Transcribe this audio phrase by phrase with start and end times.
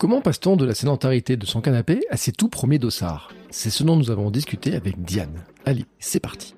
[0.00, 3.30] Comment passe-t-on de la sédentarité de son canapé à ses tout premiers dossards?
[3.50, 5.44] C'est ce dont nous avons discuté avec Diane.
[5.66, 6.54] Allez, c'est parti.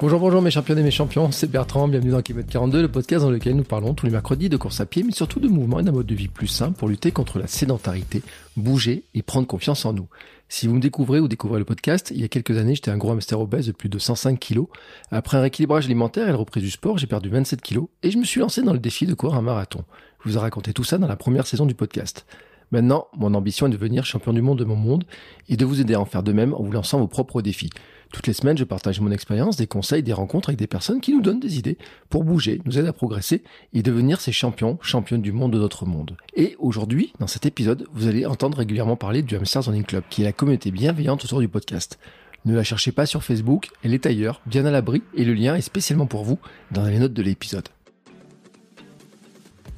[0.00, 3.22] Bonjour, bonjour mes champions et mes champions, c'est Bertrand, bienvenue dans Kilomètre 42, le podcast
[3.22, 5.78] dans lequel nous parlons tous les mercredis de course à pied, mais surtout de mouvement
[5.78, 8.22] et d'un mode de vie plus sain pour lutter contre la sédentarité,
[8.56, 10.08] bouger et prendre confiance en nous.
[10.48, 12.96] Si vous me découvrez ou découvrez le podcast, il y a quelques années, j'étais un
[12.96, 14.66] gros hamster obèse de plus de 105 kilos.
[15.12, 18.18] Après un rééquilibrage alimentaire et la reprise du sport, j'ai perdu 27 kilos et je
[18.18, 19.84] me suis lancé dans le défi de courir un marathon.
[20.24, 22.26] Je vous ai raconté tout ça dans la première saison du podcast.
[22.72, 25.04] Maintenant, mon ambition est de devenir champion du monde de mon monde
[25.48, 27.70] et de vous aider à en faire de même en vous lançant vos propres défis.
[28.12, 31.12] Toutes les semaines, je partage mon expérience, des conseils, des rencontres avec des personnes qui
[31.12, 31.78] nous donnent des idées
[32.10, 35.86] pour bouger, nous aider à progresser et devenir ces champions, championnes du monde de notre
[35.86, 36.16] monde.
[36.34, 40.22] Et aujourd'hui, dans cet épisode, vous allez entendre régulièrement parler du Hamsters Running Club, qui
[40.22, 41.98] est la communauté bienveillante autour du podcast.
[42.44, 45.54] Ne la cherchez pas sur Facebook, elle est ailleurs, bien à l'abri, et le lien
[45.56, 46.38] est spécialement pour vous
[46.70, 47.68] dans les notes de l'épisode.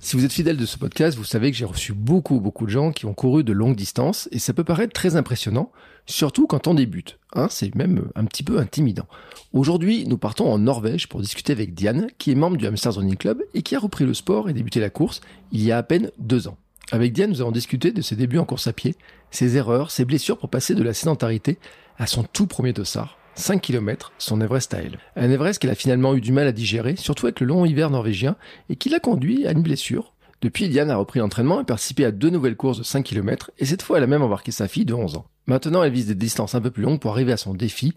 [0.05, 2.71] Si vous êtes fidèle de ce podcast, vous savez que j'ai reçu beaucoup, beaucoup de
[2.73, 5.71] gens qui ont couru de longues distances et ça peut paraître très impressionnant,
[6.07, 7.21] surtout quand on débute.
[7.37, 9.07] Hein, c'est même un petit peu intimidant.
[9.53, 13.17] Aujourd'hui, nous partons en Norvège pour discuter avec Diane, qui est membre du Hamsters Running
[13.17, 15.21] Club et qui a repris le sport et débuté la course
[15.53, 16.59] il y a à peine deux ans.
[16.91, 18.97] Avec Diane, nous avons discuté de ses débuts en course à pied,
[19.31, 21.61] ses erreurs, ses blessures pour passer de la sédentarité
[21.97, 24.79] à son tout premier dossard 5 km, son Everest à.
[25.17, 27.91] Un Everest qu'elle a finalement eu du mal à digérer, surtout avec le long hiver
[27.91, 28.37] norvégien,
[28.69, 30.13] et qui l'a conduit à une blessure.
[30.43, 33.65] Depuis, Diane a repris l'entraînement et participé à deux nouvelles courses de 5 km, et
[33.65, 35.27] cette fois elle a même embarqué sa fille de 11 ans.
[35.47, 37.95] Maintenant, elle vise des distances un peu plus longues pour arriver à son défi,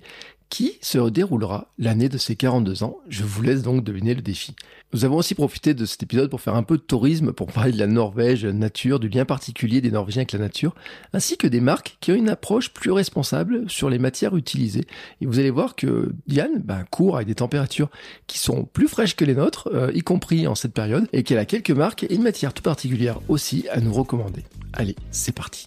[0.56, 3.00] qui se déroulera l'année de ses 42 ans?
[3.10, 4.56] Je vous laisse donc deviner le défi.
[4.94, 7.74] Nous avons aussi profité de cet épisode pour faire un peu de tourisme, pour parler
[7.74, 10.74] de la Norvège, nature, du lien particulier des Norvégiens avec la nature,
[11.12, 14.88] ainsi que des marques qui ont une approche plus responsable sur les matières utilisées.
[15.20, 17.90] Et vous allez voir que Diane ben, court avec des températures
[18.26, 21.40] qui sont plus fraîches que les nôtres, euh, y compris en cette période, et qu'elle
[21.40, 24.46] a quelques marques et une matière tout particulière aussi à nous recommander.
[24.72, 25.66] Allez, c'est parti.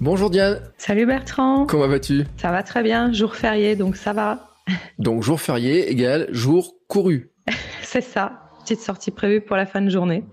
[0.00, 0.60] Bonjour Diane.
[0.76, 1.66] Salut Bertrand.
[1.66, 2.24] Comment vas-tu?
[2.36, 4.50] Ça va très bien, jour férié, donc ça va.
[4.98, 7.30] Donc jour férié égale jour couru.
[7.82, 8.40] C'est ça.
[8.62, 10.24] Petite sortie prévue pour la fin de journée.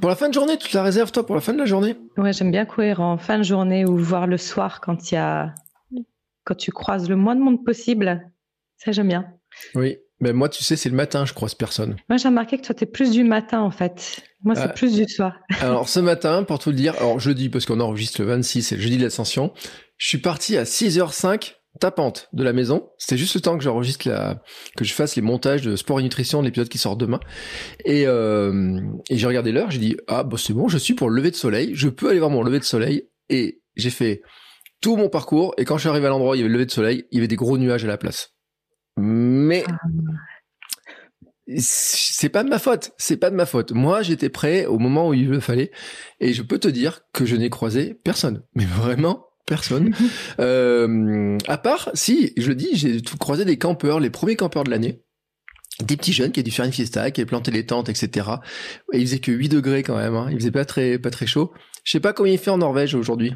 [0.00, 1.66] Pour la fin de journée, tu te la réserves toi pour la fin de la
[1.66, 1.96] journée?
[2.16, 5.18] Ouais, j'aime bien courir en fin de journée ou voir le soir quand il y
[5.18, 5.54] a
[6.44, 8.30] quand tu croises le moins de monde possible.
[8.78, 9.26] Ça j'aime bien.
[9.76, 11.96] Oui, mais moi tu sais, c'est le matin, je croise personne.
[12.08, 14.22] Moi j'ai remarqué que toi t'es plus du matin en fait.
[14.42, 14.68] Moi c'est Ah.
[14.68, 15.34] plus du soir.
[15.60, 18.76] Alors ce matin, pour tout le dire, alors jeudi parce qu'on enregistre le 26, c'est
[18.76, 19.52] le jeudi de l'ascension,
[19.96, 22.88] je suis parti à 6h05 tapante de la maison.
[22.98, 24.40] C'était juste le temps que j'enregistre la,
[24.76, 27.18] que je fasse les montages de sport et nutrition de l'épisode qui sort demain.
[27.84, 31.10] Et, euh, et j'ai regardé l'heure, j'ai dit ah bah c'est bon, je suis pour
[31.10, 33.08] le lever de soleil, je peux aller voir mon lever de soleil.
[33.28, 34.22] Et j'ai fait
[34.80, 36.54] tout mon parcours et quand je suis arrivé à l'endroit où il y avait le
[36.54, 38.33] lever de soleil, il y avait des gros nuages à la place.
[38.96, 39.64] Mais
[41.58, 43.72] c'est pas de ma faute, c'est pas de ma faute.
[43.72, 45.70] Moi, j'étais prêt au moment où il le fallait,
[46.20, 49.94] et je peux te dire que je n'ai croisé personne, mais vraiment personne.
[50.38, 54.70] euh, à part, si, je le dis, j'ai croisé des campeurs, les premiers campeurs de
[54.70, 55.02] l'année,
[55.82, 58.28] des petits jeunes qui avaient dû faire une fiesta, qui avaient planté les tentes, etc.
[58.92, 60.28] Et il faisait que 8 degrés quand même, hein.
[60.30, 61.52] il faisait pas très, pas très chaud.
[61.82, 63.34] Je sais pas combien il fait en Norvège aujourd'hui,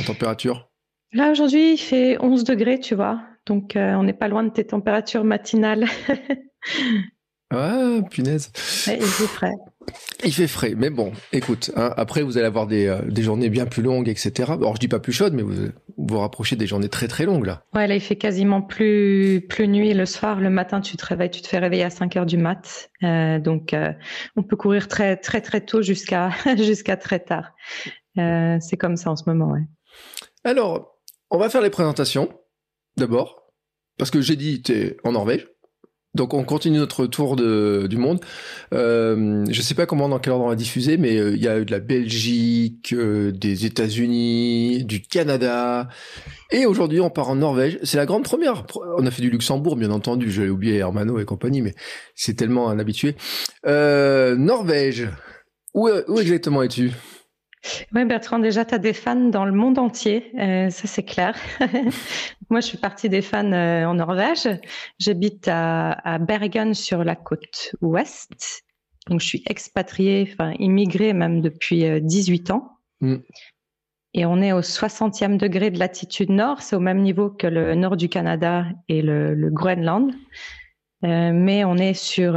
[0.00, 0.70] en température.
[1.12, 3.20] Là aujourd'hui il fait 11 degrés, tu vois.
[3.46, 5.86] Donc euh, on n'est pas loin de tes températures matinales.
[7.54, 8.50] Ah, punaise.
[8.86, 9.52] Il fait frais.
[10.24, 13.50] Il fait frais, mais bon, écoute, hein, après vous allez avoir des, euh, des journées
[13.50, 14.52] bien plus longues, etc.
[14.52, 17.44] Alors je dis pas plus chaudes, mais vous vous, rapprochez des journées très très longues
[17.44, 17.64] là.
[17.74, 20.40] Ouais, là, il fait quasiment plus, plus nuit le soir.
[20.40, 22.88] Le matin, tu te réveilles, tu te fais réveiller à 5 heures du mat.
[23.02, 23.76] Euh, donc,
[24.34, 27.52] on peut courir très, très, très tôt jusqu'à, jusqu'à très tard.
[28.16, 29.66] C'est comme ça en ce moment, ouais.
[30.44, 30.96] Alors,
[31.30, 32.30] on va faire les présentations
[32.96, 33.42] d'abord,
[33.98, 35.46] parce que j'ai dit t'es en Norvège.
[36.14, 38.20] Donc on continue notre tour du monde.
[38.74, 41.48] Euh, je sais pas comment dans quel ordre on va diffuser, mais euh, il y
[41.48, 45.88] a eu de la Belgique, euh, des États-Unis, du Canada,
[46.50, 47.78] et aujourd'hui on part en Norvège.
[47.82, 48.66] C'est la grande première.
[48.98, 50.30] On a fait du Luxembourg, bien entendu.
[50.30, 51.74] J'allais oublier Hermano et compagnie, mais
[52.14, 53.16] c'est tellement un habitué.
[53.66, 55.08] Euh, Norvège.
[55.74, 56.92] Où exactement es-tu?
[57.94, 61.36] Oui, Bertrand, déjà, tu as des fans dans le monde entier, euh, ça c'est clair.
[62.50, 64.48] Moi, je suis partie des fans euh, en Norvège.
[64.98, 68.64] J'habite à, Bergen sur la côte ouest.
[69.08, 72.68] Donc, je suis expatriée, enfin immigrée même depuis 18 euh, ans.
[73.00, 73.16] Mm.
[74.14, 76.62] Et on est au 60e degré de latitude nord.
[76.62, 80.12] C'est au même niveau que le nord du Canada et le, le Groenland.
[81.02, 82.36] mais on est sur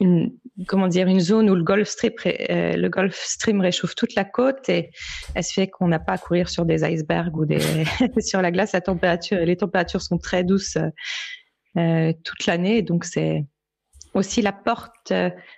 [0.00, 0.32] une,
[0.66, 4.24] comment dire, une zone où le Gulf Stream, euh, le Gulf Stream réchauffe toute la
[4.24, 4.90] côte et
[5.34, 7.58] elle se fait qu'on n'a pas à courir sur des icebergs ou des
[8.20, 8.72] sur la glace.
[8.72, 10.78] La température, les températures sont très douces
[11.76, 13.44] euh, toute l'année, donc c'est
[14.14, 15.12] aussi la porte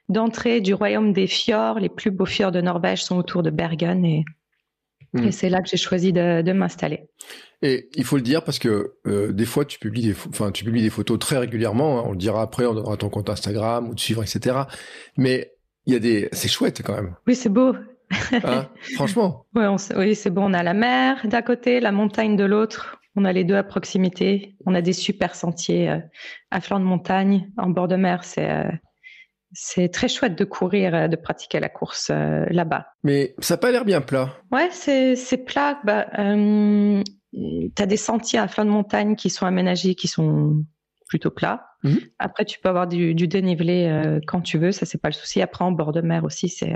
[0.08, 1.80] d'entrée du royaume des fjords.
[1.80, 4.24] Les plus beaux fjords de Norvège sont autour de Bergen et
[5.16, 5.32] et hmm.
[5.32, 7.08] c'est là que j'ai choisi de, de m'installer.
[7.62, 10.64] Et il faut le dire parce que euh, des fois tu publies des, enfin tu
[10.64, 11.98] publies des photos très régulièrement.
[11.98, 12.04] Hein.
[12.06, 14.56] on le dira après, on donnera ton compte Instagram ou de suivre, etc.
[15.16, 15.52] Mais
[15.86, 17.14] il y a des, c'est chouette quand même.
[17.26, 17.74] Oui, c'est beau.
[18.32, 19.46] Hein, franchement.
[19.54, 19.66] Ouais,
[19.96, 20.50] oui, c'est bon.
[20.50, 22.98] On a la mer d'un côté, la montagne de l'autre.
[23.16, 24.56] On a les deux à proximité.
[24.66, 25.98] On a des super sentiers euh,
[26.50, 28.24] à flanc de montagne, en bord de mer.
[28.24, 28.64] C'est euh,
[29.54, 32.86] c'est très chouette de courir, euh, de pratiquer la course euh, là-bas.
[33.02, 34.34] Mais ça n'a pas l'air bien plat.
[34.50, 35.80] Ouais, c'est plat.
[35.84, 37.02] Bah, euh,
[37.32, 40.64] tu as des sentiers à flanc de montagne qui sont aménagés, qui sont
[41.08, 41.66] plutôt plats.
[41.84, 42.00] Mhm.
[42.18, 45.40] Après, tu peux avoir du, dénivelé euh, quand tu veux, ça c'est pas le souci.
[45.40, 46.74] Après, en bord de mer aussi, c'est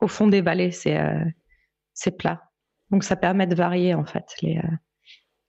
[0.00, 1.00] au fond des vallées, c'est
[1.94, 2.42] c'est plat.
[2.90, 4.60] Donc ça permet de varier en fait les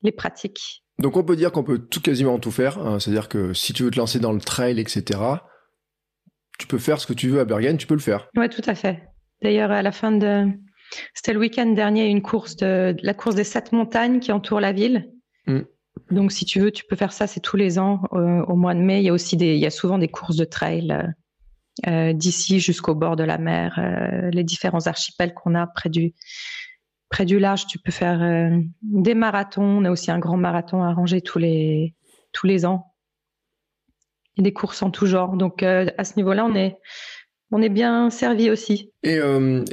[0.02, 0.84] les pratiques.
[0.98, 2.78] Donc on peut dire qu'on peut tout quasiment tout faire.
[2.80, 3.00] Hein.
[3.00, 5.20] C'est-à-dire que si tu veux te lancer dans le trail, etc
[6.60, 8.30] tu peux faire ce que tu veux à Bergen, tu peux le faire.
[8.36, 9.02] Oui, tout à fait.
[9.42, 10.46] D'ailleurs, à la fin de.
[11.14, 14.74] C'était le week-end dernier, une course de, la course des sept montagnes qui entourent la
[14.74, 15.10] ville.
[15.48, 15.62] Mm.
[16.12, 18.74] Donc, si tu veux, tu peux faire ça, c'est tous les ans euh, au mois
[18.74, 19.00] de mai.
[19.02, 21.04] Il y a aussi des, il y a souvent des courses de trail euh,
[21.88, 23.80] euh, d'ici jusqu'au bord de la mer,
[24.34, 26.14] les différents archipels qu'on a près du,
[27.10, 27.68] près du large.
[27.68, 28.20] Tu peux faire
[28.82, 29.64] des marathons.
[29.64, 31.96] On a aussi un grand marathon arrangé tous les,
[32.34, 32.89] tous les ans
[34.38, 35.36] des courses en tout genre.
[35.36, 36.78] Donc euh, à ce niveau-là, on est
[37.52, 38.92] on est bien servi aussi.
[39.02, 39.64] Et, euh,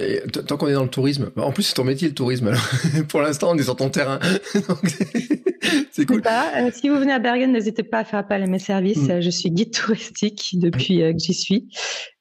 [0.48, 2.48] tant qu'on est dans le tourisme, en plus c'est ton métier le tourisme.
[2.48, 2.62] Alors
[3.08, 4.18] pour l'instant, on est sur ton terrain,
[5.92, 6.22] c'est cool.
[6.26, 9.08] Euh, si vous venez à Bergen, n'hésitez pas à faire appel à mes services.
[9.08, 9.20] Mm.
[9.20, 11.68] Je suis guide touristique depuis que j'y suis.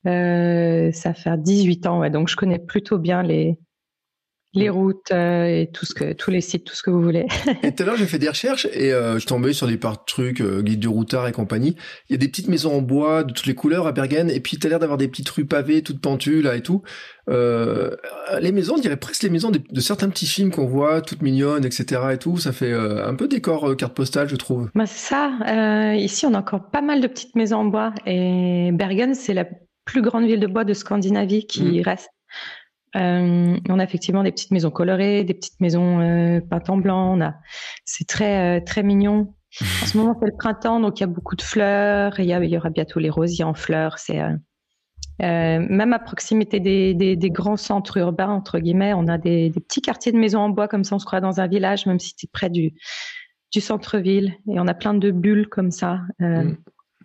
[0.03, 3.57] ça fait 18 ans, ouais, donc je connais plutôt bien les
[4.55, 7.25] les routes euh, et tout ce que tous les sites, tout ce que vous voulez.
[7.63, 10.05] et tout à l'heure, j'ai fait des recherches et euh, je tombais sur des par
[10.05, 11.75] trucs euh, guide du routard et compagnie.
[12.09, 14.39] Il y a des petites maisons en bois de toutes les couleurs à Bergen et
[14.39, 16.81] puis tu as l'air d'avoir des petites rues pavées toutes pentues là et tout.
[17.29, 17.95] Euh,
[18.39, 21.65] les maisons, on dirait presque les maisons de, certains petits films qu'on voit, toutes mignonnes,
[21.65, 22.01] etc.
[22.13, 22.37] et tout.
[22.37, 24.69] Ça fait euh, un peu décor carte postale, je trouve.
[24.75, 25.95] Bah c'est ça.
[25.95, 29.45] ici, on a encore pas mal de petites maisons en bois et Bergen, c'est la
[29.85, 31.81] plus grande ville de bois de Scandinavie qui mm.
[31.81, 32.09] reste.
[32.95, 37.17] Euh, on a effectivement des petites maisons colorées, des petites maisons euh, peintes en blanc.
[37.17, 37.35] On a,
[37.83, 39.33] c'est très euh, très mignon.
[39.83, 42.19] En ce moment c'est le printemps, donc il y a beaucoup de fleurs.
[42.19, 43.99] Il y, il y aura bientôt les rosiers en fleurs.
[43.99, 44.19] C'est
[45.19, 50.11] même à proximité des, des, grands centres urbains entre guillemets, on a des, petits quartiers
[50.11, 50.97] de maisons en bois comme ça.
[50.97, 52.73] On se croit dans un village, même si c'est près du
[53.53, 54.33] du centre-ville.
[54.49, 56.55] Et on a plein de bulles comme ça, mm.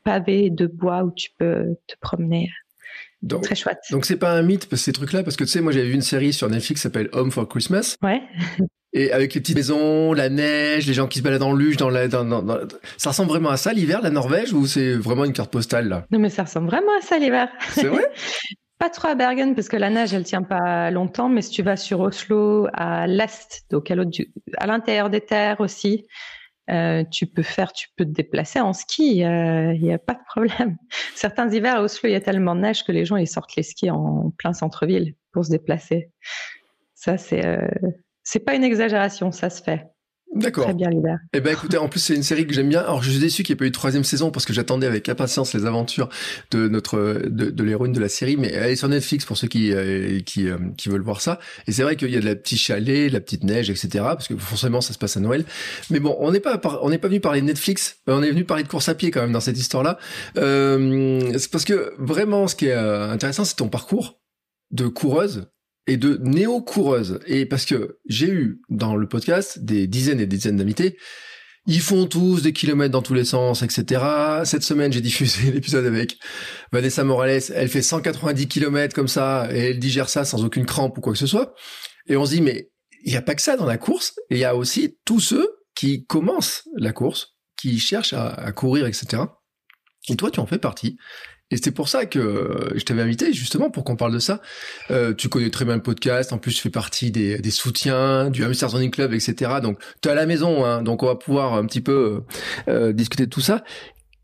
[0.02, 2.50] pavées de bois où tu peux te promener.
[3.22, 3.78] Donc, Très chouette.
[3.90, 6.00] Donc c'est pas un mythe ces trucs-là parce que tu sais moi j'avais vu une
[6.02, 7.96] série sur Netflix qui s'appelle Home for Christmas.
[8.02, 8.22] Ouais.
[8.92, 11.90] Et avec les petites maisons, la neige, les gens qui se baladent en luge dans
[11.90, 12.58] la, dans, dans,
[12.96, 16.06] ça ressemble vraiment à ça l'hiver, la Norvège, ou c'est vraiment une carte postale là?
[16.10, 17.48] Non mais ça ressemble vraiment à ça l'hiver.
[17.70, 18.04] C'est vrai?
[18.78, 21.62] Pas trop à Bergen parce que la neige elle tient pas longtemps, mais si tu
[21.62, 26.06] vas sur Oslo à l'est, donc à l'intérieur des terres aussi,
[26.70, 30.24] euh, tu peux faire, tu peux te déplacer en ski, il n'y a pas de
[30.26, 30.76] problème.
[31.14, 33.56] Certains hivers à Oslo, il y a tellement de neige que les gens ils sortent
[33.56, 36.10] les skis en plein centre-ville pour se déplacer.
[36.94, 37.66] Ça, c'est euh,
[38.22, 39.86] c'est pas une exagération, ça se fait.
[40.34, 40.64] D'accord.
[40.64, 41.18] Très bien l'hiver.
[41.32, 42.80] Eh ben écoutez, en plus c'est une série que j'aime bien.
[42.80, 44.86] Alors je suis déçu qu'il n'y ait pas eu de troisième saison parce que j'attendais
[44.86, 46.08] avec impatience les aventures
[46.52, 48.36] de notre de, de l'héroïne de la série.
[48.36, 51.40] Mais elle est sur Netflix pour ceux qui euh, qui, euh, qui veulent voir ça.
[51.66, 53.88] Et c'est vrai qu'il y a de la petite chalet, de la petite neige, etc.
[54.02, 55.44] Parce que forcément ça se passe à Noël.
[55.90, 57.98] Mais bon, on n'est pas on n'est pas venu parler de Netflix.
[58.06, 59.98] On est venu parler de course à pied quand même dans cette histoire-là.
[60.36, 64.20] Euh, c'est parce que vraiment ce qui est euh, intéressant, c'est ton parcours
[64.70, 65.48] de coureuse
[65.90, 67.18] et de néo-coureuse.
[67.26, 70.96] Et parce que j'ai eu dans le podcast des dizaines et des dizaines d'invités,
[71.66, 74.04] ils font tous des kilomètres dans tous les sens, etc.
[74.44, 76.16] Cette semaine, j'ai diffusé l'épisode avec
[76.70, 77.42] Vanessa Morales.
[77.52, 81.12] Elle fait 190 kilomètres comme ça et elle digère ça sans aucune crampe ou quoi
[81.12, 81.54] que ce soit.
[82.06, 82.70] Et on se dit, mais
[83.02, 84.14] il n'y a pas que ça dans la course.
[84.30, 89.24] Il y a aussi tous ceux qui commencent la course, qui cherchent à courir, etc.
[90.08, 90.98] Et toi, tu en fais partie.
[91.50, 94.40] Et c'est pour ça que je t'avais invité justement pour qu'on parle de ça.
[94.90, 98.30] Euh, tu connais très bien le podcast, en plus tu fais partie des, des soutiens
[98.30, 99.52] du Hamster Running Club, etc.
[99.62, 102.22] Donc tu es à la maison, hein, donc on va pouvoir un petit peu
[102.68, 103.64] euh, discuter de tout ça.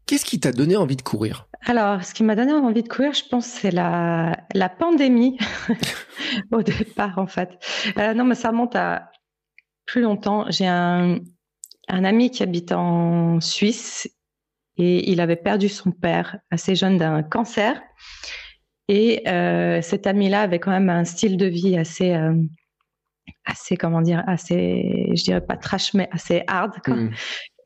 [0.06, 1.48] Qu'est-ce qui t'a donné envie de courir?
[1.64, 5.36] Alors, ce qui m'a donné envie de courir, je pense, c'est la, la pandémie
[6.52, 7.50] au départ, en fait.
[7.98, 9.10] Euh, non, mais ça remonte à
[9.84, 10.44] plus longtemps.
[10.48, 11.18] J'ai un,
[11.88, 14.08] un ami qui habite en Suisse
[14.78, 17.80] et il avait perdu son père assez jeune d'un cancer.
[18.88, 22.34] Et euh, cet ami-là avait quand même un style de vie assez, euh,
[23.44, 26.94] assez comment dire, assez, je dirais pas trash, mais assez hard, quoi.
[26.94, 27.10] Mm.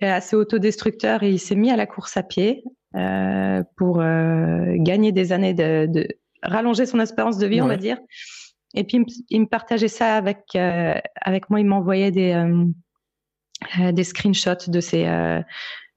[0.02, 1.23] assez autodestructeur.
[1.23, 2.64] Et il s'est mis à la course à pied
[2.97, 6.09] euh, pour gagner des années de, de,
[6.43, 7.99] rallonger son espérance de vie, on va dire.
[8.75, 11.61] Et puis il me partageait ça avec avec moi.
[11.61, 12.35] Il m'envoyait des
[13.93, 15.07] des screenshots de ses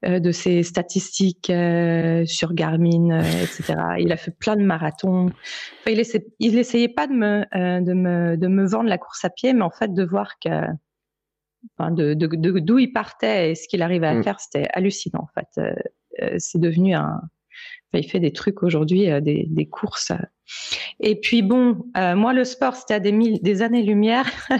[0.04, 3.74] de ses statistiques euh, sur Garmin, etc.
[3.98, 5.26] Il a fait plein de marathons.
[5.26, 7.44] Enfin, il, essaie, il essayait pas de me,
[7.80, 10.66] de me de me vendre la course à pied, mais en fait de voir que
[11.78, 14.24] enfin, de d'où il partait et ce qu'il arrivait à mm.
[14.24, 15.20] faire, c'était hallucinant.
[15.22, 17.20] En fait, c'est devenu un
[17.98, 20.12] il fait des trucs aujourd'hui, des, des, courses.
[21.00, 24.26] Et puis bon, euh, moi le sport c'était à des, des années-lumière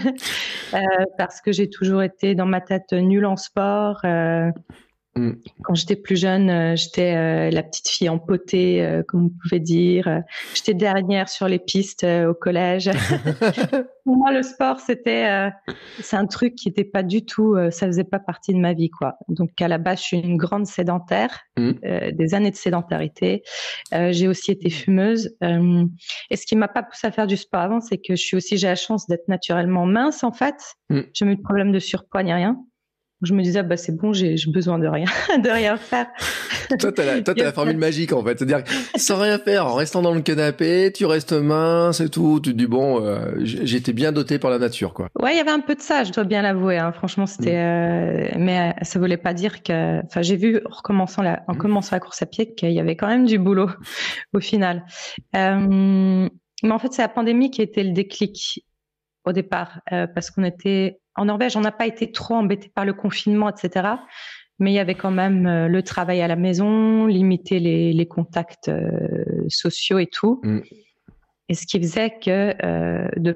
[0.73, 0.79] euh,
[1.17, 4.01] parce que j'ai toujours été dans ma tête nulle en sport.
[5.17, 5.31] Mm.
[5.63, 9.61] Quand j'étais plus jeune, euh, j'étais euh, la petite fille empotée, euh, comme vous pouvez
[9.61, 10.23] dire.
[10.53, 12.89] J'étais dernière sur les pistes au collège.
[14.03, 15.49] Pour moi, le sport, c'était,
[15.99, 18.91] c'est un truc qui n'était pas du tout, ça faisait pas partie de ma vie,
[18.91, 19.15] quoi.
[19.29, 22.11] Donc à la base, je suis une grande sédentaire, mm.
[22.13, 23.41] des années de sédentarité.
[23.91, 25.35] j'ai aussi été fumeuse.
[25.41, 28.37] et ce qui m'a pas poussé à faire du sport avant, c'est que je suis
[28.37, 30.75] aussi, j'ai la chance d'être naturellement mince, en fait.
[30.91, 31.01] Mm.
[31.11, 32.63] J'ai eu de problème de surpoids ni rien
[33.21, 35.05] je me disais bah c'est bon j'ai besoin de rien
[35.43, 36.07] de rien faire.
[36.79, 38.37] Toi t'as la, la formule magique en fait.
[38.37, 38.63] C'est-à-dire
[38.95, 42.57] sans rien faire en restant dans le canapé tu restes mince et tout tu te
[42.57, 45.09] dis bon euh, j'étais bien doté par la nature quoi.
[45.21, 46.91] Ouais il y avait un peu de ça je dois bien l'avouer hein.
[46.91, 51.21] franchement c'était euh, mais euh, ça voulait pas dire que enfin j'ai vu en recommençant
[51.21, 51.57] la en mm.
[51.57, 53.69] commençant la course à pied qu'il y avait quand même du boulot
[54.33, 54.85] au final.
[55.35, 56.27] Euh,
[56.63, 58.65] mais en fait c'est la pandémie qui a été le déclic
[59.25, 62.93] au départ parce qu'on était en Norvège, on n'a pas été trop embêté par le
[62.93, 63.95] confinement, etc.
[64.59, 68.69] Mais il y avait quand même euh, le travail à la maison, limiter les, contacts
[68.69, 70.39] euh, sociaux et tout.
[70.43, 70.59] Mm.
[71.49, 73.33] Et ce qui faisait que euh,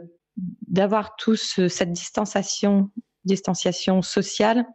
[0.67, 2.89] d'avoir tous cette distanciation,
[3.25, 4.65] distanciation sociale,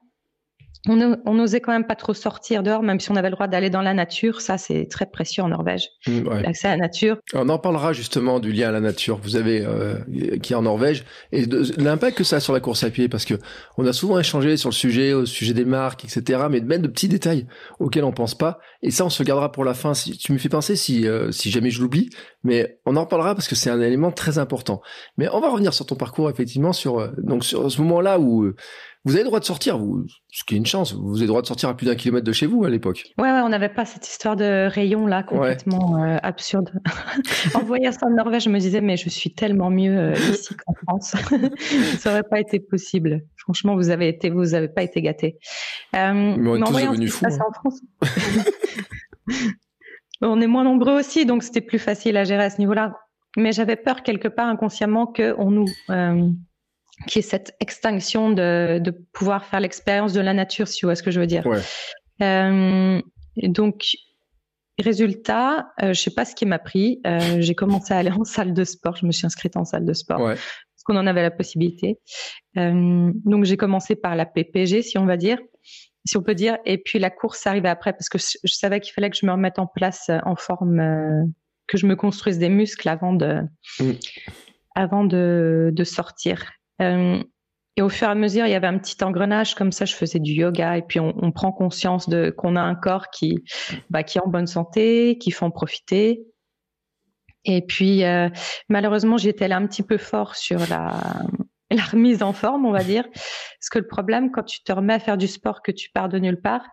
[0.86, 3.70] on n'osait quand même pas trop sortir dehors, même si on avait le droit d'aller
[3.70, 4.40] dans la nature.
[4.40, 5.88] Ça, c'est très précieux en Norvège.
[6.06, 7.16] Mmh, L'accès à la nature.
[7.32, 9.18] On en parlera justement du lien à la nature.
[9.22, 9.96] Vous avez euh,
[10.42, 11.46] qui est en Norvège et
[11.78, 13.34] l'impact que ça a sur la course à pied, parce que
[13.78, 16.44] on a souvent échangé sur le sujet, au sujet des marques, etc.
[16.50, 17.46] Mais même de petits détails
[17.78, 18.58] auxquels on pense pas.
[18.82, 19.94] Et ça, on se gardera pour la fin.
[19.94, 22.10] Si tu me fais penser, si euh, si jamais je l'oublie,
[22.42, 24.82] mais on en parlera parce que c'est un élément très important.
[25.16, 28.52] Mais on va revenir sur ton parcours effectivement sur euh, donc sur ce moment-là où
[29.04, 30.94] vous avez le droit de sortir, vous, ce qui est une chance.
[30.94, 33.04] Vous avez le droit de sortir à plus d'un kilomètre de chez vous à l'époque.
[33.18, 36.72] Ouais, ouais, on n'avait pas cette histoire de rayon là complètement euh, absurde.
[37.54, 40.54] en voyant ça en Norvège, je me disais mais je suis tellement mieux euh, ici
[40.54, 41.14] qu'en France.
[41.98, 43.20] ça n'aurait pas été possible.
[43.36, 45.38] Franchement, vous avez été, vous avez pas été gâtés.
[45.94, 47.26] Euh, mais on est tous devenus fous.
[47.26, 47.38] Hein.
[47.46, 47.80] En France.
[50.22, 52.94] on est moins nombreux aussi, donc c'était plus facile à gérer à ce niveau-là.
[53.36, 56.30] Mais j'avais peur quelque part inconsciemment que on nous euh,
[57.06, 60.94] qui est cette extinction de, de pouvoir faire l'expérience de la nature, si tu vois
[60.94, 61.46] ce que je veux dire.
[61.46, 61.60] Ouais.
[62.22, 63.00] Euh,
[63.42, 63.96] donc,
[64.78, 67.00] résultat, euh, je sais pas ce qui m'a pris.
[67.06, 68.96] Euh, j'ai commencé à aller en salle de sport.
[68.96, 70.34] Je me suis inscrite en salle de sport ouais.
[70.34, 71.98] parce qu'on en avait la possibilité.
[72.56, 75.38] Euh, donc, j'ai commencé par la PPG, si on va dire,
[76.04, 76.58] si on peut dire.
[76.64, 79.32] Et puis la course arrivait après parce que je, savais qu'il fallait que je me
[79.32, 81.32] remette en place en forme,
[81.66, 83.40] que je me construise des muscles avant de,
[83.80, 83.92] mm.
[84.74, 86.50] avant de, de sortir.
[86.84, 87.22] Euh,
[87.76, 89.84] et au fur et à mesure, il y avait un petit engrenage comme ça.
[89.84, 93.10] Je faisais du yoga et puis on, on prend conscience de qu'on a un corps
[93.10, 93.42] qui,
[93.90, 96.24] bah, qui est en bonne santé, qui fait en profiter.
[97.44, 98.28] Et puis euh,
[98.68, 101.24] malheureusement, j'étais là un petit peu fort sur la,
[101.70, 103.04] la remise en forme, on va dire.
[103.12, 106.08] Parce que le problème, quand tu te remets à faire du sport, que tu pars
[106.08, 106.66] de nulle part,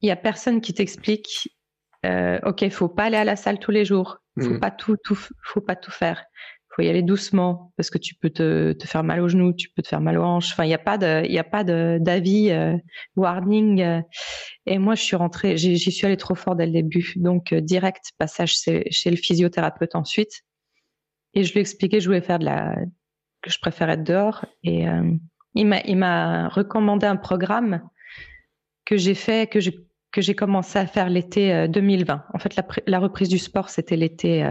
[0.00, 1.56] il y a personne qui t'explique.
[2.04, 4.18] Euh, ok, faut pas aller à la salle tous les jours.
[4.40, 4.60] Faut mmh.
[4.60, 5.14] pas tout, tout,
[5.44, 6.24] faut pas tout faire
[6.74, 9.68] faut y aller doucement parce que tu peux te, te, faire mal aux genoux, tu
[9.70, 10.52] peux te faire mal aux hanches.
[10.52, 12.76] Enfin, il n'y a pas de, il a pas d'avis euh,
[13.14, 13.82] warning.
[13.82, 14.00] Euh.
[14.66, 17.60] et moi, je suis rentrée, j'y suis allée trop fort dès le début, donc euh,
[17.60, 20.42] direct passage chez, le physiothérapeute ensuite.
[21.34, 22.74] Et je lui ai expliqué, je voulais faire de la,
[23.42, 24.46] que je préfère être dehors.
[24.62, 24.84] Et
[25.54, 27.82] il m'a, il m'a recommandé un programme
[28.84, 29.78] que j'ai fait, que j'ai
[30.12, 32.26] que j'ai commencé à faire l'été 2020.
[32.34, 32.54] En fait,
[32.86, 34.46] la, reprise du sport, c'était l'été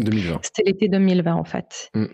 [0.00, 0.40] 2020.
[0.42, 1.90] C'était l'été 2020 en fait.
[1.94, 2.06] Mm.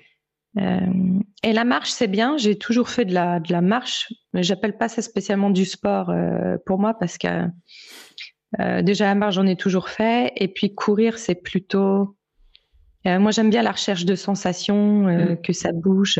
[0.58, 2.36] Euh, et la marche, c'est bien.
[2.38, 6.10] J'ai toujours fait de la, de la marche, mais j'appelle pas ça spécialement du sport
[6.10, 7.44] euh, pour moi parce que
[8.60, 10.32] euh, déjà la marche, j'en ai toujours fait.
[10.36, 12.16] Et puis courir, c'est plutôt.
[13.04, 15.42] moi, j'aime bien la recherche de sensations, mm.
[15.42, 16.18] que ça bouge.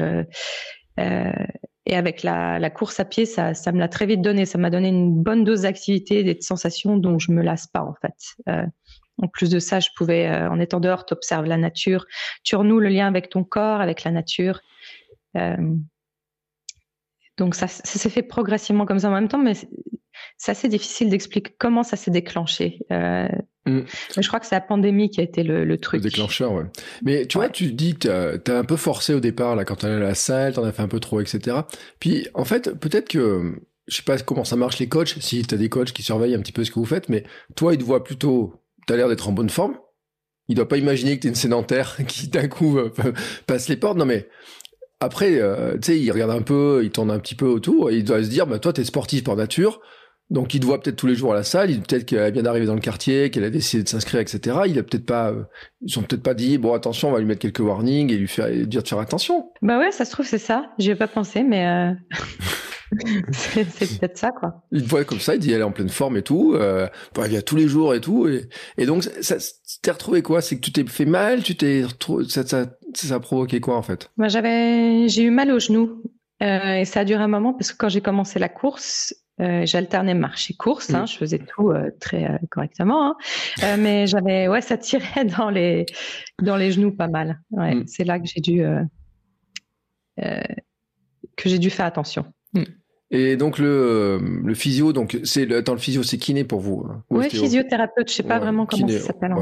[0.99, 4.45] et avec la, la, course à pied, ça, ça me l'a très vite donné.
[4.45, 7.95] Ça m'a donné une bonne dose d'activité, des sensations dont je me lasse pas en
[7.95, 8.67] fait.
[9.23, 12.05] En plus de ça, je pouvais, euh, en étant dehors, tu observes la nature,
[12.45, 14.61] tu renoues le lien avec ton corps, avec la nature.
[15.37, 15.57] Euh,
[17.39, 19.53] donc ça, s'est fait progressivement comme ça en même temps, mais
[20.39, 22.81] c'est assez difficile d'expliquer comment ça s'est déclenché.
[22.91, 23.29] Euh,
[23.67, 23.83] mm.
[24.17, 26.03] Je crois que c'est la pandémie qui a été le, truc.
[26.03, 26.65] Le déclencheur, ouais.
[27.03, 29.85] Mais tu vois, tu dis que tu as, un peu forcé au départ, là, quand
[29.85, 31.59] allé à la salle, tu en as fait un peu trop, etc.
[32.01, 35.55] Puis, en fait, peut-être que, je sais pas comment ça marche les coachs, si tu
[35.55, 37.79] as des coachs qui surveillent un petit peu ce que vous faites, mais toi, ils
[37.79, 39.76] te voient plutôt t'as l'air d'être en bonne forme.
[40.49, 42.90] Il doit pas imaginer que t'es une sédentaire qui d'un coup euh,
[43.47, 43.99] passe les portes.
[43.99, 44.28] Non mais
[45.00, 47.97] après, euh, tu sais, il regarde un peu, il tourne un petit peu autour, et
[47.97, 49.81] il doit se dire, bah toi t'es sportif par nature,
[50.31, 52.64] donc il te voit peut-être tous les jours à la salle, peut-être qu'elle vient d'arriver
[52.64, 54.61] dans le quartier, qu'elle a décidé de s'inscrire, etc.
[54.66, 55.45] Il a peut-être pas, euh,
[55.83, 58.26] ils sont peut-être pas dit, bon attention, on va lui mettre quelques warnings et lui
[58.26, 59.50] faire dire de faire attention.
[59.61, 60.71] Bah ouais, ça se trouve c'est ça.
[60.78, 61.95] J'y ai pas pensé, mais.
[63.33, 64.62] c'est peut-être ça, quoi.
[64.73, 66.55] Il te voit comme ça, il dit elle est en pleine forme et tout.
[66.55, 68.28] Euh, bon, elle vient tous les jours et tout.
[68.28, 69.37] Et, et donc, ça,
[69.83, 70.40] t'es retrouvé quoi?
[70.40, 71.85] C'est que tu t'es fait mal Tu t'es
[72.28, 74.11] ça, ça, ça, a provoqué quoi en fait?
[74.16, 76.02] Moi, j'avais, j'ai eu mal au genou
[76.43, 79.66] euh, et ça a duré un moment parce que quand j'ai commencé la course, euh,
[79.66, 81.07] j'alternais marche et course, hein, mm.
[81.09, 83.16] je faisais tout euh, très euh, correctement, hein.
[83.78, 85.85] Mais j'avais, ouais, ça tirait dans les
[86.40, 87.40] dans les genoux pas mal.
[87.50, 87.87] Ouais, mm.
[87.87, 88.64] c'est là que j'ai dû
[90.16, 92.25] que j'ai dû faire attention.
[93.11, 97.03] Et donc le, le physio, donc c'est attends, le physio, c'est kiné pour vous hein,
[97.11, 99.35] Oui, physiothérapeute, je sais pas vraiment comment ça s'appelle.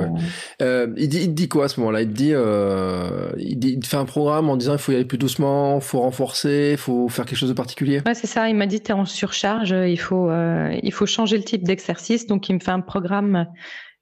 [0.61, 2.03] Euh, il, dit, il dit quoi à ce moment-là?
[2.03, 5.07] Il dit, euh, il dit, il fait un programme en disant il faut y aller
[5.07, 8.03] plus doucement, faut renforcer, il faut faire quelque chose de particulier.
[8.05, 8.51] Ouais, c'est ça.
[8.51, 12.27] Il m'a dit t'es en surcharge, il faut, euh, il faut changer le type d'exercice.
[12.27, 13.47] Donc il me fait un programme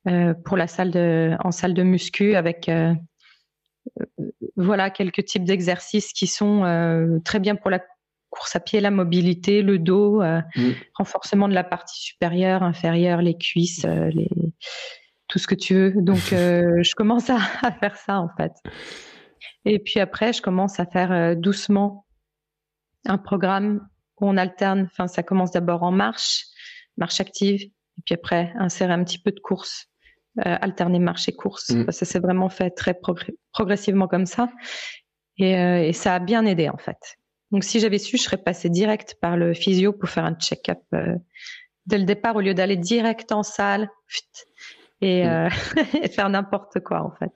[0.09, 2.93] euh, pour la salle de, en salle de muscu avec euh,
[4.57, 7.81] voilà quelques types d'exercices qui sont euh, très bien pour la
[8.33, 10.71] course à pied, la mobilité, le dos, euh, mm.
[10.95, 14.29] renforcement de la partie supérieure, inférieure, les cuisses, euh, les...
[15.29, 15.95] tout ce que tu veux.
[15.97, 17.39] Donc, euh, je commence à,
[17.79, 18.53] faire ça en fait.
[19.65, 22.07] Et puis après, je commence à faire doucement
[23.07, 23.87] un programme
[24.21, 24.89] où on alterne.
[24.91, 26.47] Enfin, ça commence d'abord en marche,
[26.97, 29.89] marche active, et puis après insérer un petit peu de course.
[30.39, 31.71] alterner marche et course.
[31.71, 31.91] Mm.
[31.91, 32.99] Ça s'est vraiment fait très
[33.53, 34.49] progressivement comme ça.
[35.39, 37.19] Et, et, ça a bien aidé en fait.
[37.53, 40.81] Donc, si j'avais su, je serais passée direct par le physio pour faire un check-up
[40.95, 41.15] euh,
[41.87, 43.91] dès le départ au lieu d'aller direct en salle
[45.03, 45.49] et, euh,
[46.03, 47.31] et faire n'importe quoi, en fait.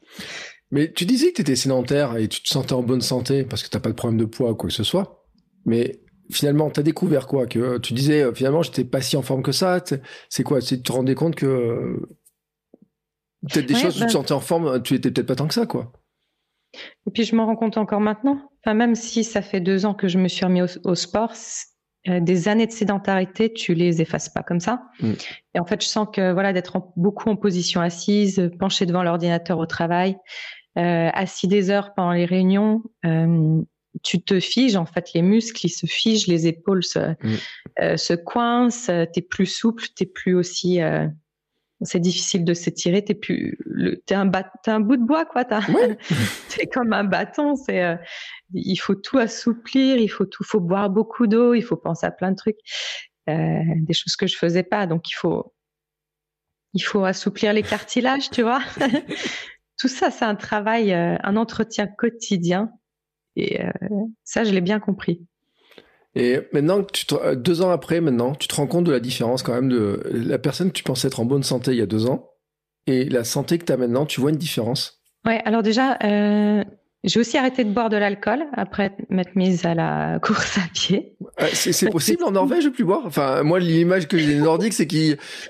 [0.71, 3.63] Mais tu disais que tu étais sédentaire et tu te sentais en bonne santé parce
[3.63, 5.27] que tu n'as pas de problème de poids ou quoi que ce soit.
[5.67, 6.01] Mais
[6.31, 9.43] finalement, tu as découvert quoi Que tu disais euh, finalement, j'étais pas si en forme
[9.43, 9.85] que ça.
[10.31, 10.61] C'est quoi?
[10.61, 12.01] Tu te rendais compte que
[13.43, 15.47] peut-être des choses où tu te bah sentais en forme, tu étais peut-être pas tant
[15.47, 15.93] que ça, quoi.
[17.07, 18.51] Et puis je m'en rends compte encore maintenant.
[18.67, 21.35] Enfin, même si ça fait deux ans que je me suis remis au, sport,
[22.09, 24.83] euh, des années de sédentarité, tu les effaces pas comme ça.
[25.01, 25.13] Mm.
[25.55, 29.61] Et en fait, je sens que voilà, d'être beaucoup en position assise, penché devant l'ordinateur
[29.61, 30.17] au travail,
[30.79, 33.63] euh, assis des heures pendant les réunions, euh,
[34.03, 34.75] tu te figes.
[34.75, 37.37] En fait, les muscles ils se figent, les épaules se, mm.
[37.83, 38.91] euh, se coincent.
[39.13, 40.81] T'es plus souple, t'es plus aussi
[41.83, 43.05] c'est difficile de s'étirer.
[43.05, 43.59] T'es plus,
[44.07, 44.31] t'es un
[44.67, 45.45] un bout de bois quoi.
[46.49, 47.55] T'es comme un bâton.
[47.57, 47.97] C'est, euh,
[48.55, 52.11] il faut tout assouplir, il faut tout, faut boire beaucoup d'eau, il faut penser à
[52.11, 52.59] plein de trucs,
[53.29, 54.87] euh, des choses que je faisais pas.
[54.87, 55.55] Donc il faut,
[56.73, 58.63] il faut assouplir les cartilages, tu vois.
[59.79, 62.71] tout ça, c'est un travail, euh, un entretien quotidien.
[63.39, 63.61] Et
[64.25, 65.27] ça, je l'ai bien compris.
[66.17, 69.43] Et maintenant, tu euh, deux ans après, maintenant, tu te rends compte de la différence
[69.43, 71.87] quand même de la personne que tu pensais être en bonne santé il y a
[71.87, 72.31] deux ans
[72.87, 74.07] et la santé que tu as maintenant.
[74.07, 75.03] Tu vois une différence?
[75.27, 76.65] Ouais, alors déjà, euh,
[77.05, 81.19] j'ai aussi arrêté de boire de l'alcool après m'être mise à la course à pied.
[81.53, 83.03] c'est possible en Norvège de plus boire?
[83.05, 84.89] Enfin, moi, l'image que j'ai des Nordiques, c'est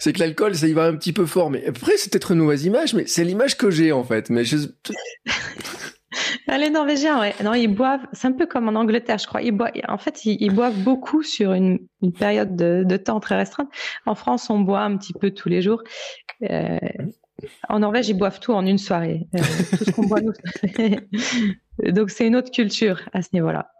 [0.00, 1.48] c'est que l'alcool, ça y va un petit peu fort.
[1.48, 4.30] Mais après, c'est peut-être une mauvaise image, mais c'est l'image que j'ai en fait.
[4.30, 4.56] Mais je...
[6.48, 7.34] Les Norvégiens, ouais.
[7.42, 8.06] Non, ils boivent.
[8.12, 9.42] C'est un peu comme en Angleterre, je crois.
[9.42, 9.72] Ils boivent.
[9.88, 13.68] En fait, ils, boivent beaucoup sur une, une période de, de, temps très restreinte.
[14.06, 15.82] En France, on boit un petit peu tous les jours.
[16.50, 16.78] Euh,
[17.68, 19.28] En Norvège, ils boivent tout en une soirée.
[19.34, 19.38] Euh,
[19.76, 20.32] tout ce qu'on boit, nous.
[21.92, 23.70] donc, c'est une autre culture à ce niveau-là.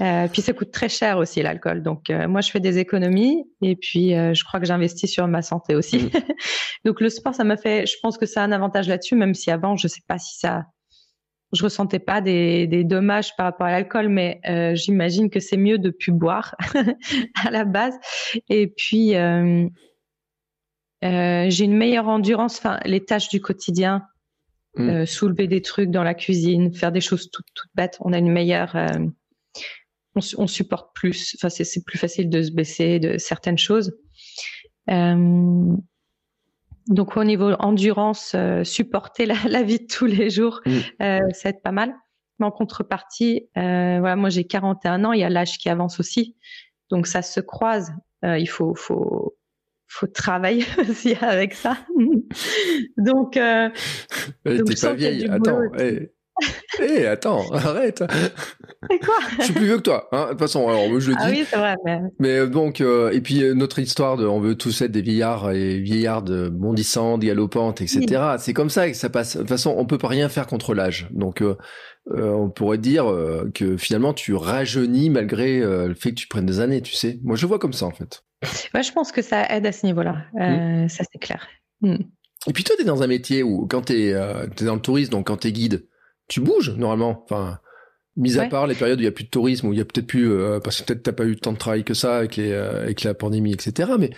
[0.00, 1.82] Euh, puis, ça coûte très cher aussi, l'alcool.
[1.82, 5.74] Donc, moi, je fais des économies et puis je crois que j'investis sur ma santé
[5.76, 6.04] aussi.
[6.04, 6.10] Mm.
[6.84, 9.34] donc, le sport, ça m'a fait, je pense que ça a un avantage là-dessus, même
[9.34, 10.64] si avant, je sais pas si ça,
[11.52, 14.40] je ressentais pas des, des dommages par rapport à l'alcool, mais
[14.74, 16.54] j'imagine que c'est mieux de plus boire
[17.44, 17.94] à la base.
[18.48, 19.14] Et puis,
[21.04, 22.58] euh, j'ai une meilleure endurance.
[22.58, 24.04] Enfin, les tâches du quotidien,
[24.76, 24.88] mm.
[24.88, 27.98] euh, soulever des trucs dans la cuisine, faire des choses toutes, toutes bêtes.
[28.00, 28.74] On a une meilleure.
[28.76, 29.06] Euh,
[30.14, 31.36] on, on, supporte plus.
[31.38, 33.96] Enfin, c'est plus facile de se baisser de certaines choses.
[34.90, 35.76] Euh,
[36.88, 41.32] donc au niveau endurance, supporter la, la, vie de tous les jours, mm.
[41.32, 41.94] ça aide pas mal.
[42.38, 46.36] Mais en contrepartie, voilà, moi j'ai 41 ans, il y a l'âge qui avance aussi,
[46.90, 47.92] donc ça se croise.
[48.22, 49.38] il faut, faut,
[49.88, 51.76] faut travailler aussi avec ça.
[52.96, 53.70] donc, euh,
[54.44, 55.28] t'es pas vieille.
[55.28, 55.62] Attends,
[56.80, 57.06] hé, eh.
[57.06, 58.02] attends, arrête.
[58.90, 59.14] C'est quoi?
[59.38, 60.08] Je suis plus vieux que toi.
[60.12, 60.26] Hein.
[60.26, 61.36] De toute façon, alors je le ah dis.
[61.36, 61.74] Ah oui, c'est vrai.
[61.84, 64.92] Mais, mais euh, donc, euh, et puis euh, notre histoire de, on veut tous être
[64.92, 68.36] des vieillards et vieillardes bondissantes, galopantes, etc.
[68.38, 69.36] C'est comme ça que ça passe.
[69.36, 71.08] De toute façon, on peut pas rien faire contre l'âge.
[71.10, 71.42] Donc,
[72.10, 73.12] on pourrait dire
[73.54, 76.80] que finalement, tu rajeunis malgré le fait que tu prennes des années.
[76.82, 77.18] Tu sais.
[77.22, 78.22] Moi, je vois comme ça en fait.
[78.74, 80.24] Ouais, je pense que ça aide à ce niveau-là.
[80.40, 80.88] Euh, mm.
[80.88, 81.48] Ça, c'est clair.
[81.80, 81.96] Mm.
[82.46, 85.10] Et puis toi, tu es dans un métier où, quand tu es, dans le tourisme,
[85.10, 85.86] donc quand tu es guide,
[86.28, 87.22] tu bouges normalement.
[87.24, 87.58] Enfin,
[88.16, 89.82] mis à part les périodes où il n'y a plus de tourisme, où il y
[89.82, 92.18] a peut-être plus, euh, parce que peut-être t'as pas eu tant de travail que ça
[92.18, 93.92] avec, les, avec la pandémie, etc.
[93.98, 94.10] Mais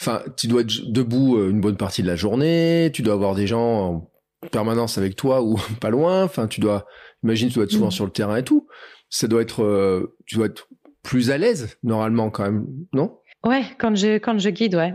[0.00, 3.46] enfin, tu dois être debout une bonne partie de la journée, tu dois avoir des
[3.46, 4.10] gens
[4.42, 6.24] en permanence avec toi ou pas loin.
[6.24, 6.86] Enfin, tu dois,
[7.22, 7.92] imagine, tu dois être souvent mm.
[7.92, 8.66] sur le terrain et tout.
[9.10, 10.68] Ça doit être, tu dois être
[11.04, 13.18] plus à l'aise normalement quand même, non?
[13.44, 14.94] Ouais, quand je quand je guide, ouais.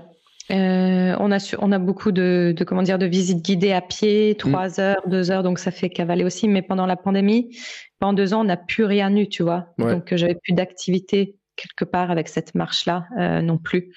[0.51, 4.35] Euh, on a on a beaucoup de, de, comment dire de visites guidées à pied,
[4.37, 4.79] trois mm.
[4.79, 6.47] heures, deux heures, donc ça fait cavaler aussi.
[6.47, 7.55] Mais pendant la pandémie,
[7.99, 9.67] pendant deux ans, on n'a plus rien eu, tu vois.
[9.77, 13.93] Donc j'avais plus d'activité quelque part avec cette marche là euh, non plus.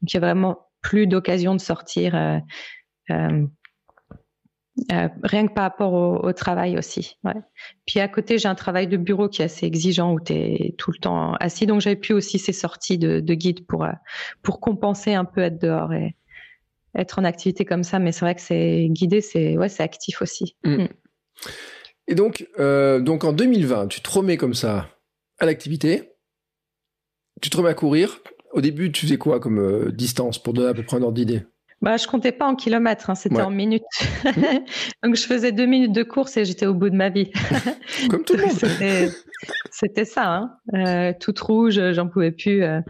[0.00, 2.14] Donc il y a vraiment plus d'occasion de sortir.
[3.10, 3.46] Euh,
[4.92, 7.18] euh rien que par rapport au, travail aussi.
[7.24, 7.34] Ouais.
[7.86, 10.74] Puis à côté, j'ai un travail de bureau qui est assez exigeant où tu es
[10.78, 11.66] tout le temps assis.
[11.66, 13.92] Donc j'avais pu aussi ces sorties de, de guide pour, euh,
[14.42, 16.14] pour compenser un peu être dehors et
[16.94, 17.98] être en activité comme ça.
[17.98, 20.56] Mais c'est vrai que c'est guidé, c'est ouais, actif aussi.
[20.64, 20.82] Mm.
[20.82, 20.88] Mm.
[22.08, 24.88] Et donc, euh, donc en 2020, tu te remets comme ça
[25.38, 26.12] à l'activité.
[27.42, 28.20] Tu te remets à courir.
[28.52, 31.42] Au début, tu faisais quoi comme distance pour donner à peu près un ordre d'idée?
[31.82, 33.84] Bah, je comptais pas en kilomètres, hein, c'était en minutes.
[35.02, 37.30] Donc je faisais deux minutes de course et j'étais au bout de ma vie.
[38.10, 39.12] Comme tout le monde.
[39.70, 40.56] C'était ça, hein.
[40.74, 42.62] euh, toute rouge, j'en pouvais plus.
[42.62, 42.80] Euh.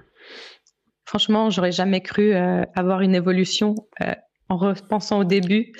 [1.04, 3.74] Franchement, j'aurais jamais cru euh, avoir une évolution
[4.48, 5.72] en repensant au début.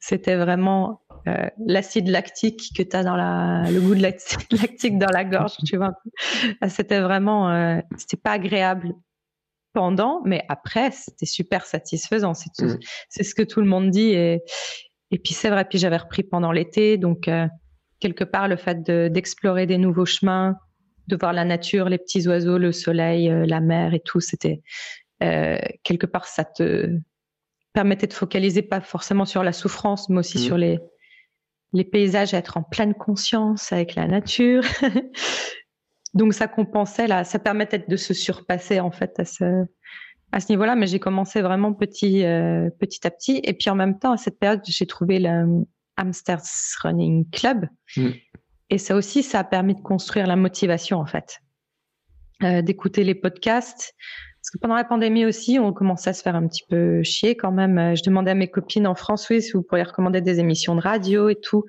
[0.00, 1.02] C'était vraiment
[1.58, 5.56] l'acide lactique que tu as dans la, le goût de l'acide lactique dans la gorge,
[5.66, 5.92] tu vois.
[6.68, 8.94] C'était vraiment, c'était pas agréable
[9.76, 12.32] pendant, mais après, c'était super satisfaisant.
[12.32, 12.78] Mm.
[13.10, 14.12] C'est ce que tout le monde dit.
[14.12, 14.40] Et,
[15.10, 17.46] et puis c'est vrai, puis j'avais repris pendant l'été, donc euh,
[18.00, 20.56] quelque part le fait d'explorer des nouveaux chemins,
[21.08, 24.62] de voir la nature, les petits oiseaux, le soleil, euh, la mer et tout, c'était
[25.22, 26.88] euh, quelque part ça te
[27.74, 30.40] permettait de focaliser pas forcément sur la souffrance, mais aussi mm.
[30.40, 30.78] sur les
[31.74, 34.62] les paysages, être en pleine conscience avec la nature.
[36.14, 39.64] Donc ça compensait là, ça permettait de se surpasser en fait à ce
[40.32, 40.74] à ce niveau-là.
[40.76, 43.40] Mais j'ai commencé vraiment petit euh, petit à petit.
[43.44, 45.64] Et puis en même temps à cette période, j'ai trouvé le
[45.96, 46.42] Hamsters
[46.82, 47.66] Running Club.
[47.96, 48.10] Mm.
[48.70, 51.40] Et ça aussi, ça a permis de construire la motivation en fait,
[52.42, 53.94] euh, d'écouter les podcasts.
[54.40, 57.36] Parce que pendant la pandémie aussi, on commençait à se faire un petit peu chier
[57.36, 57.96] quand même.
[57.96, 60.80] Je demandais à mes copines en France, oui, si vous pourriez recommander des émissions de
[60.80, 61.64] radio et tout.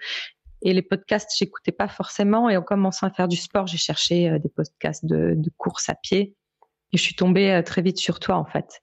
[0.67, 2.49] Et les podcasts, j'écoutais pas forcément.
[2.49, 5.87] Et en commençant à faire du sport, j'ai cherché euh, des podcasts de, de, course
[5.87, 6.35] à pied.
[6.91, 8.81] Et je suis tombée euh, très vite sur toi, en fait.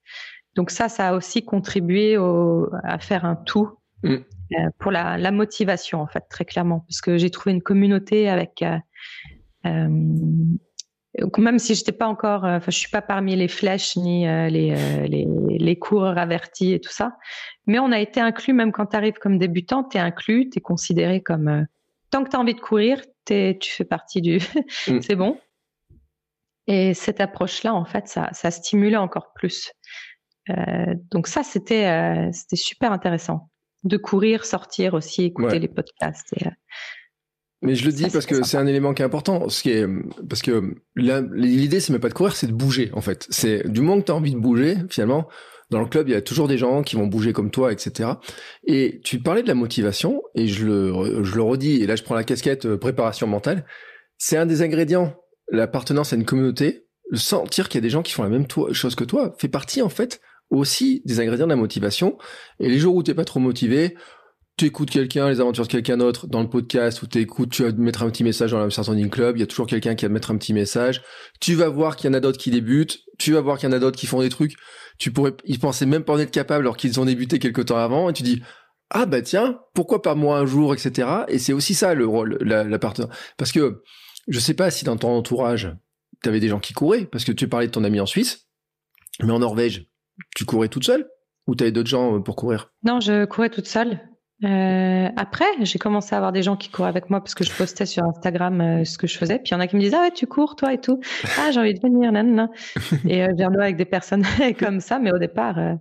[0.55, 3.69] Donc ça, ça a aussi contribué au, à faire un tout
[4.03, 4.15] mm.
[4.15, 4.23] euh,
[4.79, 6.87] pour la, la, motivation, en fait, très clairement.
[6.89, 8.65] Parce que j'ai trouvé une communauté avec...
[9.67, 9.89] Euh
[11.39, 15.27] même si j'étais pas encore, enfin, je suis pas parmi les flèches ni les, les,
[15.59, 17.17] les coureurs avertis et tout ça,
[17.67, 20.59] mais on a été inclus, même quand tu arrives comme débutant, tu es inclus, tu
[20.59, 21.49] es considéré comme...
[21.49, 21.63] Euh,
[22.11, 24.39] tant que tu as envie de courir, tu fais partie du...
[24.89, 25.01] Mm.
[25.01, 25.39] c'est bon.
[26.67, 29.73] Et cette approche-là, en fait, ça, ça stimulait encore plus.
[30.51, 33.51] Euh, donc ça, c'était euh, c'était super intéressant.
[33.83, 36.33] De courir, sortir aussi, écouter les podcasts.
[36.35, 36.47] Et,
[37.65, 39.49] mais je le dis parce que c'est un élément qui est important.
[39.49, 39.87] Ce qui est,
[40.29, 43.27] parce que l'idée, c'est même pas de courir, c'est de bouger, en fait.
[43.31, 45.29] C'est du moment que tu as envie de bouger, finalement,
[45.71, 48.11] dans le club, il y a toujours des gens qui vont bouger comme toi, etc.
[48.67, 52.03] Et tu parlais de la motivation, et je le, je le redis, et là je
[52.03, 53.65] prends la casquette euh, préparation mentale.
[54.19, 55.15] C'est un des ingrédients,
[55.51, 58.47] l'appartenance à une communauté, le sentir qu'il y a des gens qui font la même
[58.73, 62.19] chose que toi, fait partie en fait aussi des ingrédients de la motivation.
[62.61, 63.97] Et les jours où t'es pas trop motivé,
[64.57, 67.65] tu écoutes quelqu'un, les aventures de quelqu'un d'autre dans le podcast, ou tu écoutes, tu
[67.65, 70.05] vas mettre un petit message dans la Standing Club, il y a toujours quelqu'un qui
[70.05, 71.03] va mettre un petit message.
[71.41, 73.73] Tu vas voir qu'il y en a d'autres qui débutent, tu vas voir qu'il y
[73.73, 74.55] en a d'autres qui font des trucs.
[74.99, 77.79] Tu pourrais, ils pensaient même pas en être capables alors qu'ils ont débuté quelque temps
[77.79, 78.43] avant, et tu dis,
[78.91, 81.09] ah bah tiens, pourquoi pas moi un jour, etc.
[81.27, 83.83] Et c'est aussi ça le rôle, la, la Parce que
[84.29, 85.75] je sais pas si dans ton entourage,
[86.23, 88.47] tu avais des gens qui couraient, parce que tu parlais de ton ami en Suisse,
[89.21, 89.89] mais en Norvège,
[90.37, 91.09] tu courais toute seule
[91.49, 92.71] ou tu avais d'autres gens pour courir?
[92.85, 94.01] Non, je courais toute seule.
[94.43, 97.53] Euh, après, j'ai commencé à avoir des gens qui couraient avec moi parce que je
[97.53, 99.39] postais sur Instagram euh, ce que je faisais.
[99.39, 101.01] Puis il y en a qui me disaient Ah ouais, tu cours toi et tout.
[101.39, 102.49] Ah, j'ai envie de venir, nan,
[103.09, 104.25] Et euh, j'ai avec des personnes
[104.59, 105.75] comme ça, mais au départ, euh,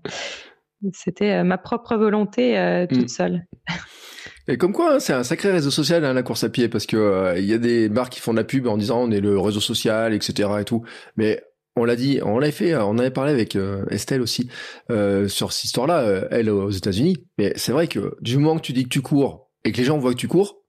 [0.93, 3.07] c'était ma propre volonté toute mm.
[3.07, 3.45] seule.
[4.49, 6.85] Et comme quoi, hein, c'est un sacré réseau social hein, la course à pied parce
[6.85, 9.21] que il y a des marques qui font de la pub en disant on est
[9.21, 10.49] le réseau social, etc.
[10.59, 10.83] et tout.
[11.15, 11.41] Mais
[11.75, 14.49] on l'a dit, on l'avait fait, on avait parlé avec euh, Estelle aussi
[14.91, 17.25] euh, sur cette histoire-là, euh, elle aux États-Unis.
[17.37, 19.83] Mais c'est vrai que du moment que tu dis que tu cours et que les
[19.83, 20.61] gens voient que tu cours,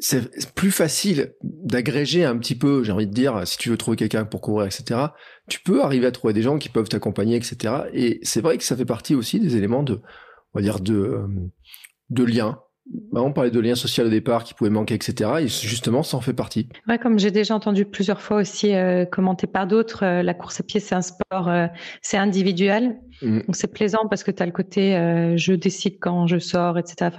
[0.00, 3.96] c'est plus facile d'agréger un petit peu, j'ai envie de dire, si tu veux trouver
[3.96, 5.00] quelqu'un pour courir, etc.
[5.48, 7.84] Tu peux arriver à trouver des gens qui peuvent t'accompagner, etc.
[7.92, 10.00] Et c'est vrai que ça fait partie aussi des éléments de,
[10.54, 11.20] on va dire, de
[12.10, 15.30] de lien bah, on parlait de lien social au départ qui pouvait manquer, etc.
[15.40, 16.68] Et justement, ça en fait partie.
[16.88, 20.60] Ouais, comme j'ai déjà entendu plusieurs fois aussi euh, commenté par d'autres, euh, la course
[20.60, 21.68] à pied, c'est un sport, euh,
[22.00, 22.98] c'est individuel.
[23.22, 23.42] Mm.
[23.42, 24.92] Donc c'est plaisant parce que tu as le côté
[25.36, 27.16] je décide quand je sors, etc.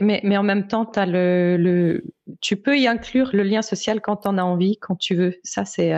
[0.00, 2.04] mais, mais en même temps, as le, le,
[2.40, 5.34] tu peux y inclure le lien social quand tu en as envie, quand tu veux.
[5.44, 5.92] Ça, c'est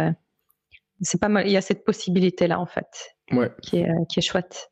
[1.00, 1.46] c'est pas mal.
[1.46, 3.50] Il y a cette possibilité-là, en fait, ouais.
[3.62, 4.70] qui, est, qui est chouette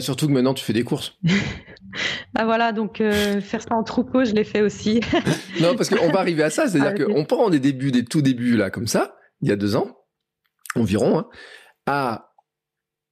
[0.00, 1.18] surtout que maintenant tu fais des courses.
[2.36, 5.00] ah voilà, donc euh, faire ça en troupeau, je l'ai fait aussi.
[5.60, 8.22] non, parce qu'on va arriver à ça, c'est-à-dire ah, qu'on prend des débuts, des tout
[8.22, 9.96] débuts là, comme ça, il y a deux ans,
[10.74, 11.28] environ, hein,
[11.86, 12.24] à...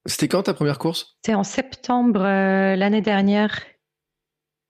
[0.04, 1.16] C'était quand ta première course?
[1.22, 3.60] C'était en septembre euh, l'année dernière,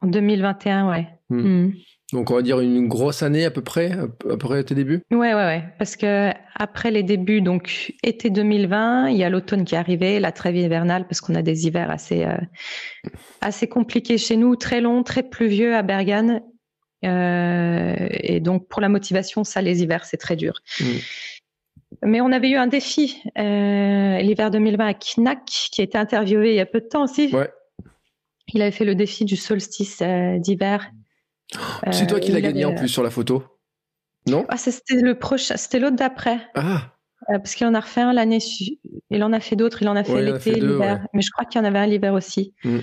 [0.00, 1.08] en 2021, ouais.
[1.28, 1.40] Hmm.
[1.40, 1.72] Hmm.
[2.12, 3.90] Donc on va dire une grosse année à peu près,
[4.30, 5.02] après tes débuts?
[5.10, 5.64] Ouais, ouais, ouais.
[5.78, 10.20] Parce que après les débuts, donc été 2020, il y a l'automne qui est arrivé,
[10.20, 12.36] la trêve hivernale, parce qu'on a des hivers assez euh,
[13.40, 16.42] assez compliqués chez nous, très longs, très pluvieux à Bergane.
[17.04, 20.60] Euh, et donc pour la motivation, ça, les hivers, c'est très dur.
[20.80, 20.84] Mm.
[22.04, 26.50] Mais on avait eu un défi euh, l'hiver 2020 à Knack, qui a été interviewé
[26.50, 27.34] il y a peu de temps aussi.
[27.34, 27.50] Ouais.
[28.54, 30.02] Il avait fait le défi du solstice
[30.38, 30.88] d'hiver.
[31.92, 33.44] C'est toi qui l'as gagné en plus sur la photo
[34.26, 34.44] Non?
[34.48, 36.40] Ah, C'était le prochain, c'était l'autre d'après.
[36.54, 36.92] Ah
[37.30, 38.38] euh, parce qu'il en a refait un l'année.
[39.10, 39.82] Il en a fait d'autres.
[39.82, 41.06] Il en a fait l'été, l'hiver.
[41.12, 42.54] Mais je crois qu'il y en avait un l'hiver aussi.
[42.64, 42.78] Mm.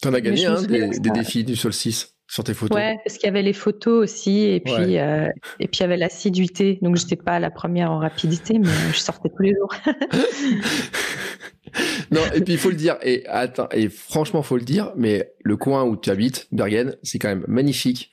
[0.00, 2.76] Tu en as gagné un des, défis du solstice sur tes photos.
[2.76, 5.84] Ouais, parce qu'il y avait les photos aussi, et puis euh, et puis il y
[5.84, 6.78] avait l'assiduité.
[6.82, 9.74] Donc j'étais pas la première en rapidité, mais je sortais tous les jours.
[12.10, 15.32] non, et puis il faut le dire, et attends, et franchement, faut le dire, mais
[15.42, 18.10] le coin où tu habites, Bergen, c'est quand même magnifique.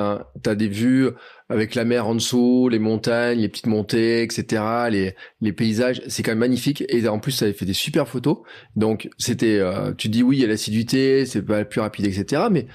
[0.00, 0.24] Hein.
[0.44, 1.08] Tu as des vues
[1.48, 4.62] avec la mer en dessous, les montagnes, les petites montées, etc.
[4.90, 6.84] Les, les paysages, c'est quand même magnifique.
[6.88, 8.38] Et en plus, ça avait fait des super photos.
[8.76, 12.42] Donc, c'était, euh, tu dis oui, il y a l'assiduité, c'est pas plus rapide, etc.
[12.48, 12.68] Mais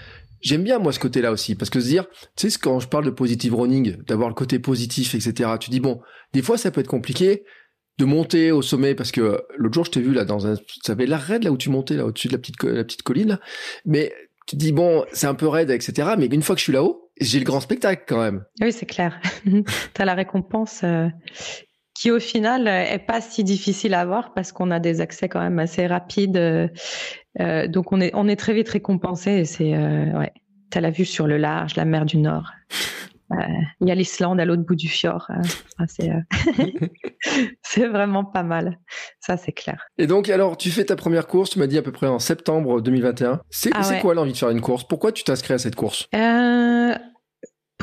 [0.44, 3.06] j'aime bien moi ce côté-là aussi, parce que se dire, tu sais, quand je parle
[3.06, 5.52] de positive running, d'avoir le côté positif, etc.
[5.60, 6.00] Tu dis bon,
[6.34, 7.44] des fois ça peut être compliqué,
[8.00, 10.94] de monter au sommet parce que l'autre jour je t'ai vu là dans un ça
[10.94, 13.30] avait l'air raide là où tu montais là au-dessus de la petite la petite colline
[13.30, 13.40] là.
[13.86, 14.12] mais
[14.48, 17.12] tu dis bon c'est un peu raide etc mais une fois que je suis là-haut
[17.22, 19.64] j'ai le grand spectacle quand même oui c'est clair tu
[20.02, 21.08] as la récompense euh,
[21.94, 25.42] qui au final est pas si difficile à avoir parce qu'on a des accès quand
[25.42, 26.72] même assez rapides
[27.40, 30.34] euh, euh, donc on est on est très vite récompensé et c'est ouais
[30.76, 32.52] as la vue sur le large la mer du Nord
[33.82, 35.30] il y a l'Islande à l'autre bout du fjord.
[35.30, 35.86] Euh,
[37.62, 38.80] c'est vraiment pas mal.
[39.20, 39.88] Ça, c'est clair.
[39.98, 42.20] Et donc, alors, tu fais ta première course, tu m'as dit à peu près en
[42.20, 43.42] septembre 2021.
[43.50, 44.84] C'est ah quoi l'envie de faire une course?
[44.84, 46.08] Pourquoi tu t'inscris à cette course?
[46.16, 46.94] Euh,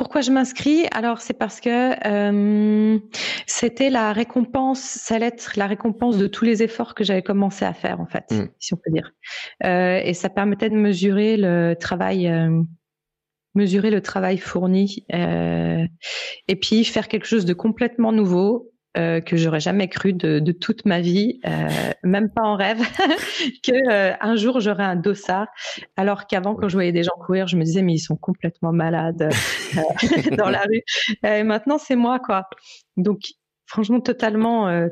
[0.00, 0.86] Pourquoi je m'inscris?
[0.92, 2.98] Alors, c'est parce que euh,
[3.46, 7.66] c'était la récompense, ça allait être la récompense de tous les efforts que j'avais commencé
[7.66, 8.46] à faire, en fait, hmm.
[8.58, 9.12] si on peut dire.
[9.62, 12.32] et ça permettait de mesurer le travail
[13.54, 15.86] mesurer le travail fourni euh,
[16.48, 20.84] et puis faire quelque chose de complètement nouveau euh, que j'aurais jamais cru de, toute
[20.84, 21.68] ma vie, euh,
[22.02, 22.80] même pas en rêve,
[23.62, 25.46] que euh, un jour j'aurais un dossard.
[25.96, 28.72] Alors qu'avant, quand je voyais des gens courir, je me disais mais ils sont complètement
[28.72, 29.30] malades
[30.36, 30.82] dans la rue.
[31.22, 32.48] Et maintenant, c'est moi quoi.
[32.96, 33.20] Donc
[33.66, 34.88] franchement, totalement,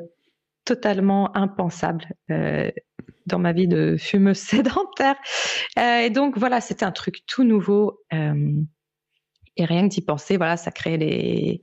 [0.65, 5.17] totalement impensable dans ma vie de fumeuse sédentaire.
[5.77, 8.01] Et donc voilà, c'était un truc tout nouveau.
[9.59, 11.61] Et rien que d'y penser, voilà, ça crée des,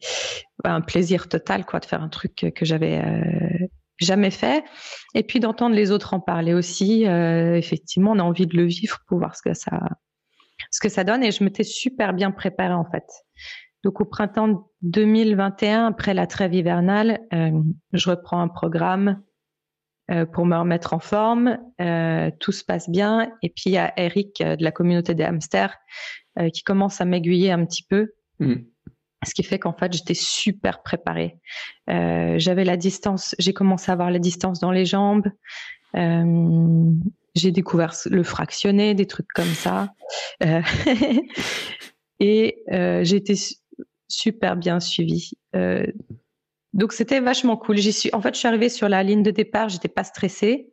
[0.66, 3.68] un plaisir total, quoi, de faire un truc que, j'avais euh,
[4.00, 4.66] jamais fait.
[5.14, 7.08] Et puis d'entendre les autres en parler aussi.
[7.08, 9.80] Euh, effectivement, on a envie de le vivre pour voir ce que ça,
[10.72, 11.24] ce que ça donne.
[11.24, 13.06] Et je m'étais super bien préparée en fait.
[13.86, 17.62] Donc au printemps 2021, après la trêve hivernale, euh,
[17.94, 19.22] je reprends un programme
[20.12, 21.60] euh, pour me remettre en forme.
[22.42, 23.32] Tout se passe bien.
[23.42, 25.78] Et puis il y a Eric de la communauté des hamsters
[26.40, 28.14] euh, qui commence à m'aiguiller un petit peu.
[28.40, 28.56] Mm.
[29.26, 31.40] Ce qui fait qu'en fait, j'étais super préparée.
[31.90, 35.28] Euh, J'avais la distance, j'ai commencé à avoir la distance dans les jambes.
[35.96, 36.92] Euh,
[37.34, 39.94] j'ai découvert le fractionné, des trucs comme ça.
[40.44, 40.62] Euh,
[42.20, 43.56] et j'ai été su-
[44.08, 45.32] super bien suivie.
[46.74, 47.78] Donc c'était vachement cool.
[47.78, 48.10] J'y suis.
[48.14, 49.70] En fait, je suis arrivée sur la ligne de départ.
[49.70, 50.70] J'étais pas stressée.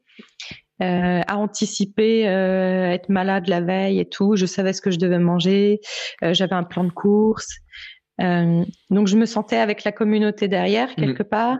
[0.82, 4.34] Euh, à anticiper, euh, être malade la veille et tout.
[4.34, 5.80] Je savais ce que je devais manger.
[6.24, 7.48] Euh, J'avais un plan de course.
[8.18, 11.58] Donc je me sentais avec la communauté derrière quelque part,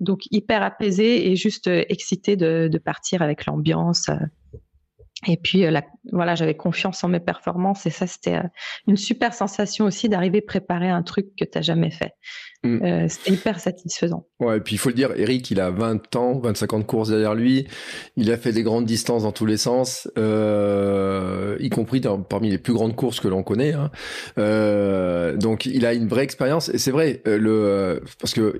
[0.00, 4.10] donc hyper apaisée et juste excitée de, de partir avec l'ambiance.
[5.26, 8.48] Et puis euh, la- voilà, j'avais confiance en mes performances et ça c'était euh,
[8.86, 12.12] une super sensation aussi d'arriver préparer un truc que t'as jamais fait.
[12.62, 12.82] Mm.
[12.84, 14.26] Euh, c'était hyper satisfaisant.
[14.38, 16.84] Ouais, et puis il faut le dire, Eric, il a 20 ans, 25 ans de
[16.84, 17.66] course derrière lui.
[18.16, 22.58] Il a fait des grandes distances dans tous les sens, y compris dans, parmi les
[22.58, 23.74] plus grandes courses que l'on connaît.
[23.74, 23.90] hein.
[25.36, 26.68] Donc il a une vraie expérience.
[26.70, 28.58] Et c'est vrai, le parce que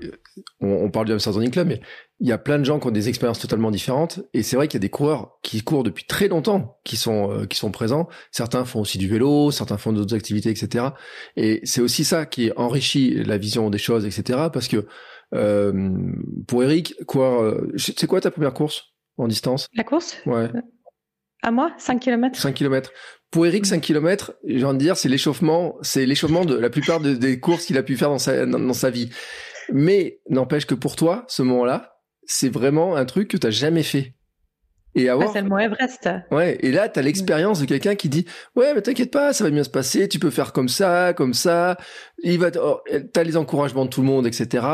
[0.59, 1.81] on, on parle du Hamster Running Club, mais
[2.23, 4.21] il y a plein de gens qui ont des expériences totalement différentes.
[4.33, 7.31] Et c'est vrai qu'il y a des coureurs qui courent depuis très longtemps, qui sont
[7.31, 8.07] euh, qui sont présents.
[8.31, 10.85] Certains font aussi du vélo, certains font d'autres activités, etc.
[11.35, 14.39] Et c'est aussi ça qui enrichit la vision des choses, etc.
[14.53, 14.85] Parce que
[15.33, 15.89] euh,
[16.47, 18.83] pour Eric, quoi, euh, c'est quoi ta première course
[19.17, 19.67] en distance?
[19.73, 20.17] La course?
[20.25, 20.49] Ouais,
[21.41, 21.71] À moi?
[21.77, 22.91] 5 km 5 km.
[23.31, 26.99] Pour Eric, 5 km, j'ai envie de dire, c'est l'échauffement, c'est l'échauffement de la plupart
[26.99, 29.09] de- des courses qu'il a pu faire dans sa, dans, dans sa vie.
[29.71, 31.90] Mais n'empêche que pour toi, ce moment-là,
[32.31, 34.15] c'est vraiment un truc que t'as jamais fait.
[34.93, 36.09] Et avoir, C'est le mont Everest.
[36.31, 39.49] Ouais, et là, t'as l'expérience de quelqu'un qui dit, ouais, mais t'inquiète pas, ça va
[39.49, 41.77] bien se passer, tu peux faire comme ça, comme ça,
[42.23, 42.81] il va, oh,
[43.13, 44.65] t'as les encouragements de tout le monde, etc.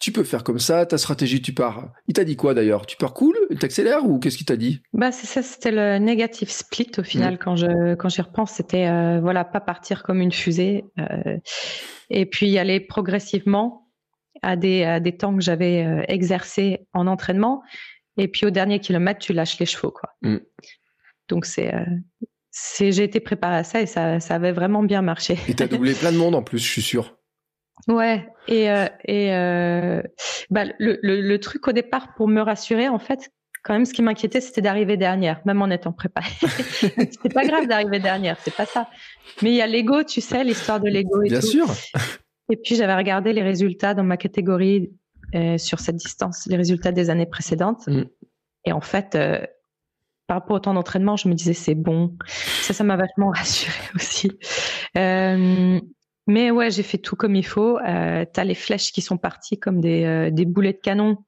[0.00, 1.90] Tu peux faire comme ça, ta stratégie, tu pars.
[2.08, 2.86] Il t'a dit quoi d'ailleurs?
[2.86, 3.34] Tu pars cool?
[3.60, 4.80] T'accélères ou qu'est-ce qu'il t'a dit?
[4.94, 8.88] Bah c'est ça, c'était le negative split au final quand je quand j'y repense, c'était
[8.88, 11.36] euh, voilà pas partir comme une fusée euh,
[12.08, 13.85] et puis y aller progressivement
[14.42, 17.62] à des à des temps que j'avais euh, exercés en entraînement
[18.16, 20.10] et puis au dernier kilomètre tu lâches les chevaux quoi.
[20.22, 20.38] Mm.
[21.28, 21.84] Donc c'est euh,
[22.50, 25.36] c'est j'ai été préparée à ça et ça ça avait vraiment bien marché.
[25.48, 27.16] Et t'as doublé plein de monde en plus, je suis sûr.
[27.88, 30.02] Ouais, et, euh, et euh,
[30.50, 33.30] bah, le, le, le truc au départ pour me rassurer, en fait,
[33.62, 36.32] quand même, ce qui m'inquiétait, c'était d'arriver dernière, même en étant préparée.
[36.40, 38.88] c'est pas grave d'arriver dernière, c'est pas ça.
[39.42, 41.46] Mais il y a l'ego, tu sais, l'histoire de l'ego et Bien tout.
[41.46, 41.66] sûr.
[42.50, 44.90] Et puis j'avais regardé les résultats dans ma catégorie
[45.34, 47.86] euh, sur cette distance, les résultats des années précédentes.
[47.88, 48.04] Mm.
[48.64, 49.44] Et en fait, euh,
[50.26, 52.16] par rapport au temps d'entraînement, je me disais c'est bon.
[52.26, 54.30] Ça, ça m'a vachement rassurée aussi.
[54.96, 55.80] Euh,
[56.26, 57.78] mais ouais, j'ai fait tout comme il faut.
[57.78, 61.18] Euh, T'as les flèches qui sont parties comme des, euh, des boulets de canon.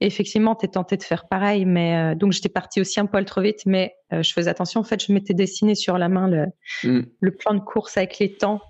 [0.00, 3.24] Et effectivement, t'es tenté de faire pareil, mais euh, donc j'étais partie aussi un poil
[3.24, 4.80] trop vite, mais euh, je faisais attention.
[4.80, 6.46] En fait, je m'étais dessiné sur la main le,
[6.84, 7.00] Mm.
[7.18, 8.60] le plan de course avec les temps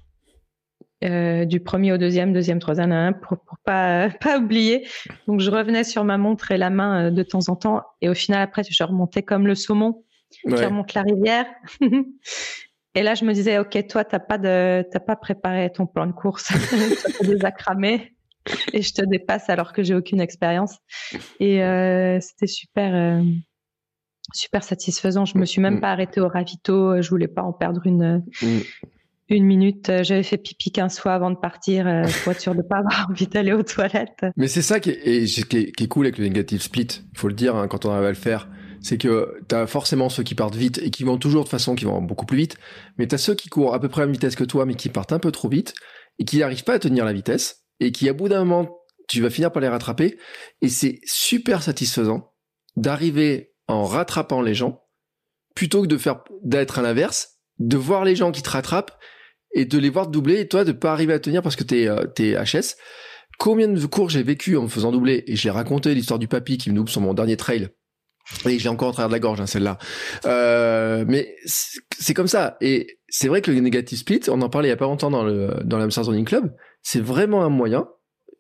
[1.05, 4.87] euh, du premier au deuxième, deuxième, troisième, un, pour, pour pas pas oublier.
[5.27, 8.09] Donc je revenais sur ma montre et la main euh, de temps en temps, et
[8.09, 10.67] au final après je remontais comme le saumon qui Ouais.
[10.67, 11.47] remonte la rivière.
[12.95, 16.07] et là je me disais ok toi t'as pas de t'as pas préparé ton plan
[16.07, 18.15] de course, t'as déjà cramé
[18.73, 20.79] et je te dépasse alors que j'ai aucune expérience.
[21.41, 22.95] Et euh, c'était super.
[22.95, 23.23] euh,
[24.35, 25.25] Super satisfaisant.
[25.25, 25.81] Je me suis même Mm.
[25.81, 27.01] pas arrêtée au ravito.
[27.01, 28.59] Je voulais pas en perdre une, Mm.
[29.29, 29.89] Une minute.
[29.89, 32.79] Euh, J'avais fait pipi 15 fois avant de partir euh, pour être sûr de pas
[32.79, 34.25] avoir envie d'aller aux toilettes.
[34.37, 37.19] Mais c'est ça qui est, qui, est, qui est cool avec le negative split, il
[37.19, 38.49] faut le dire hein, quand on arrive à le faire,
[38.81, 41.85] c'est que t'as forcément ceux qui partent vite et qui vont toujours de façon qui
[41.85, 42.57] vont beaucoup plus vite,
[42.99, 44.75] mais t'as ceux qui courent à peu près à la même vitesse que toi, mais
[44.75, 45.75] qui partent un peu trop vite
[46.19, 49.21] et qui n'arrivent pas à tenir la vitesse et qui à bout d'un moment tu
[49.21, 50.19] vas finir par les rattraper
[50.63, 52.33] et c'est super satisfaisant
[52.77, 54.83] d'arriver en rattrapant les gens
[55.55, 58.97] plutôt que de faire d'être à l'inverse, de voir les gens qui te rattrapent
[59.57, 61.89] et de les voir doubler et toi de pas arriver à tenir parce que t'es
[61.89, 62.77] euh, t'es HS
[63.39, 65.25] combien de cours j'ai vécu en me faisant doubler?
[65.27, 67.69] Et j'ai raconté l'histoire du papy qui me double sur mon dernier trail.
[68.45, 69.79] Et j'ai encore en travers de la gorge hein, celle-là.
[70.25, 72.57] Euh, mais c'est c'est comme ça.
[72.61, 75.11] Et c'est vrai que le negative split on en parlait il y a pas longtemps
[75.11, 77.89] dans le dans l'Amsterdam Running Club c'est vraiment un moyen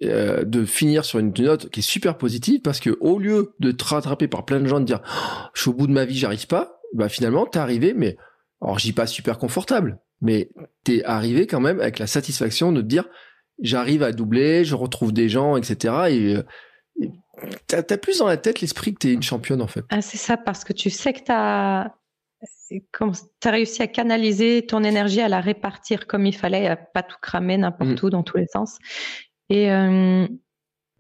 [0.05, 3.73] euh, de finir sur une note qui est super positive parce que au lieu de
[3.73, 6.05] te rattraper par plein de gens de dire oh, je suis au bout de ma
[6.05, 8.17] vie, j'arrive pas, bah finalement t'es arrivé, mais
[8.61, 10.51] alors j'y pas super confortable, mais
[10.85, 13.09] t'es arrivé quand même avec la satisfaction de te dire
[13.61, 15.95] j'arrive à doubler, je retrouve des gens, etc.
[16.11, 16.37] Et,
[17.03, 17.11] et
[17.67, 19.85] t'as as plus dans la tête l'esprit que t'es une championne en fait.
[19.91, 21.91] Ah, c'est ça parce que tu sais que t'as
[22.69, 22.83] tu
[23.45, 27.17] as réussi à canaliser ton énergie, à la répartir comme il fallait, à pas tout
[27.21, 28.07] cramer n'importe mmh.
[28.07, 28.79] où dans tous les sens.
[29.49, 30.27] Et euh,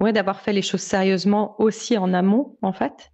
[0.00, 3.10] ouais, d'avoir fait les choses sérieusement aussi en amont, en fait,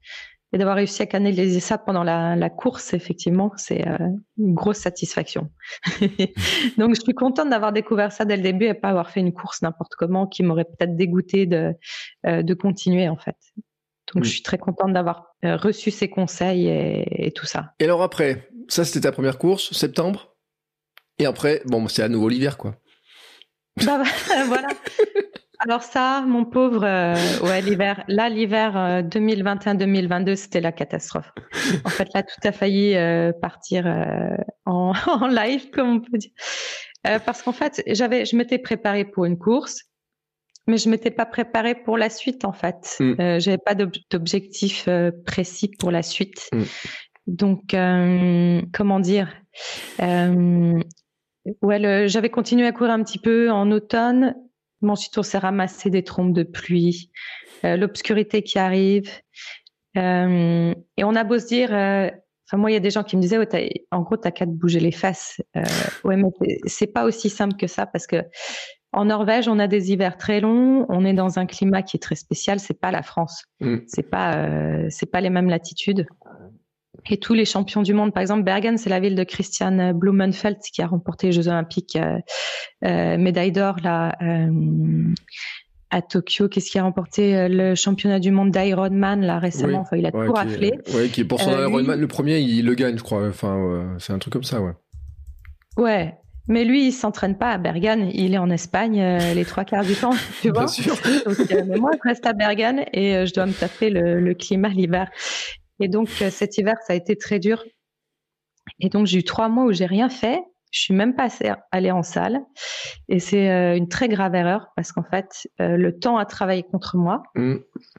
[0.53, 3.97] et d'avoir réussi à canaliser ça pendant la, la course, effectivement, c'est euh,
[4.37, 5.51] une grosse satisfaction.
[6.79, 9.33] Donc, je suis contente d'avoir découvert ça dès le début et pas avoir fait une
[9.33, 11.73] course n'importe comment qui m'aurait peut-être dégoûté de,
[12.27, 13.37] euh, de continuer, en fait.
[14.15, 17.73] Donc, je suis très contente d'avoir euh, reçu ces conseils et, et, tout ça.
[17.79, 20.37] Et alors après, ça c'était ta première course, septembre?
[21.19, 22.77] Et après, bon, c'est à nouveau l'hiver, quoi.
[23.87, 24.03] Bah,
[24.47, 24.69] voilà.
[25.65, 28.03] Alors ça, mon pauvre, euh, ouais, l'hiver.
[28.09, 28.73] Là, l'hiver
[29.05, 31.31] 2021-2022, euh, c'était la catastrophe.
[31.85, 33.87] En fait, là, tout a failli euh, partir
[34.67, 36.33] en, en, live, comme on peut dire,
[37.25, 39.85] parce qu'en fait, j'avais, je m'étais préparée pour une course,
[40.67, 42.45] mais je m'étais pas préparée pour la suite.
[42.45, 43.39] En fait, mm.
[43.39, 44.89] j'avais pas d'objectif
[45.27, 46.51] précis pour la suite.
[46.53, 46.63] Mm.
[47.29, 47.77] Donc,
[48.73, 49.33] comment dire
[51.61, 54.35] Ouais, j'avais continué à courir un petit peu en automne.
[54.83, 57.11] Ensuite, on s'est ramassé des trompes de pluie,
[57.65, 59.11] euh, l'obscurité qui arrive.
[59.97, 62.11] Euh, et on a beau se dire, euh,
[62.49, 63.39] enfin moi, il y a des gens qui me disaient,
[63.91, 65.41] en gros, t'as qu'à te bouger les fesses.
[66.05, 66.29] Ouais, mais
[66.67, 68.23] c'est pas aussi simple que ça parce que
[68.95, 70.85] en Norvège, on a des hivers très longs.
[70.91, 72.61] On est dans un climat qui est très spécial.
[72.61, 73.45] C'est pas la France.
[73.61, 73.79] Mm.
[73.87, 74.47] C'est pas,
[74.91, 76.07] c'est pas les mêmes latitudes
[77.11, 78.13] et tous les champions du monde.
[78.13, 81.97] Par exemple, Bergen, c'est la ville de Christian Blumenfeld qui a remporté les Jeux Olympiques,
[81.97, 82.19] euh,
[82.85, 85.15] euh, médaille d'or là euh,
[85.91, 86.49] à Tokyo.
[86.49, 89.81] Qu'est-ce qui a remporté euh, le championnat du monde d'Ironman là récemment?
[89.81, 90.73] Enfin, il a tout raflé.
[90.95, 93.27] Oui, qui est pour son Ironman, le premier, il le gagne, je crois.
[93.27, 94.73] Enfin, c'est un truc comme ça, ouais.
[95.79, 96.15] Ouais,
[96.49, 99.03] mais lui, il s'entraîne pas à Bergen, il est en Espagne
[99.35, 100.65] les trois quarts du temps, tu vois.
[100.65, 100.95] Bien sûr.
[101.25, 101.37] Donc,
[101.67, 105.11] mais moi, je reste à Bergen et je dois me taper le, le climat l'hiver.
[105.83, 107.65] Et donc euh, cet hiver, ça a été très dur.
[108.79, 110.41] Et donc j'ai eu trois mois où j'ai rien fait.
[110.71, 111.29] Je suis même pas
[111.73, 112.41] allée en salle.
[113.09, 116.63] Et c'est euh, une très grave erreur parce qu'en fait, euh, le temps a travaillé
[116.63, 117.25] contre moi.
[117.35, 117.57] Mm.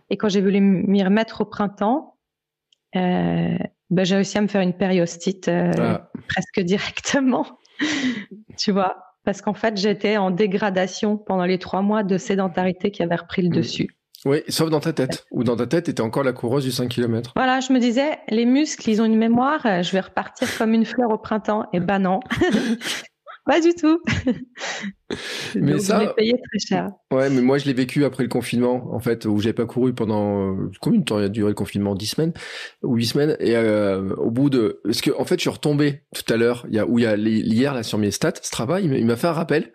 [0.09, 2.17] Et quand j'ai voulu m'y remettre au printemps,
[2.93, 3.59] ben,
[4.05, 6.09] j'ai réussi à me faire une périostite ah.
[6.29, 7.45] presque directement.
[8.57, 9.03] tu vois?
[9.25, 13.41] Parce qu'en fait, j'étais en dégradation pendant les trois mois de sédentarité qui avait repris
[13.41, 13.53] le mm.
[13.53, 13.97] dessus.
[14.25, 15.25] Oui, sauf dans ta tête.
[15.31, 17.31] Ou dans ta tête, était encore la coureuse du 5 km.
[17.35, 20.85] Voilà, je me disais, les muscles, ils ont une mémoire, je vais repartir comme une
[20.85, 21.65] fleur au printemps.
[21.73, 22.19] Et ben non.
[23.45, 24.01] Pas du tout.
[25.55, 26.91] mais ça, je l'ai payé très cher.
[27.11, 29.93] Ouais, mais moi je l'ai vécu après le confinement, en fait, où j'avais pas couru
[29.93, 31.93] pendant euh, combien de temps il a duré le confinement?
[31.93, 32.33] 10 semaines?
[32.83, 33.37] Ou 8 semaines?
[33.41, 36.65] Et euh, au bout de, parce que en fait, je suis retombé tout à l'heure,
[36.69, 39.17] il y a où il y a hier là sur mes stats, Strava, il m'a
[39.17, 39.73] fait un rappel.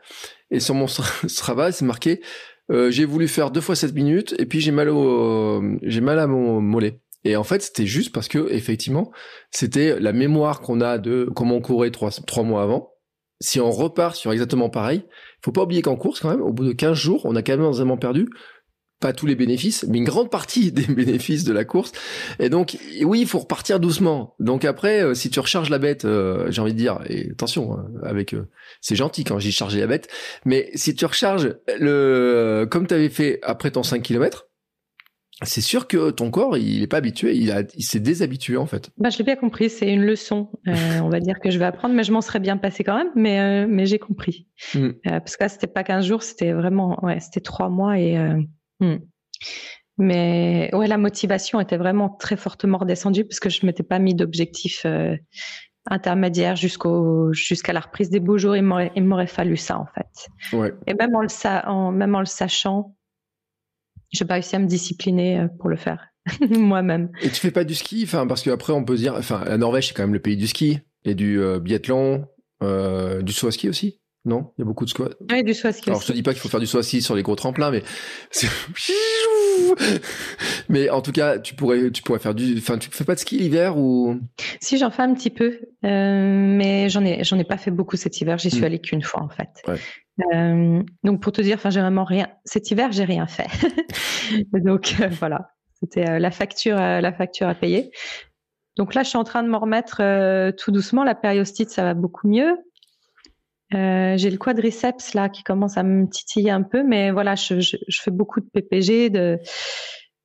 [0.51, 0.87] Et sur mon
[1.27, 2.23] Strava, c'est marqué
[2.71, 6.19] euh, j'ai voulu faire deux fois 7 minutes et puis j'ai mal au, j'ai mal
[6.19, 7.01] à mon mollet.
[7.25, 9.11] Et en fait, c'était juste parce que effectivement,
[9.51, 12.93] c'était la mémoire qu'on a de comment on courait trois, trois mois avant.
[13.41, 15.05] Si on repart sur exactement pareil,
[15.43, 17.57] faut pas oublier qu'en course quand même, au bout de 15 jours, on a quand
[17.57, 18.29] même perdu
[19.01, 21.93] pas tous les bénéfices, mais une grande partie des bénéfices de la course.
[22.39, 24.35] Et donc, oui, il faut repartir doucement.
[24.41, 27.75] Donc après, euh, si tu recharges la bête, euh, j'ai envie de dire, et attention,
[27.75, 28.49] hein, avec, euh,
[28.81, 30.09] c'est gentil quand j'ai chargé la bête,
[30.45, 34.47] mais si tu recharges le, comme tu avais fait après ton 5 km,
[35.45, 38.67] c'est sûr que ton corps, il est pas habitué, il, a, il s'est déshabitué en
[38.67, 38.91] fait.
[38.97, 41.95] Bah, je l'ai bien compris, c'est une leçon, on va dire que je vais apprendre,
[41.95, 44.49] mais je m'en serais bien passé quand même, mais mais j'ai compris.
[44.75, 44.89] Mm.
[45.05, 48.17] parce que là, c'était pas 15 jours, c'était vraiment, ouais, c'était trois mois et
[48.81, 48.97] Hmm.
[49.99, 54.15] Mais ouais, la motivation était vraiment très fortement redescendue parce que je m'étais pas mis
[54.15, 55.17] d'objectif euh,
[55.87, 58.57] intermédiaire jusqu'au jusqu'à la reprise des beaux jours.
[58.57, 60.57] Il m'aurait il m'aurait fallu ça en fait.
[60.57, 60.73] Ouais.
[60.87, 61.29] Et même en le
[61.67, 62.95] en, même en le sachant,
[64.11, 66.09] j'ai pas réussi à me discipliner euh, pour le faire
[66.51, 67.11] moi-même.
[67.23, 69.89] Et tu fais pas du ski, enfin parce qu'après on peut dire, enfin la Norvège
[69.89, 72.27] c'est quand même le pays du ski et du euh, biathlon,
[72.63, 74.01] euh, du saut à ski aussi.
[74.29, 75.17] Non, il y a beaucoup de squat.
[75.31, 75.69] Oui, du ski.
[75.87, 77.83] Alors, je te dis pas qu'il faut faire du ski sur les gros tremplins, mais
[80.69, 82.59] mais en tout cas, tu pourrais, tu pourrais faire du.
[82.59, 84.21] Enfin, tu fais pas de ski l'hiver ou?
[84.61, 87.97] Si, j'en fais un petit peu, euh, mais j'en ai, j'en ai pas fait beaucoup
[87.97, 88.37] cet hiver.
[88.37, 88.65] J'y suis hmm.
[88.65, 89.49] allée qu'une fois en fait.
[89.67, 89.79] Ouais.
[90.35, 92.29] Euh, donc pour te dire, enfin, j'ai vraiment rien.
[92.45, 93.49] Cet hiver, j'ai rien fait.
[94.53, 97.93] donc euh, voilà, c'était la facture, la facture à payer.
[98.77, 100.03] Donc là, je suis en train de m'en remettre
[100.59, 101.03] tout doucement.
[101.03, 102.59] La périostite, ça va beaucoup mieux.
[103.71, 107.77] J'ai le quadriceps là qui commence à me titiller un peu, mais voilà, je, je,
[107.87, 109.39] je fais beaucoup de PPG, de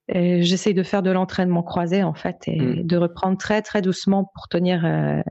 [0.09, 2.83] j'essaye de faire de l'entraînement croisé en fait et mm.
[2.83, 5.21] de reprendre très très doucement pour tenir euh,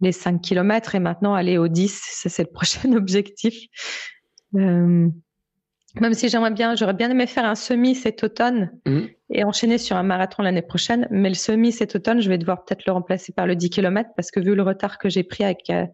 [0.00, 3.54] les 5 km et maintenant aller aux 10, ça c'est le prochain objectif.
[4.54, 5.08] Euh,
[6.00, 9.02] même si j'aimerais bien, j'aurais bien aimé faire un semi cet automne mm.
[9.34, 12.64] Et enchaîner sur un marathon l'année prochaine, mais le semi cet automne, je vais devoir
[12.64, 15.44] peut-être le remplacer par le 10 km parce que vu le retard que j'ai pris
[15.44, 15.84] avec euh,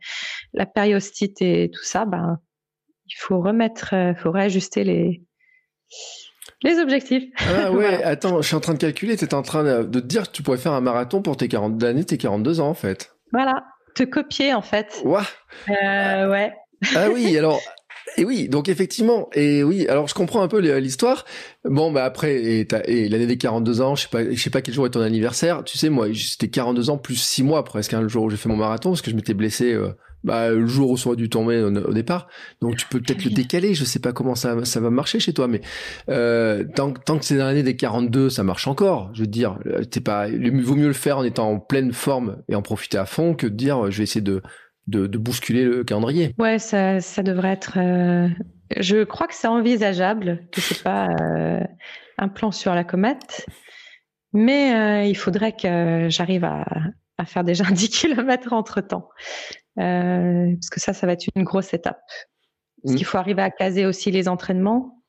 [0.53, 2.38] la périostite et tout ça, ben
[3.07, 5.22] il faut remettre, il faut réajuster les
[6.62, 7.24] les objectifs.
[7.38, 10.07] Ah ouais, attends, je suis en train de calculer, tu étais en train de, te
[10.07, 12.74] dire que tu pourrais faire un marathon pour tes 40 années, tes 42 ans en
[12.74, 13.14] fait.
[13.32, 13.64] Voilà,
[13.95, 15.01] te copier en fait.
[15.05, 15.26] Ouah.
[15.68, 16.53] Euh, ouais.
[16.95, 17.61] Ah oui, alors
[18.16, 21.24] et oui, donc effectivement, et oui, alors je comprends un peu l'histoire.
[21.64, 24.62] Bon, bah après, et, et l'année des 42 ans, je sais pas, je sais pas
[24.62, 25.62] quel jour est ton anniversaire.
[25.64, 28.36] Tu sais, moi, c'était 42 ans plus 6 mois presque, hein, le jour où j'ai
[28.36, 29.90] fait mon marathon, parce que je m'étais blessé euh,
[30.24, 32.28] bah, le jour où ça aurait dû tomber au, départ.
[32.61, 33.74] Donc tu peux peut-être le décaler.
[33.74, 35.61] Je sais pas comment ça, va marcher chez toi, mais
[36.08, 39.11] euh, tant, tant que c'est dans l'année des 42, ça marche encore.
[39.14, 41.92] Je veux dire, euh, t'es pas, il vaut mieux le faire en étant en pleine
[41.92, 44.42] forme et en profiter à fond que de dire je vais essayer de,
[44.86, 46.34] de, de bousculer le calendrier.
[46.38, 47.78] Ouais, ça, ça devrait être.
[47.78, 48.28] Euh,
[48.76, 51.60] je crois que c'est envisageable, que c'est pas euh,
[52.18, 53.46] un plan sur la comète,
[54.32, 56.64] mais il faudrait que j'arrive à,
[57.20, 59.08] à faire déjà 10 km entre temps.
[59.78, 62.02] Euh, parce que ça, ça va être une grosse étape.
[62.82, 62.96] Parce mm.
[62.96, 65.02] qu'il faut arriver à caser aussi les entraînements,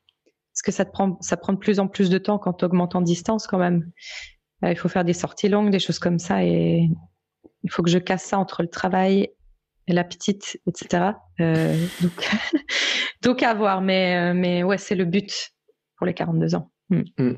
[0.53, 2.65] parce que ça te prend, ça prend de plus en plus de temps quand tu
[2.65, 3.89] augmentes en distance quand même.
[4.63, 6.89] Euh, il faut faire des sorties longues, des choses comme ça, et
[7.63, 9.29] il faut que je casse ça entre le travail
[9.91, 11.11] la petite, etc.
[11.39, 12.29] Euh, donc,
[13.21, 15.51] donc à voir, mais mais ouais, c'est le but
[15.97, 16.71] pour les 42 ans.
[16.89, 17.01] Mm.
[17.17, 17.31] Mm.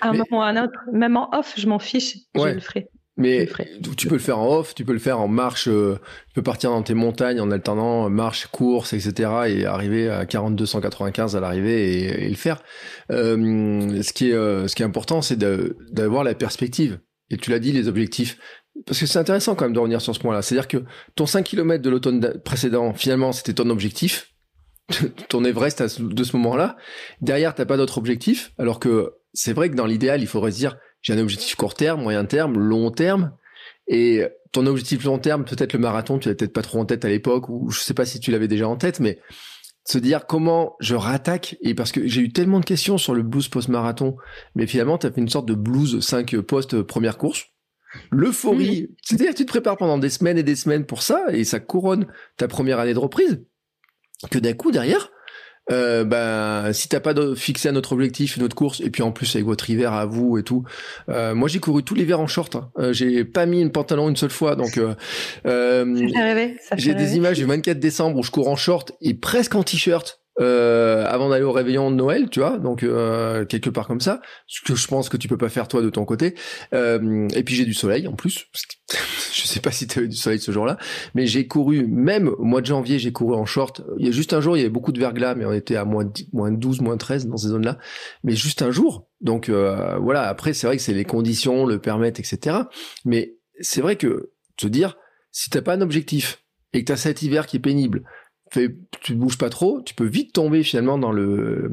[0.00, 2.60] À un moment ou à un autre, même en off, je m'en fiche, je le
[2.60, 2.88] ferai.
[3.18, 3.48] Mais
[3.96, 5.98] tu peux le faire en off, tu peux le faire en marche, euh,
[6.28, 9.30] tu peux partir dans tes montagnes en alternant marche, course, etc.
[9.48, 12.62] et arriver à 42 195 à l'arrivée et, le faire.
[13.10, 17.00] Euh, ce qui est euh, ce qui est important, c'est d'avoir la perspective.
[17.30, 18.38] Et tu l'as dit, les objectifs.
[18.84, 20.42] Parce que c'est intéressant quand même de revenir sur ce point-là.
[20.42, 24.34] C'est-à-dire que ton 5 km de l'automne précédent, finalement, c'était ton objectif,
[25.28, 26.76] ton Everest de ce moment-là.
[27.20, 30.58] Derrière, t'as pas d'autre objectif, alors que c'est vrai que dans l'idéal, il faudrait se
[30.58, 33.32] dire j'ai un objectif court terme, moyen terme, long terme.
[33.88, 37.04] Et ton objectif long terme, peut-être le marathon, tu l'avais peut-être pas trop en tête
[37.04, 39.20] à l'époque, ou je sais pas si tu l'avais déjà en tête, mais
[39.84, 43.22] se dire comment je rattaque, et parce que j'ai eu tellement de questions sur le
[43.22, 44.16] blues post-marathon,
[44.54, 47.44] mais finalement, tu as fait une sorte de blues 5 post-première course.
[48.10, 51.44] L'euphorie, c'est-à-dire que tu te prépares pendant des semaines et des semaines pour ça, et
[51.44, 53.42] ça couronne ta première année de reprise,
[54.30, 55.10] que d'un coup, derrière,
[55.72, 59.02] euh, ben si t'as pas de, fixé un autre objectif, une autre course, et puis
[59.02, 60.62] en plus avec votre hiver à vous et tout,
[61.08, 62.54] euh, moi j'ai couru tout l'hiver en short.
[62.54, 62.70] Hein.
[62.78, 64.94] Euh, j'ai pas mis une pantalon une seule fois, donc euh
[66.76, 70.20] j'ai des images du 24 décembre où je cours en short et presque en t-shirt
[70.40, 74.20] euh, avant d'aller au réveillon de Noël, tu vois, donc euh, quelque part comme ça,
[74.46, 76.34] ce que je pense que tu peux pas faire toi de ton côté.
[76.74, 78.46] Euh, et puis j'ai du soleil en plus.
[79.32, 80.76] je sais pas si tu avais du soleil ce jour-là,
[81.14, 83.82] mais j'ai couru même au mois de janvier, j'ai couru en short.
[83.98, 85.76] Il y a juste un jour, il y avait beaucoup de verglas, mais on était
[85.76, 87.78] à moins 10, moins 12, moins 13 dans ces zones-là.
[88.22, 89.08] Mais juste un jour.
[89.20, 90.28] Donc euh, voilà.
[90.28, 92.56] Après, c'est vrai que c'est les conditions le permettent, etc.
[93.04, 94.96] Mais c'est vrai que te dire
[95.32, 98.04] si t'as pas un objectif et que t'as cet hiver qui est pénible,
[98.50, 101.72] fais, tu bouges pas trop, tu peux vite tomber finalement dans le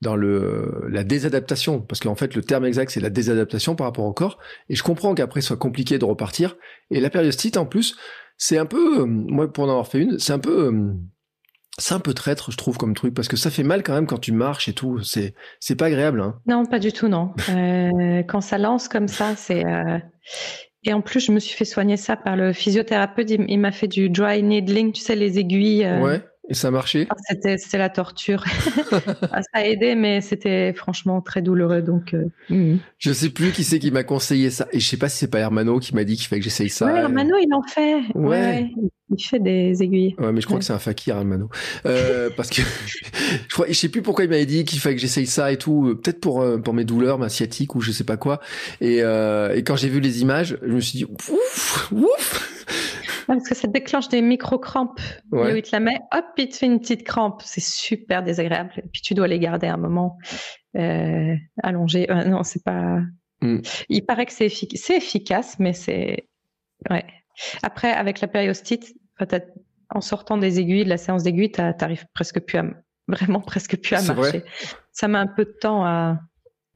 [0.00, 1.80] dans le la désadaptation.
[1.80, 4.38] Parce qu'en fait le terme exact c'est la désadaptation par rapport au corps.
[4.68, 6.56] Et je comprends qu'après soit compliqué de repartir.
[6.90, 7.96] Et la périostite en plus
[8.36, 10.72] c'est un peu moi pour en avoir fait une c'est un peu
[11.80, 13.14] c'est un peu traître je trouve comme truc.
[13.14, 15.02] Parce que ça fait mal quand même quand tu marches et tout.
[15.02, 16.38] C'est c'est pas agréable hein.
[16.46, 17.32] non pas du tout non.
[17.48, 19.98] Euh, quand ça lance comme ça c'est euh,
[20.88, 23.30] et en plus, je me suis fait soigner ça par le physiothérapeute.
[23.30, 25.84] Il, m'a fait du dry needling, tu sais, les aiguilles.
[25.84, 26.18] Euh.
[26.48, 28.44] Et ça a marché ah, C'était c'était la torture.
[29.30, 31.82] Ah, ça a aidé, mais c'était franchement très douloureux.
[31.82, 32.78] Donc, euh, mm.
[32.98, 34.66] je sais plus qui c'est qui m'a conseillé ça.
[34.72, 36.70] Et je sais pas si c'est pas Hermano qui m'a dit qu'il fallait que j'essaye
[36.70, 36.86] ça.
[36.86, 38.00] Ouais, Hermano, il en fait.
[38.14, 38.70] Ouais.
[39.10, 40.14] Il fait des aiguilles.
[40.18, 41.48] Ouais, mais je crois que c'est un fakir, Hermano.
[41.86, 45.00] Euh, parce que je crois, je sais plus pourquoi il m'avait dit qu'il fallait que
[45.00, 45.98] j'essaye ça et tout.
[46.02, 48.40] Peut-être pour euh, pour mes douleurs, ma sciatique ou je sais pas quoi.
[48.80, 52.66] Et, euh, et quand j'ai vu les images, je me suis dit ouf, ouf
[53.36, 55.00] parce que ça déclenche des micro-crampes.
[55.30, 55.58] Ouais.
[55.58, 57.42] Il te la met, hop, il te fait une petite crampe.
[57.44, 58.72] C'est super désagréable.
[58.78, 60.18] Et puis tu dois les garder un moment
[60.76, 62.10] euh, allongés.
[62.10, 63.00] Euh, non, c'est pas.
[63.42, 63.58] Mm.
[63.88, 66.28] Il paraît que c'est efficace, mais c'est.
[66.90, 67.04] Ouais.
[67.62, 68.94] Après, avec la périostite,
[69.90, 72.64] en sortant des aiguilles, de la séance d'aiguilles, t'arrives presque plus à.
[73.08, 74.44] Vraiment presque plus à marcher.
[74.92, 76.18] Ça met un peu de temps à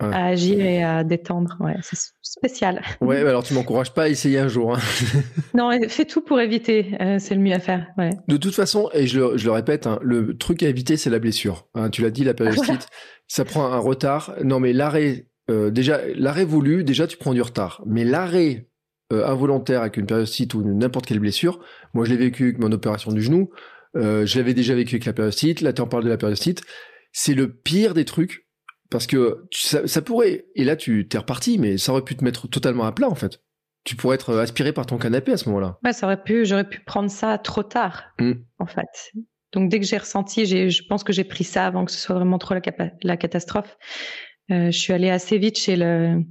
[0.03, 1.57] à agir et à détendre.
[1.61, 2.83] Ouais, c'est spécial.
[3.01, 4.75] Ouais, alors tu m'encourages pas à essayer un jour.
[4.75, 4.81] Hein.
[5.55, 6.97] non, fais tout pour éviter.
[7.01, 7.87] Euh, c'est le mieux à faire.
[7.99, 8.11] Ouais.
[8.29, 11.11] De toute façon, et je le, je le répète, hein, le truc à éviter, c'est
[11.11, 11.69] la blessure.
[11.75, 12.89] Hein, tu l'as dit, la périostite,
[13.29, 14.35] ça prend un retard.
[14.43, 17.83] Non, mais l'arrêt, euh, déjà, l'arrêt voulu, déjà, tu prends du retard.
[17.87, 18.69] Mais l'arrêt
[19.13, 21.61] euh, involontaire avec une périostite ou n'importe quelle blessure,
[21.95, 23.51] moi, je l'ai vécu avec mon opération du genou.
[23.95, 25.61] Je l'avais déjà vécu avec la périostite.
[25.61, 26.63] Là, tu en parles de la périostite.
[27.13, 28.47] C'est le pire des trucs
[28.93, 32.23] parce que ça, ça, pourrait, et là tu t'es reparti, mais ça aurait pu te
[32.23, 33.41] mettre totalement à plat en fait.
[33.85, 35.79] Tu pourrais être aspiré par ton canapé à ce moment-là.
[35.83, 38.33] Ouais, ça aurait pu, j'aurais pu prendre ça trop tard mm.
[38.61, 39.13] en fait.
[39.53, 42.15] Donc dès que j'ai ressenti, je pense que j'ai pris ça avant que ce soit
[42.15, 42.61] vraiment trop la,
[43.03, 43.77] la catastrophe.
[44.51, 46.23] Euh, je suis allée assez vite chez le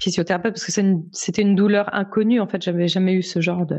[0.00, 0.72] physiothérapeute parce que
[1.12, 2.62] c'était une, douleur inconnue en fait.
[2.62, 3.76] J'avais jamais eu ce genre de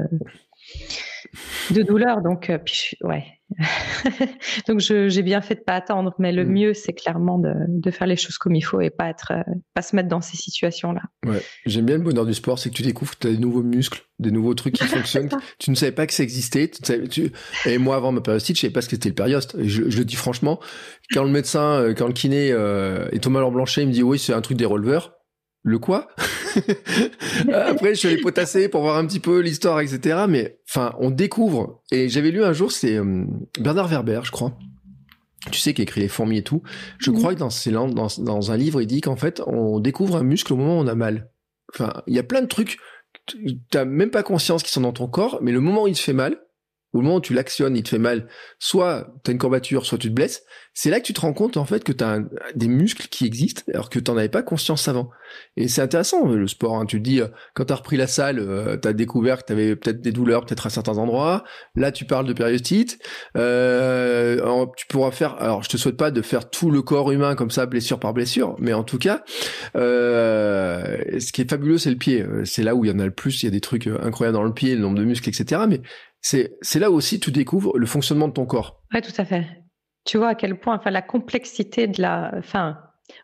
[1.71, 2.21] de douleur.
[2.21, 3.23] Donc, euh, puis ouais.
[4.67, 6.49] donc j'ai bien fait de pas attendre, mais le mm.
[6.49, 9.53] mieux c'est clairement de, de, faire les choses comme il faut et pas être, euh,
[9.73, 11.01] pas se mettre dans ces situations-là.
[11.25, 13.37] Ouais, j'aime bien le bonheur du sport, c'est que tu découvres que tu as des
[13.37, 15.29] nouveaux muscles, des nouveaux trucs qui fonctionnent.
[15.59, 16.69] tu ne savais pas que ça existait.
[16.69, 17.31] Tu
[17.65, 19.57] Et moi, avant ma périostite, je savais pas ce que c'était le périoste.
[19.61, 20.59] Je, je, le dis franchement,
[21.13, 22.55] quand le médecin, euh, quand le kiné
[23.11, 25.20] et Thomas Laurent Blanchet, il me dit oui, c'est un truc des releveurs
[25.63, 26.07] le quoi?
[27.53, 30.25] Après, je suis allé potasser pour voir un petit peu l'histoire, etc.
[30.27, 31.81] Mais enfin, on découvre.
[31.91, 33.25] Et j'avais lu un jour, c'est euh,
[33.59, 34.57] Bernard Werber, je crois.
[35.51, 36.61] Tu sais, qui écrit les fourmis et tout.
[36.99, 40.23] Je crois que dans, dans, dans un livre, il dit qu'en fait, on découvre un
[40.23, 41.31] muscle au moment où on a mal.
[41.73, 42.77] Enfin, il y a plein de trucs.
[43.71, 45.99] T'as même pas conscience qu'ils sont dans ton corps, mais le moment où il te
[45.99, 46.37] fait mal,
[46.93, 48.27] au moment où tu l'actionnes, il te fait mal,
[48.59, 51.33] soit tu as une courbature, soit tu te blesses, c'est là que tu te rends
[51.33, 52.19] compte en fait que tu as
[52.55, 55.09] des muscles qui existent alors que tu n'en avais pas conscience avant.
[55.57, 56.85] Et c'est intéressant le sport, hein.
[56.85, 59.47] tu te dis, euh, quand tu as repris la salle, euh, tu as découvert que
[59.47, 61.43] tu avais peut-être des douleurs, peut-être à certains endroits,
[61.75, 62.99] là tu parles de périostite,
[63.37, 67.35] euh, tu pourras faire, alors je te souhaite pas de faire tout le corps humain
[67.35, 69.23] comme ça, blessure par blessure, mais en tout cas,
[69.75, 73.05] euh, ce qui est fabuleux c'est le pied, c'est là où il y en a
[73.05, 75.29] le plus, il y a des trucs incroyables dans le pied, le nombre de muscles,
[75.29, 75.61] etc.
[75.67, 75.81] Mais
[76.21, 78.83] c'est c'est là aussi tu découvres le fonctionnement de ton corps.
[78.93, 79.45] Ouais, tout à fait.
[80.05, 82.79] Tu vois à quel point, enfin, la complexité de la, enfin,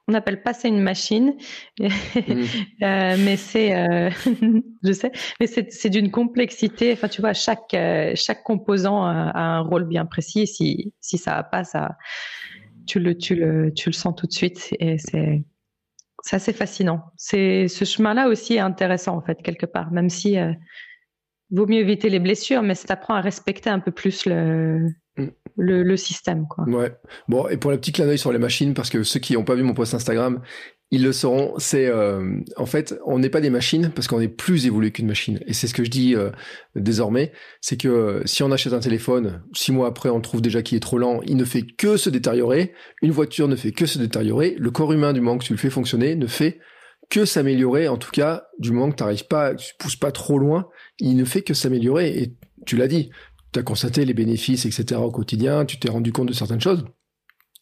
[0.07, 1.35] on n'appelle pas ça une machine,
[1.79, 1.85] mm.
[1.85, 4.09] euh, mais c'est, euh,
[4.83, 6.93] je sais, mais c'est d'une complexité.
[6.93, 10.47] Enfin, tu vois, chaque euh, chaque composant a, un rôle bien précis.
[10.47, 11.97] Si si ça va pas, ça,
[12.85, 15.43] tu le tu le tu le sens tout de suite et c'est
[16.23, 17.03] c'est assez fascinant.
[17.15, 20.35] C'est ce chemin-là aussi est intéressant en fait quelque part, même si
[21.51, 25.27] vaut mieux éviter les blessures, mais ça t'apprend à respecter un peu plus le, mm.
[25.57, 26.45] le, le, système.
[26.47, 26.65] Quoi.
[26.65, 26.91] Ouais.
[27.27, 29.43] Bon, et pour le petit clin d'œil sur les machines, parce que ceux qui n'ont
[29.43, 30.41] pas vu mon post Instagram,
[30.91, 31.53] ils le sauront.
[31.57, 35.07] C'est euh, en fait, on n'est pas des machines parce qu'on est plus évolué qu'une
[35.07, 35.39] machine.
[35.45, 36.31] Et c'est ce que je dis euh,
[36.75, 40.61] désormais, c'est que euh, si on achète un téléphone, six mois après, on trouve déjà
[40.61, 42.73] qu'il est trop lent, il ne fait que se détériorer.
[43.01, 44.55] Une voiture ne fait que se détériorer.
[44.57, 46.59] Le corps humain, du moment que tu le fais fonctionner, ne fait
[47.09, 47.87] que s'améliorer.
[47.87, 50.67] En tout cas, du moment que tu pas, tu pousses pas trop loin,
[50.99, 52.21] il ne fait que s'améliorer.
[52.21, 52.35] Et
[52.65, 53.09] tu l'as dit,
[53.53, 54.99] tu as constaté les bénéfices, etc.
[55.01, 56.85] au quotidien, tu t'es rendu compte de certaines choses.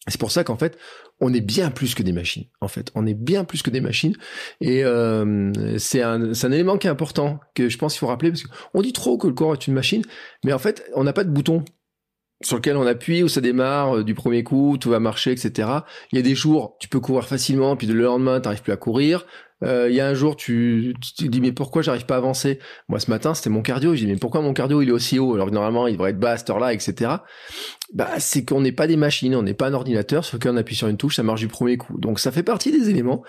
[0.08, 0.78] C'est pour ça qu'en fait,
[1.20, 2.44] on est bien plus que des machines.
[2.60, 4.16] En fait, on est bien plus que des machines,
[4.60, 8.30] et euh, c'est un, un élément qui est important que je pense qu'il faut rappeler
[8.30, 10.02] parce qu'on dit trop que le corps est une machine,
[10.44, 11.64] mais en fait, on n'a pas de bouton
[12.42, 15.68] sur lequel on appuie, où ça démarre euh, du premier coup, tout va marcher, etc.
[16.12, 18.72] Il y a des jours, tu peux courir facilement, puis le lendemain, tu n'arrives plus
[18.72, 19.26] à courir.
[19.64, 22.58] Euh, il y a un jour, tu, te dis mais pourquoi j'arrive pas à avancer?
[22.88, 23.94] Moi, ce matin, c'était mon cardio.
[23.94, 25.34] Je dis mais pourquoi mon cardio il est aussi haut?
[25.34, 27.10] Alors que normalement il devrait être bas à cette heure-là, etc.
[27.94, 30.56] Bah, c'est qu'on n'est pas des machines, on n'est pas un ordinateur sur lequel on
[30.56, 31.98] appuie sur une touche, ça marche du premier coup.
[31.98, 33.22] Donc ça fait partie des éléments.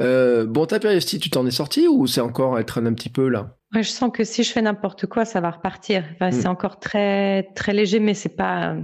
[0.00, 3.28] Euh, bon, ta périostite, tu t'en es sorti ou c'est encore être un petit peu
[3.28, 3.56] là?
[3.82, 6.04] Je sens que si je fais n'importe quoi, ça va repartir.
[6.20, 6.32] Mm.
[6.32, 8.76] C'est encore très très léger, mais c'est pas.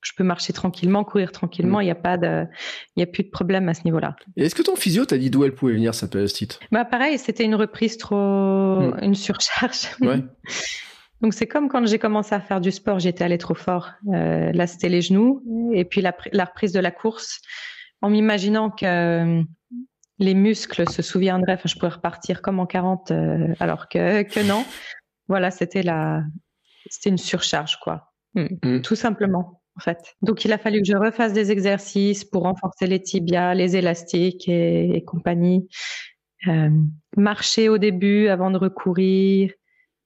[0.00, 1.78] Je peux marcher tranquillement, courir tranquillement.
[1.78, 1.82] Mm.
[1.82, 2.44] Il n'y a pas de,
[2.96, 4.16] il y a plus de problème à ce niveau-là.
[4.36, 7.44] Est-ce que ton physio t'a dit d'où elle pouvait venir cette périostite Bah pareil, c'était
[7.44, 8.98] une reprise trop, mm.
[9.02, 9.88] une surcharge.
[10.00, 10.22] Ouais.
[11.20, 13.90] Donc c'est comme quand j'ai commencé à faire du sport, j'étais allé trop fort.
[14.14, 15.42] Euh, là c'était les genoux
[15.74, 17.40] et puis la, la reprise de la course,
[18.02, 19.42] en m'imaginant que
[20.18, 24.46] les muscles se souviendraient, enfin, je pourrais repartir comme en 40, euh, alors que, que
[24.46, 24.64] non.
[25.28, 26.22] Voilà, c'était la,
[26.88, 28.14] c'était une surcharge, quoi.
[28.34, 28.46] Hmm.
[28.62, 28.80] Hmm.
[28.80, 29.98] Tout simplement, en fait.
[30.22, 34.48] Donc, il a fallu que je refasse des exercices pour renforcer les tibias, les élastiques
[34.48, 35.68] et, compagnie.
[36.46, 36.70] Euh,
[37.14, 39.52] marcher au début avant de recourir.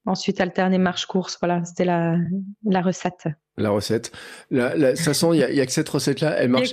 [0.07, 1.39] Ensuite, alterner marche-course.
[1.41, 2.17] Voilà, c'était la,
[2.65, 4.13] la recette la recette.
[4.51, 6.37] La, la, de toute façon, il y a, que cette recette-là.
[6.39, 6.73] Elle marche.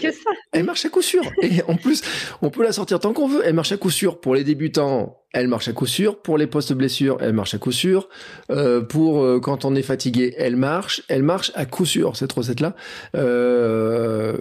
[0.51, 1.21] Elle marche à coup sûr.
[1.41, 2.01] Et en plus,
[2.41, 3.41] on peut la sortir tant qu'on veut.
[3.45, 5.17] Elle marche à coup sûr pour les débutants.
[5.31, 7.17] Elle marche à coup sûr pour les postes blessures.
[7.21, 8.09] Elle marche à coup sûr
[8.51, 10.33] euh, pour euh, quand on est fatigué.
[10.37, 11.03] Elle marche.
[11.07, 12.75] Elle marche à coup sûr cette recette-là.
[13.15, 14.37] Euh,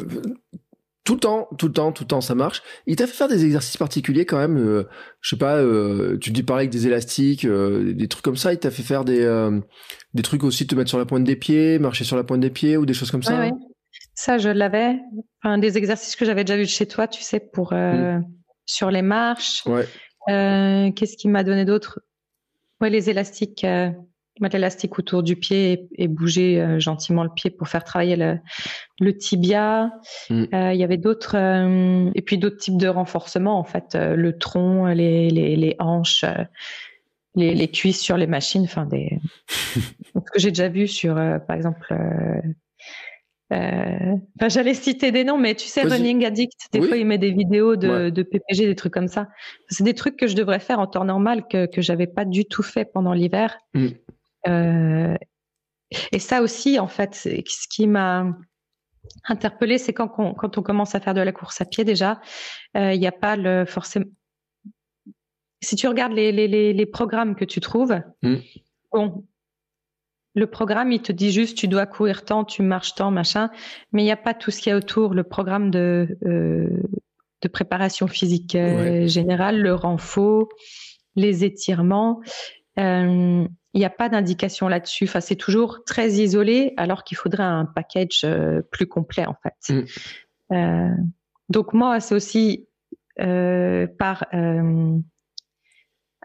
[1.05, 2.63] Tout le temps, tout le temps, tout le temps, ça marche.
[2.87, 4.59] Il t'a fait faire des exercices particuliers quand même.
[4.59, 4.85] Euh,
[5.23, 8.53] je sais pas, euh, tu dis parler avec des élastiques, euh, des trucs comme ça.
[8.53, 9.25] Il t'a fait faire des
[10.15, 12.51] des trucs aussi, te mettre sur la pointe des pieds, marcher sur la pointe des
[12.51, 13.49] pieds ou des choses comme ça.
[14.19, 14.99] Ça, je l'avais.
[15.43, 18.25] Enfin, des exercices que j'avais déjà vu chez toi, tu sais, pour mm.
[18.67, 19.65] sur les marches.
[19.67, 19.87] Ouais.
[20.27, 22.01] Qu'est-ce qui m'a donné d'autre?
[22.81, 23.65] Ouais, les élastiques
[24.41, 29.17] mettre l'élastique autour du pied et, bouger euh, gentiment le pied pour faire travailler le,
[29.17, 29.93] tibia.
[30.31, 30.45] Mm.
[30.55, 34.39] Euh, il y avait d'autres euh, et puis d'autres types de renforcement en fait, le
[34.39, 36.25] tronc, les, les, hanches,
[37.35, 41.57] les, les, cuisses sur les machines, enfin des ce que j'ai déjà vu sur par
[41.57, 41.95] exemple.
[43.51, 47.77] J'allais citer des noms, mais tu sais, Running Addict, des fois, il met des vidéos
[47.77, 49.29] de, de, PPG, des trucs comme ça.
[49.69, 52.45] C'est des trucs que je devrais faire en temps normal, que, que j'avais pas du
[52.45, 53.59] tout fait pendant l'hiver.
[53.75, 53.87] Mm.
[54.49, 55.17] Euh,
[56.13, 58.27] et ça aussi, en fait, ce qui m'a
[59.25, 62.21] interpellé, c'est quand, on, quand on commence à faire de la course à pied déjà,
[62.77, 64.07] euh, il n'y a pas le forcément.
[65.61, 68.37] Si tu regardes les, les, les, programmes que tu trouves, mmh.
[68.93, 69.25] bon,
[70.39, 73.51] le programme, il te dit juste tu dois courir tant, tu marches tant, machin,
[73.93, 75.15] mais il n'y a pas tout ce qu'il y a autour.
[75.15, 76.83] Le programme de, euh,
[77.43, 78.57] de préparation physique
[79.07, 80.49] générale, le renfort,
[81.17, 82.21] les étirements.
[82.79, 85.05] Euh, il n'y a pas d'indication là-dessus.
[85.05, 89.75] Enfin, c'est toujours très isolé, alors qu'il faudrait un package euh, plus complet en fait.
[89.75, 89.85] Mm.
[90.53, 90.95] Euh,
[91.49, 92.67] donc moi, c'est aussi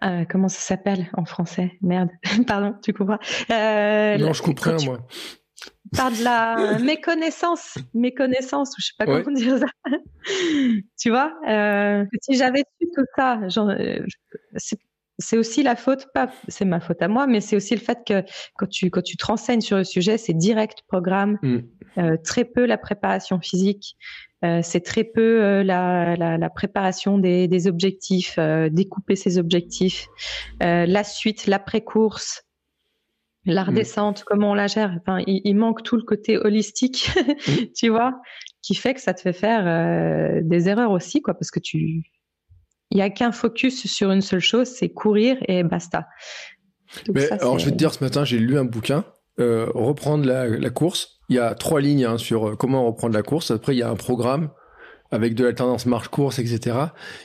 [0.04, 1.78] euh, comment ça s'appelle en français?
[1.82, 2.10] Merde,
[2.47, 3.20] pardon, tu comprends.
[3.49, 4.99] Non, je comprends moi.
[5.95, 9.68] Par de la méconnaissance, méconnaissance, ou je sais pas comment dire ça.
[10.99, 11.34] tu vois,
[12.22, 13.39] si j'avais su tout ça,
[15.20, 17.99] c'est aussi la faute, pas c'est ma faute à moi, mais c'est aussi le fait
[18.06, 18.24] que
[18.56, 21.60] quand tu quand tu te renseignes sur le sujet, c'est direct programme, mm.
[21.99, 23.95] euh, très peu la préparation physique,
[24.43, 28.37] euh, c'est très peu euh, la, la, la, préparation des, des objectifs,
[28.71, 30.07] découper ses objectifs,
[30.59, 32.43] la suite, l'après-course,
[33.45, 33.67] la mm.
[33.67, 34.97] redescente, comment on la gère.
[35.01, 37.09] Enfin, il, il, manque tout le côté holistique,
[37.47, 37.51] mm.
[37.75, 38.21] tu vois,
[38.61, 42.03] qui fait que ça te fait faire des erreurs aussi, quoi, parce que tu
[42.93, 46.07] il n'y a qu'un focus sur une seule chose, c'est courir et basta.
[47.11, 49.03] Mais, alors je vais te dire, ce matin, j'ai lu un bouquin,
[49.39, 51.12] euh, reprendre la, course.
[51.30, 53.51] Il y a trois lignes hein, sur euh, comment reprendre la course.
[53.51, 54.49] Après, il y a un programme
[55.11, 56.78] avec de la tendance marche-course, etc.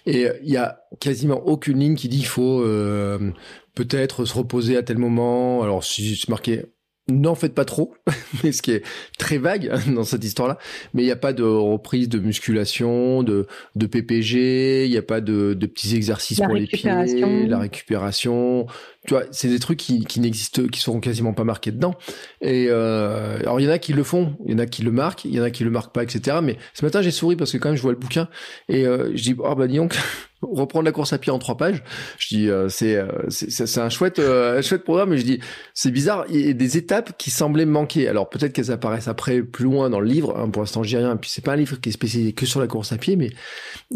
[0.04, 3.32] Et il y a quasiment aucune ligne qui dit qu'il faut euh,
[3.74, 5.62] peut-être se reposer à tel moment.
[5.62, 6.66] Alors si c'est marqué
[7.08, 7.94] n'en faites pas trop,
[8.44, 8.82] mais ce qui est
[9.18, 10.58] très vague dans cette histoire-là.
[10.94, 13.46] Mais il n'y a pas de reprise de musculation, de,
[13.76, 18.66] de PPG, il n'y a pas de, de petits exercices pour les pieds, la récupération.
[19.08, 21.94] Tu vois, c'est des trucs qui, qui n'existent, qui seront quasiment pas marqués dedans.
[22.42, 24.82] Et euh, alors il y en a qui le font, il y en a qui
[24.82, 26.40] le marquent, il y en a qui le marquent pas, etc.
[26.42, 28.28] Mais ce matin j'ai souri parce que quand même je vois le bouquin
[28.68, 29.96] et euh, je dis oh bah dis donc
[30.42, 31.82] reprendre la course à pied en trois pages.
[32.18, 35.10] Je dis euh, c'est euh, c'est un chouette euh, chouette programme.
[35.10, 35.40] Mais je dis
[35.74, 36.24] c'est bizarre.
[36.30, 38.08] Il y a des étapes qui semblaient manquer.
[38.08, 40.36] Alors peut-être qu'elles apparaissent après plus loin dans le livre.
[40.36, 41.16] Hein, pour l'instant, j'ai rien.
[41.16, 43.30] Puis c'est pas un livre qui est spécialisé que sur la course à pied, mais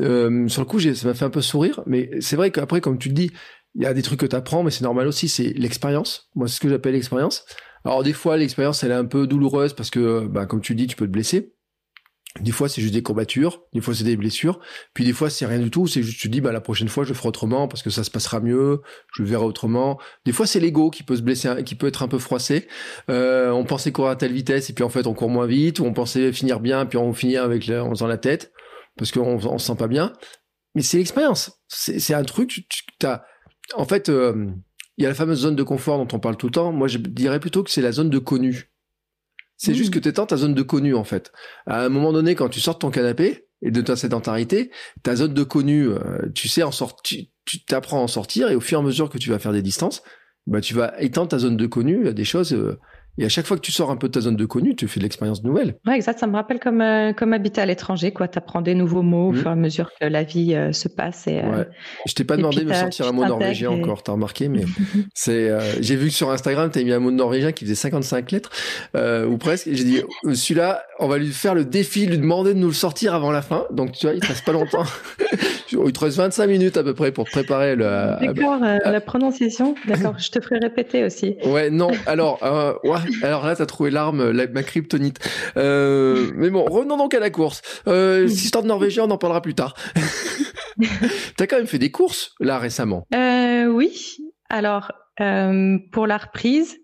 [0.00, 1.82] euh, sur le coup, ça m'a fait un peu sourire.
[1.86, 3.30] Mais c'est vrai qu'après, comme tu le dis,
[3.74, 5.28] il y a des trucs que tu apprends, mais c'est normal aussi.
[5.28, 6.28] C'est l'expérience.
[6.34, 7.44] Moi, c'est ce que j'appelle l'expérience.
[7.84, 10.86] Alors des fois, l'expérience, elle est un peu douloureuse parce que, bah, comme tu dis,
[10.86, 11.54] tu peux te blesser.
[12.40, 14.58] Des fois, c'est juste des courbatures, des fois, c'est des blessures,
[14.94, 17.04] puis des fois, c'est rien du tout, c'est juste, tu dis, bah, la prochaine fois,
[17.04, 18.80] je ferai autrement parce que ça se passera mieux,
[19.14, 20.00] je verrai autrement.
[20.24, 22.68] Des fois, c'est l'ego qui peut se blesser, qui peut être un peu froissé.
[23.10, 25.80] Euh, on pensait courir à telle vitesse et puis en fait, on court moins vite,
[25.80, 28.50] on pensait finir bien, puis on finit avec en faisant la tête
[28.96, 30.14] parce qu'on on se sent pas bien.
[30.74, 31.60] Mais c'est l'expérience.
[31.68, 33.24] C'est un truc, tu, as,
[33.76, 34.50] en fait, euh,
[34.96, 36.72] il y a la fameuse zone de confort dont on parle tout le temps.
[36.72, 38.70] Moi, je dirais plutôt que c'est la zone de connu.
[39.56, 39.94] C'est juste mmh.
[39.94, 41.32] que tu es dans ta zone de connu, en fait.
[41.66, 44.70] À un moment donné, quand tu sors de ton canapé et de ta sédentarité,
[45.02, 45.98] ta zone de connu, euh,
[46.34, 49.08] tu sais en sortir, tu t'apprends à en sortir et au fur et à mesure
[49.08, 50.02] que tu vas faire des distances,
[50.46, 52.78] bah, tu vas étendre ta zone de connu des choses euh,
[53.18, 54.88] et à chaque fois que tu sors un peu de ta zone de connu, tu
[54.88, 55.76] fais de l'expérience nouvelle.
[55.86, 56.18] Ouais, exact.
[56.18, 58.26] Ça me rappelle comme, euh, comme habiter à l'étranger, quoi.
[58.26, 59.36] Tu apprends des nouveaux mots au mmh.
[59.36, 61.26] fur et à mesure que la vie euh, se passe.
[61.26, 61.68] Et, euh, ouais.
[62.06, 64.64] Je t'ai pas demandé de me sortir un mot norvégien encore, t'as remarqué, mais
[65.14, 65.50] c'est,
[65.82, 68.50] j'ai vu que sur Instagram, t'as mis un mot norvégien qui faisait 55 lettres,
[68.94, 69.66] ou presque.
[69.66, 70.02] Et j'ai dit,
[70.32, 73.42] celui-là, on va lui faire le défi, lui demander de nous le sortir avant la
[73.42, 73.66] fin.
[73.70, 74.84] Donc, tu vois, il te reste pas longtemps.
[75.72, 78.16] il te reste 25 minutes à peu près pour préparer le.
[78.20, 79.74] D'accord, la prononciation.
[79.86, 81.36] D'accord, je te ferai répéter aussi.
[81.44, 81.90] Ouais, non.
[82.06, 82.40] Alors,
[82.84, 85.18] ouais, alors là, t'as trouvé l'arme, la, ma kryptonite.
[85.56, 87.62] Euh, mais bon, revenons donc à la course.
[87.86, 89.74] Euh, de norvégien, on en parlera plus tard.
[91.36, 93.06] t'as quand même fait des courses là récemment.
[93.14, 94.16] Euh, oui.
[94.48, 96.78] Alors, euh, pour la reprise,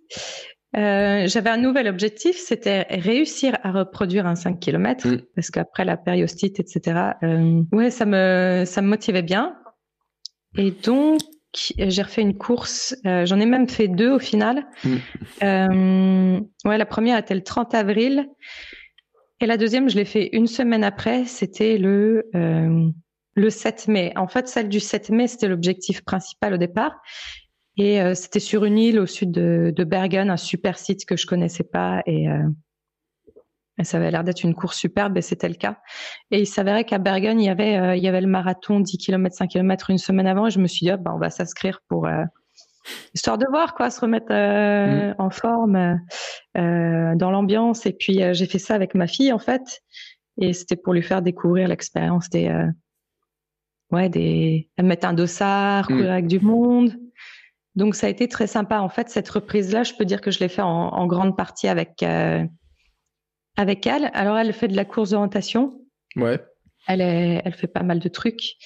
[0.76, 5.22] euh, j'avais un nouvel objectif, c'était réussir à reproduire un 5 km, mm.
[5.34, 9.56] parce qu'après la périostite, etc., euh, ouais, ça me, ça me motivait bien.
[10.56, 11.20] Et donc,
[11.54, 14.66] j'ai refait une course, euh, j'en ai même fait deux au final.
[14.84, 14.96] Mm.
[15.42, 18.28] Euh, ouais, la première était le 30 avril,
[19.40, 22.28] et la deuxième, je l'ai fait une semaine après, c'était le,
[23.34, 24.12] le 7 mai.
[24.16, 27.00] En fait, celle du 7 mai, c'était l'objectif principal au départ.
[27.78, 31.16] Et euh, c'était sur une île au sud de, de, Bergen, un super site que
[31.16, 32.02] je connaissais pas.
[32.06, 32.42] Et, euh,
[33.84, 35.78] ça avait l'air d'être une course superbe et c'était le cas.
[36.32, 38.98] Et il s'avérait qu'à Bergen, il y avait, euh, il y avait le marathon 10
[38.98, 40.48] km, 5 km une semaine avant.
[40.48, 42.24] Et je me suis dit, bah, on va s'inscrire pour, euh,
[43.14, 45.14] histoire de voir, quoi, se remettre mmh.
[45.18, 46.00] en forme
[46.56, 47.86] dans l'ambiance.
[47.86, 49.82] Et puis, j'ai fait ça avec ma fille, en fait.
[50.40, 52.50] Et c'était pour lui faire découvrir l'expérience des,
[53.92, 55.94] ouais, des, mettre un dossard, mmh.
[55.94, 56.96] courir avec du monde.
[57.78, 58.80] Donc ça a été très sympa.
[58.80, 62.02] En fait, cette reprise-là, je peux dire que je l'ai fait en, grande partie avec
[62.02, 62.44] euh,
[63.56, 64.10] avec elle.
[64.14, 65.80] Alors elle fait de la course d'orientation.
[66.16, 66.44] Ouais.
[66.88, 68.56] Elle est, elle fait pas mal de trucs.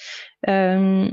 [0.49, 1.07] Euh,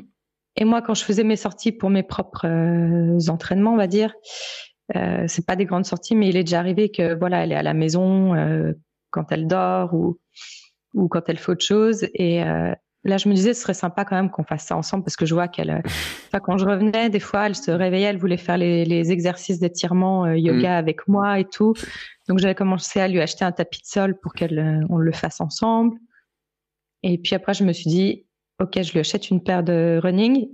[0.56, 4.14] et moi, quand je faisais mes sorties pour mes propres euh, entraînements, on va dire,
[4.96, 7.56] euh, c'est pas des grandes sorties, mais il est déjà arrivé que voilà, elle est
[7.56, 8.72] à la maison euh,
[9.10, 10.18] quand elle dort ou
[10.94, 12.42] ou quand elle fait autre chose et
[13.04, 15.24] Là, je me disais, ce serait sympa quand même qu'on fasse ça ensemble parce que
[15.24, 15.80] je vois qu'elle, euh,
[16.42, 20.26] quand je revenais, des fois, elle se réveillait, elle voulait faire les, les exercices d'étirement
[20.26, 20.78] euh, yoga mm.
[20.78, 21.74] avec moi et tout.
[22.28, 25.12] Donc, j'avais commencé à lui acheter un tapis de sol pour qu'elle, euh, on le
[25.12, 25.96] fasse ensemble.
[27.02, 28.26] Et puis après, je me suis dit,
[28.60, 30.48] ok, je lui achète une paire de running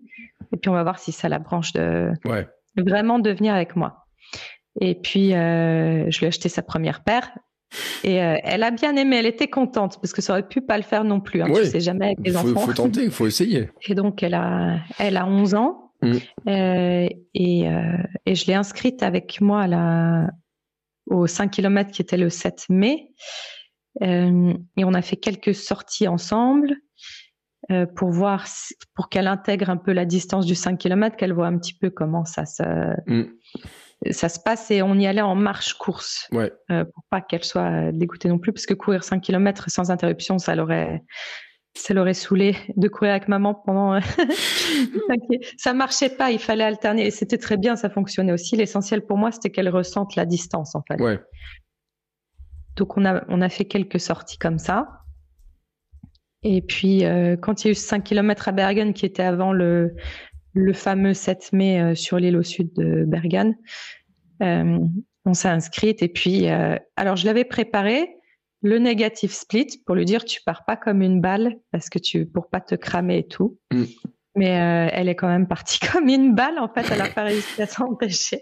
[0.52, 2.46] et puis on va voir si ça la branche de, ouais.
[2.76, 4.06] de vraiment devenir avec moi.
[4.80, 7.30] Et puis, euh, je lui ai acheté sa première paire.
[8.04, 10.76] Et euh, elle a bien aimé, elle était contente parce que ça aurait pu pas
[10.76, 11.42] le faire non plus.
[11.42, 12.48] Hein, Tu sais jamais avec les enfants.
[12.48, 13.70] Il faut tenter, il faut essayer.
[13.88, 16.12] Et donc elle a, elle a 11 ans mm.
[16.48, 17.96] euh, et, euh,
[18.26, 20.30] et je l'ai inscrite avec moi à la,
[21.06, 23.10] au 5 km qui était le 7 mai.
[24.02, 26.76] Et on a fait quelques sorties ensemble
[27.96, 28.44] pour voir,
[28.94, 31.88] pour qu'elle intègre un peu la distance du 5 km, qu'elle voit un petit peu
[31.88, 32.62] comment ça se,
[33.06, 33.32] mm
[34.10, 36.52] ça se passe et on y allait en marche course ouais.
[36.70, 40.38] euh, pour pas qu'elle soit dégoûtée non plus parce que courir 5 km sans interruption
[40.38, 41.02] ça l'aurait
[41.74, 44.00] ça l'aurait saoulé de courir avec maman pendant euh,
[45.56, 49.16] ça marchait pas il fallait alterner et c'était très bien ça fonctionnait aussi l'essentiel pour
[49.16, 51.18] moi c'était qu'elle ressente la distance en fait ouais.
[52.76, 55.02] donc on a on a fait quelques sorties comme ça
[56.42, 59.52] et puis euh, quand il y a eu 5 km à Bergen qui était avant
[59.52, 59.94] le
[60.56, 63.54] le fameux 7 mai euh, sur l'île au sud de Bergen.
[64.42, 64.78] Euh,
[65.26, 68.16] on s'est inscrite et puis, euh, alors je l'avais préparé,
[68.62, 72.26] le négatif split pour lui dire tu pars pas comme une balle parce que tu
[72.26, 73.58] pour pas te cramer et tout.
[73.70, 73.84] Mm.
[74.34, 74.48] Mais
[74.92, 77.66] elle est quand même partie comme une balle en fait, elle a pas réussi à
[77.66, 78.40] s'empêcher.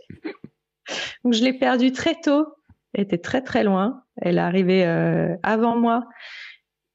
[1.24, 2.46] Donc je l'ai perdue très tôt,
[2.92, 4.84] elle était très très loin, elle est arrivée
[5.42, 6.04] avant moi.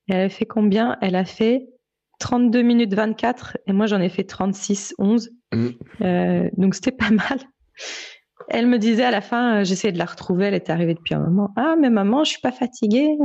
[0.07, 0.97] elle a fait combien?
[1.01, 1.67] Elle a fait
[2.20, 5.32] 32 minutes 24 et moi j'en ai fait 36 11.
[5.51, 5.67] Mm.
[6.01, 7.39] Euh, donc c'était pas mal.
[8.49, 11.13] Elle me disait à la fin, euh, j'essayais de la retrouver, elle était arrivée depuis
[11.13, 11.51] un moment.
[11.55, 13.17] Ah mais maman, je suis pas fatiguée.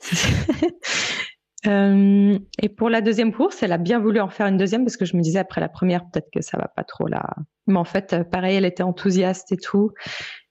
[1.66, 4.96] euh, et pour la deuxième course, elle a bien voulu en faire une deuxième parce
[4.96, 7.28] que je me disais après la première peut-être que ça va pas trop là.
[7.66, 9.92] Mais en fait, pareil, elle était enthousiaste et tout.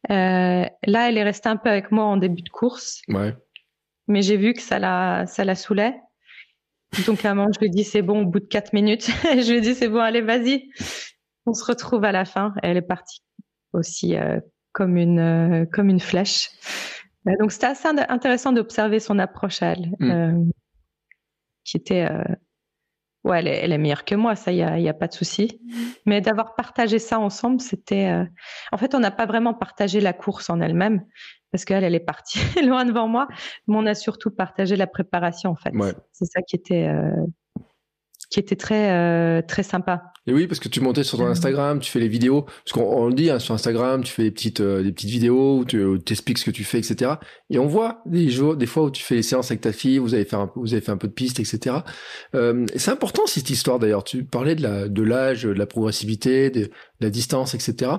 [0.09, 3.01] Euh, là, elle est restée un peu avec moi en début de course.
[3.09, 3.35] Ouais.
[4.07, 5.95] Mais j'ai vu que ça la ça la saoulait.
[7.05, 9.05] Donc à un moment, je lui dis c'est bon au bout de quatre minutes.
[9.23, 10.69] je lui dis c'est bon, allez vas-y.
[11.45, 12.53] On se retrouve à la fin.
[12.63, 13.21] Elle est partie
[13.73, 14.39] aussi euh,
[14.71, 16.49] comme une euh, comme une flèche.
[17.27, 20.51] Euh, donc c'était assez intéressant d'observer son approche à elle, mm.
[21.63, 22.07] qui était
[23.23, 25.13] ouais elle est, elle est, meilleure que moi, ça y a y a pas de
[25.13, 25.61] souci.
[26.05, 28.11] Mais d'avoir partagé ça ensemble, c'était
[28.71, 31.05] en fait on n'a pas vraiment partagé la course en elle-même,
[31.51, 33.27] parce qu'elle, elle est partie loin devant moi.
[33.67, 35.73] Mais on a surtout partagé la préparation, en fait.
[36.11, 37.25] C'est ça qui était, euh,
[38.29, 40.03] qui était très, euh, très sympa.
[40.27, 43.07] Et oui, parce que tu montais sur ton Instagram, tu fais les vidéos, parce qu'on
[43.07, 45.99] le dit hein, sur Instagram, tu fais des petites, euh, des petites vidéos où tu
[46.11, 47.13] expliques ce que tu fais, etc.
[47.49, 49.97] Et on voit des jours, des fois où tu fais les séances avec ta fille,
[49.97, 51.77] vous avez fait un, vous avez fait un peu de piste, etc.
[52.35, 54.03] Euh, c'est important cette histoire d'ailleurs.
[54.03, 56.69] Tu parlais de la, de l'âge, de la progressivité, de,
[56.99, 57.91] la distance, etc.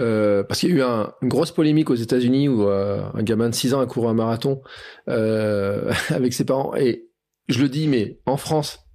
[0.00, 3.22] Euh, parce qu'il y a eu un, une grosse polémique aux États-Unis où euh, un
[3.22, 4.62] gamin de 6 ans a couru un marathon
[5.08, 6.74] euh, avec ses parents.
[6.74, 7.08] Et
[7.48, 8.87] je le dis, mais en France,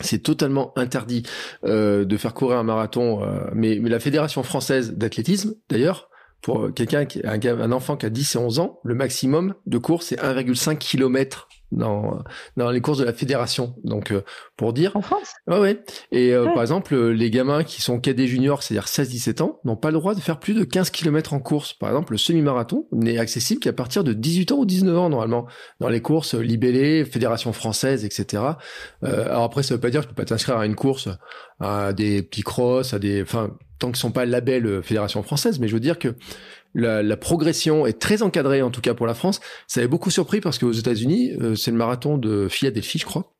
[0.00, 1.24] c'est totalement interdit
[1.64, 6.08] euh, de faire courir un marathon, euh, mais, la Fédération française d'athlétisme, d'ailleurs,
[6.42, 9.78] pour quelqu'un qui un, un enfant qui a 10 et 11 ans, le maximum de
[9.78, 12.22] course c'est 1,5 km dans,
[12.56, 13.74] dans les courses de la fédération.
[13.84, 14.22] Donc, euh,
[14.56, 14.96] pour dire.
[14.96, 15.34] En France?
[15.46, 15.82] Ouais, ouais.
[16.12, 19.90] Et euh, par exemple, les gamins qui sont cadets juniors, c'est-à-dire 16-17 ans, n'ont pas
[19.90, 21.74] le droit de faire plus de 15 km en course.
[21.74, 25.46] Par exemple, le semi-marathon n'est accessible qu'à partir de 18 ans ou 19 ans, normalement,
[25.80, 28.42] dans les courses libellées, fédération française, etc.
[29.04, 31.08] Euh, alors après, ça veut pas dire que tu peux pas t'inscrire à une course,
[31.60, 35.68] à des petits crosses, à des, enfin, tant qu'ils sont pas label fédération française, mais
[35.68, 36.14] je veux dire que
[36.78, 39.40] la, la, progression est très encadrée, en tout cas pour la France.
[39.66, 43.34] Ça avait beaucoup surpris parce qu'aux États-Unis, euh, c'est le marathon de Philadelphie, je crois,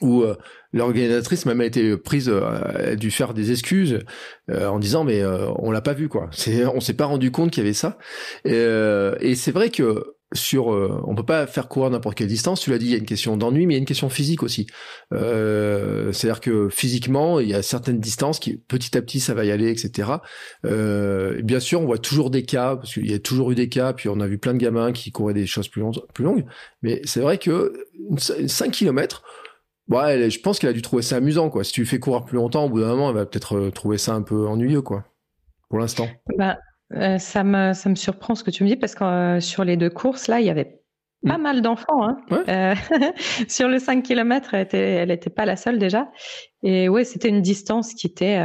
[0.00, 0.36] où euh,
[0.72, 4.00] l'organisatrice même a été prise, euh, a dû faire des excuses
[4.50, 6.30] en disant mais on l'a pas vu quoi.
[6.74, 7.98] On s'est pas rendu compte qu'il y avait ça.
[8.44, 8.66] Et,
[9.20, 12.60] et c'est vrai que sur, euh, on peut pas faire courir n'importe quelle distance.
[12.60, 14.08] Tu l'as dit, il y a une question d'ennui, mais il y a une question
[14.08, 14.66] physique aussi.
[15.12, 19.44] Euh, C'est-à-dire que physiquement, il y a certaines distances qui, petit à petit, ça va
[19.44, 20.10] y aller, etc.
[20.64, 23.68] Euh, bien sûr, on voit toujours des cas, parce qu'il y a toujours eu des
[23.68, 25.82] cas, puis on a vu plein de gamins qui couraient des choses plus,
[26.18, 26.44] longues.
[26.82, 27.72] Mais c'est vrai que
[28.18, 29.22] 5 km,
[29.88, 31.64] ouais, je pense qu'elle a dû trouver ça amusant, quoi.
[31.64, 33.98] Si tu fais courir plus longtemps, au bout d'un moment, elle va peut-être euh, trouver
[33.98, 35.04] ça un peu ennuyeux, quoi.
[35.68, 36.08] Pour l'instant.
[36.36, 36.58] Bah,
[36.94, 39.64] euh, ça, me, ça me surprend ce que tu me dis parce que euh, sur
[39.64, 40.80] les deux courses, là, il y avait
[41.26, 41.42] pas mm.
[41.42, 42.02] mal d'enfants.
[42.02, 42.16] Hein.
[42.48, 42.74] Euh,
[43.48, 46.10] sur le 5 km, elle était, elle était pas la seule déjà.
[46.62, 48.40] Et ouais, c'était une distance qui était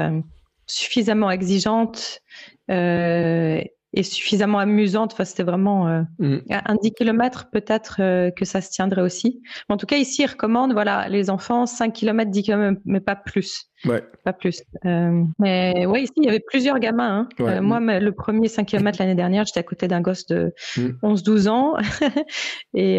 [0.66, 2.22] suffisamment exigeante
[2.70, 3.72] et
[4.04, 5.14] suffisamment amusante.
[5.14, 6.40] Enfin, c'était vraiment euh, mm.
[6.50, 9.42] un 10 km peut-être euh, que ça se tiendrait aussi.
[9.70, 13.16] en tout cas, ici, ils recommandent, voilà, les enfants 5 km, 10 km, mais pas
[13.16, 13.70] plus.
[13.86, 14.04] Ouais.
[14.24, 14.62] Pas plus.
[14.86, 17.28] Euh, mais ouais, ici, il y avait plusieurs gamins.
[17.40, 17.62] Hein.
[17.62, 21.48] moi, le premier 5 km l'année dernière, j'étais à côté d'un gosse de 11-12 mm.
[21.48, 21.78] ans.
[22.74, 22.98] et,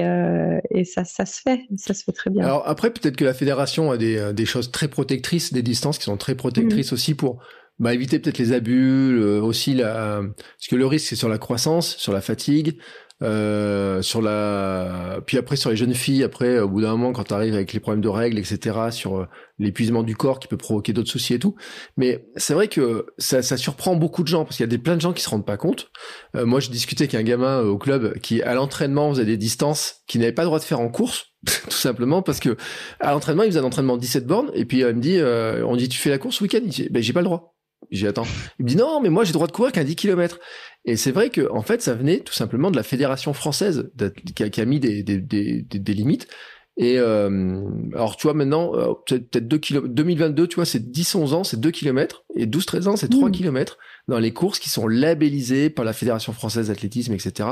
[0.71, 1.63] et ça, ça se fait.
[1.77, 2.45] Ça se fait très bien.
[2.45, 6.05] Alors après, peut-être que la fédération a des, des choses très protectrices, des distances qui
[6.05, 6.95] sont très protectrices mm.
[6.95, 7.43] aussi pour
[7.79, 11.97] bah, éviter peut-être les abus, aussi la, parce que le risque c'est sur la croissance,
[11.97, 12.79] sur la fatigue,
[13.21, 17.25] euh, sur la, puis après sur les jeunes filles, après au bout d'un moment quand
[17.25, 19.27] tu arrives avec les problèmes de règles, etc., sur euh,
[19.59, 21.57] l'épuisement du corps qui peut provoquer d'autres soucis et tout.
[21.97, 24.79] Mais c'est vrai que ça, ça, surprend beaucoup de gens parce qu'il y a des
[24.79, 25.91] plein de gens qui se rendent pas compte.
[26.37, 30.03] Euh, moi, je discutais avec un gamin au club qui à l'entraînement faisait des distances
[30.07, 31.27] qu'il n'avait pas le droit de faire en course.
[31.47, 32.57] tout simplement parce que
[32.99, 35.21] à l'entraînement il faisait un entraînement de 17 bornes et puis il me dit
[35.65, 36.59] on dit tu fais la course ce week-end?
[36.91, 37.58] Ben j'ai pas le droit
[37.91, 38.27] j'ai attends.
[38.59, 40.39] Il me dit non, mais moi j'ai le droit de courir qu'un 10 km.
[40.85, 43.91] Et c'est vrai que en fait, ça venait tout simplement de la fédération française
[44.35, 46.29] qui a, qui a mis des, des, des, des, limites.
[46.77, 47.61] Et euh,
[47.95, 51.59] alors tu vois maintenant, euh, peut-être 2 km, 2022, tu vois, c'est 10-11 ans, c'est
[51.61, 53.33] 2 km, et 12-13 ans, c'est 3 mmh.
[53.33, 57.51] km dans les courses qui sont labellisées par la Fédération française d'athlétisme, etc.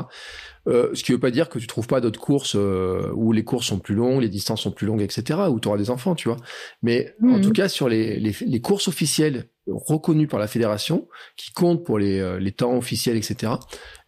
[0.67, 3.43] Euh, ce qui veut pas dire que tu trouves pas d'autres courses euh, où les
[3.43, 5.39] courses sont plus longues, les distances sont plus longues, etc.
[5.49, 6.37] Où tu auras des enfants, tu vois.
[6.81, 7.41] Mais en mmh.
[7.41, 11.99] tout cas, sur les, les, les courses officielles reconnu par la fédération, qui compte pour
[11.99, 13.53] les, euh, les temps officiels, etc.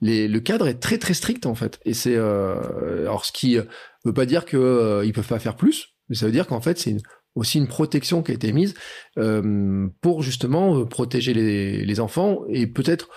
[0.01, 1.79] Les, le cadre est très très strict en fait.
[1.85, 3.57] Et c'est alors ce qui
[4.05, 6.79] veut pas dire que ils peuvent pas faire plus, mais ça veut dire qu'en fait
[6.79, 6.95] c'est
[7.35, 8.73] aussi une protection qui a été mise
[9.17, 13.09] euh, pour justement protéger les, les enfants et peut-être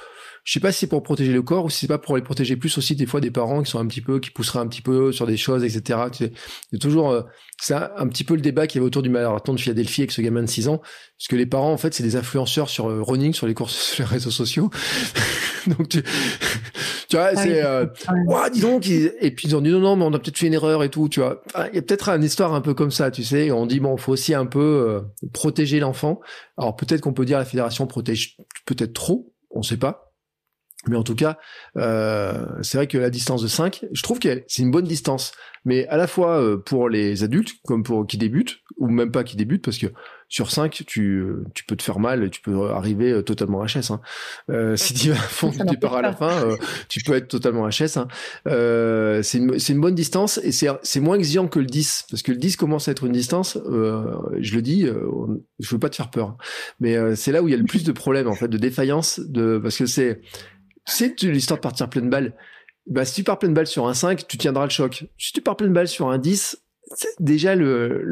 [0.45, 2.23] je sais pas si c'est pour protéger le corps ou si c'est pas pour les
[2.23, 4.67] protéger plus aussi des fois des parents qui sont un petit peu qui pousseraient un
[4.67, 6.33] petit peu sur des choses etc tu sais,
[6.71, 7.23] c'est toujours euh,
[7.61, 10.11] c'est un, petit peu le débat qui y avait autour du marathon de Philadelphie avec
[10.11, 12.89] ce gamin de 6 ans parce que les parents en fait c'est des influenceurs sur
[12.89, 14.69] euh, running sur les courses sur les réseaux sociaux.
[15.69, 16.03] Donc tu,
[17.09, 17.87] tu vois ah c'est euh,
[18.53, 20.55] dis donc et puis ils ont dit non non mais on a peut-être fait une
[20.55, 21.41] erreur et tout tu vois.
[21.71, 23.97] Il y a peut-être une histoire un peu comme ça tu sais on dit bon
[23.97, 26.21] faut aussi un peu euh, protéger l'enfant.
[26.59, 28.37] Alors peut-être qu'on peut dire la fédération protège
[28.67, 30.12] peut-être trop on sait pas
[30.89, 31.39] mais en tout cas,
[31.77, 35.33] euh, c'est vrai que la distance de 5, je trouve que c'est une bonne distance.
[35.65, 39.23] Mais à la fois euh, pour les adultes, comme pour qui débutent, ou même pas
[39.23, 39.87] qui débutent, parce que
[40.33, 43.93] sur 5, tu, tu peux te faire mal, tu peux arriver euh, totalement HS.
[43.93, 44.01] Hein.
[44.49, 46.57] Euh, si tu vas à fond, tu pars à la fin, euh,
[46.89, 47.99] tu peux être totalement HS.
[47.99, 48.09] Hein.
[48.49, 52.33] Euh, c'est une, une, bonne distance et c'est moins exigeant que le 10, parce que
[52.33, 54.87] le 10 commence à être une distance, je le dis,
[55.59, 56.37] je veux pas te faire peur, hein.
[56.81, 59.21] mais c'est là où il y a le plus de problèmes, en fait, de défaillance,
[59.21, 60.23] de, parce que c'est
[60.85, 62.35] c'est l'histoire de partir pleine balle.
[62.87, 65.05] Bah, si tu pars pleine balle sur un 5, tu tiendras le choc.
[65.17, 66.63] Si tu pars pleine balle sur un 10,
[67.21, 68.03] déjà le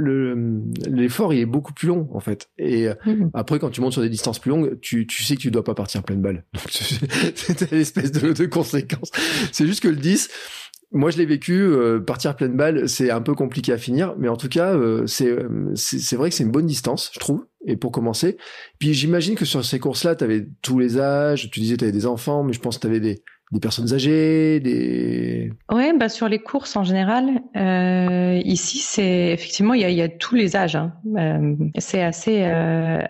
[0.89, 3.31] l'effort il est beaucoup plus long en fait et mhm.
[3.35, 5.65] après quand tu montes sur des distances plus longues tu, tu sais que tu dois
[5.65, 9.11] pas partir pleine balle c'est une espèce de, de conséquence
[9.53, 10.31] c'est juste que le 10
[10.93, 14.29] moi je l'ai vécu euh, partir pleine balle c'est un peu compliqué à finir mais
[14.29, 15.37] en tout cas euh, c'est
[15.75, 18.37] c'est vrai que c'est une bonne distance je trouve et pour commencer
[18.79, 21.85] puis j'imagine que sur ces courses là tu avais tous les âges tu disais tu
[21.85, 25.53] avais des enfants mais je pense que tu avais des des personnes âgées, des.
[25.71, 30.03] Ouais, bah sur les courses en général, euh, ici c'est effectivement il y a, y
[30.03, 30.77] a, tous les âges.
[30.77, 30.93] Hein.
[31.17, 32.45] Euh, c'est assez.
[32.45, 33.03] Euh,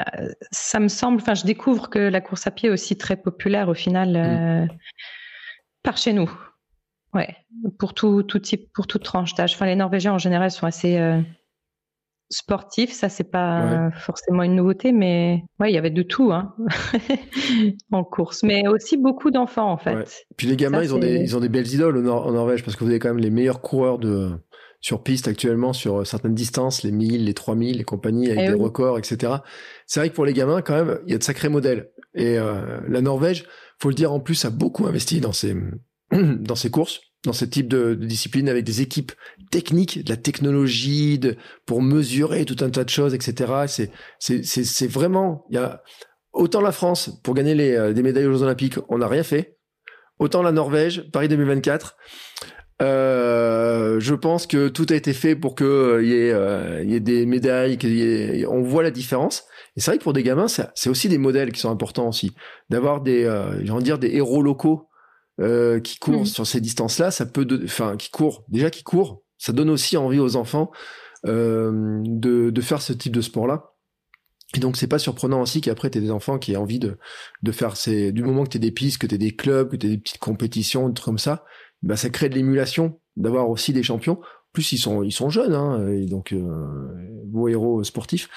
[0.50, 1.20] ça me semble.
[1.20, 4.68] Enfin, je découvre que la course à pied est aussi très populaire au final mm.
[5.82, 6.30] par chez nous.
[7.12, 7.36] Ouais,
[7.78, 9.54] pour tout, tout type, pour toute tranche d'âge.
[9.54, 10.96] Enfin, les Norvégiens en général sont assez
[12.30, 12.92] euh, sportifs.
[12.92, 16.54] Ça, c'est pas forcément une nouveauté, mais ouais, il y avait de tout hein,
[17.92, 18.42] en course.
[18.42, 20.26] Mais aussi beaucoup d'enfants en fait.
[20.36, 22.84] Puis les gamins, ils ont des, ils ont des belles idoles en Norvège parce que
[22.84, 24.30] vous avez quand même les meilleurs coureurs de
[24.80, 28.54] sur piste actuellement sur certaines distances, les 1000, les 3000, les compagnies avec eh des
[28.54, 29.34] records, etc.
[29.86, 31.90] C'est vrai que pour les gamins, quand même, il y a de sacrés modèles.
[32.14, 33.44] Et euh, la Norvège,
[33.78, 35.54] faut le dire en plus, a beaucoup investi dans ses
[36.40, 39.12] dans ses courses, dans ce type de, de, discipline avec des équipes
[39.50, 41.36] techniques, de la technologie, de,
[41.66, 43.88] pour mesurer tout un tas de choses, etc.
[44.18, 45.82] C'est vraiment il y a
[46.32, 49.22] autant la France pour gagner les euh, des médailles aux Jeux Olympiques, on n'a rien
[49.22, 49.56] fait.
[50.18, 51.96] Autant la Norvège, Paris 2024.
[52.82, 56.94] Euh, je pense que tout a été fait pour que euh, y, ait, euh, y
[56.94, 59.44] ait des médailles, qu'on voit la différence.
[59.76, 62.32] Et c'est vrai que pour des gamins, c'est aussi des modèles qui sont importants aussi.
[62.70, 64.88] D'avoir des, euh, j'ai dire, des héros locaux
[65.40, 66.26] euh, qui courent mmh.
[66.26, 70.18] sur ces distances-là, ça peut, enfin, qui courent, déjà qui courent, ça donne aussi envie
[70.18, 70.70] aux enfants
[71.26, 73.72] euh, de, de faire ce type de sport-là.
[74.56, 76.98] Et donc c'est pas surprenant aussi qu'après tu aies des enfants qui aient envie de,
[77.42, 79.88] de faire ces du moment que tu des pistes, que tu des clubs, que tu
[79.88, 81.44] des petites compétitions, des trucs comme ça,
[81.82, 84.20] bah, ça crée de l'émulation d'avoir aussi des champions.
[84.52, 86.66] Plus, ils sont, ils sont jeunes, hein, et donc euh,
[87.30, 88.28] beaux héros sportifs.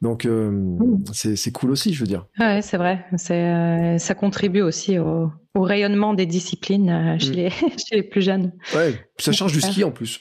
[0.00, 1.04] Donc euh, mmh.
[1.12, 2.26] c'est cool aussi, je veux dire.
[2.38, 3.04] Ouais, c'est vrai.
[3.16, 7.34] C'est euh, ça contribue aussi au, au, rayonnement des disciplines euh, chez, mmh.
[7.34, 7.50] les,
[7.88, 8.52] chez les plus jeunes.
[8.74, 10.20] Ouais, ça change du ski en plus.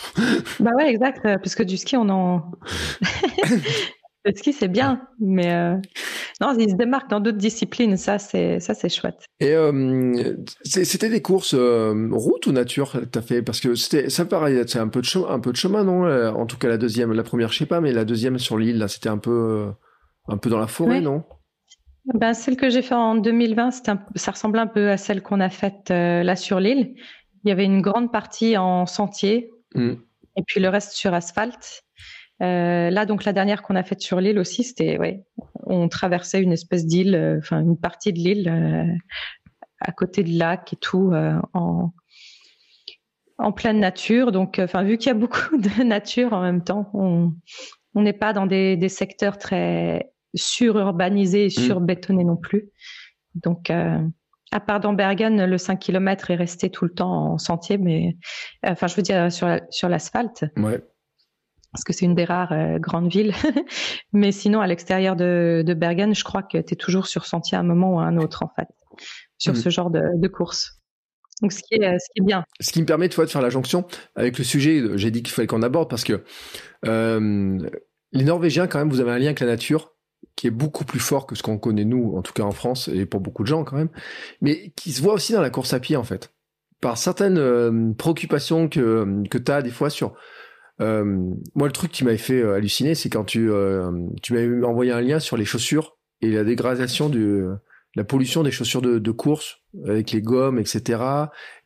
[0.60, 1.26] bah ouais, exact.
[1.40, 2.52] Puisque du ski, on en
[4.26, 5.76] Le ski, c'est bien, mais euh...
[6.40, 7.96] non, il se démarque dans d'autres disciplines.
[7.96, 9.24] Ça, c'est ça, c'est chouette.
[9.38, 13.42] Et euh, c'était des courses euh, route ou nature T'as fait?
[13.42, 16.06] Parce que c'était ça pareil, c'est un peu de chemin, un peu de chemin, non?
[16.06, 18.58] Euh, En tout cas, la deuxième, la première, je sais pas, mais la deuxième sur
[18.58, 19.70] l'île, là, c'était un peu,
[20.26, 21.22] un peu dans la forêt, non?
[22.14, 25.38] Ben, celle que j'ai faite en 2020, un, ça ressemble un peu à celle qu'on
[25.38, 26.94] a faite là sur l'île.
[27.44, 29.92] Il y avait une grande partie en sentier mmh.
[30.36, 31.84] et puis le reste sur asphalte.
[32.42, 35.24] Euh, là, donc la dernière qu'on a faite sur l'île aussi, c'était ouais,
[35.64, 38.92] on traversait une espèce d'île, euh, enfin une partie de l'île euh,
[39.80, 41.12] à côté de lac et tout
[41.54, 41.92] en
[43.38, 44.32] en pleine nature.
[44.32, 47.32] Donc, enfin vu qu'il y a beaucoup de nature en même temps, on
[47.94, 51.50] on n'est pas dans des, des secteurs très sururbanisés et mmh.
[51.50, 52.70] surbétonnés non plus.
[53.34, 57.78] Donc à part dans Bergen, le 5 km est resté tout le temps en sentier,
[57.78, 58.16] mais
[58.66, 60.44] enfin, je veux dire sur, sur l'asphalte.
[60.58, 60.82] Ouais
[61.76, 63.34] parce que c'est une des rares euh, grandes villes.
[64.14, 67.58] Mais sinon, à l'extérieur de, de, Bergen, je crois que tu es toujours sur sentier
[67.58, 68.68] à un moment ou à un autre, en fait,
[69.36, 69.56] sur mm.
[69.56, 70.80] ce genre de, de course.
[71.42, 72.44] Donc, ce qui, est, ce qui est bien.
[72.60, 75.46] Ce qui me permet, de faire la jonction avec le sujet, j'ai dit qu'il fallait
[75.46, 76.24] qu'on aborde, parce que
[76.86, 77.58] euh,
[78.12, 79.92] les Norvégiens, quand même, vous avez un lien avec la nature
[80.34, 82.88] qui est beaucoup plus fort que ce qu'on connaît nous, en tout cas en France,
[82.88, 83.90] et pour beaucoup de gens quand même,
[84.40, 86.32] mais qui se voit aussi dans la course à pied, en fait.
[86.80, 90.14] Par certaines euh, préoccupations que, que tu as des fois sur euh,
[90.78, 93.90] moi, le truc qui m'avait fait euh, halluciner, c'est quand tu, euh,
[94.22, 97.56] tu m'avais envoyé un lien sur les chaussures et la dégradation de
[97.94, 101.02] la pollution des chaussures de, de, course avec les gommes, etc.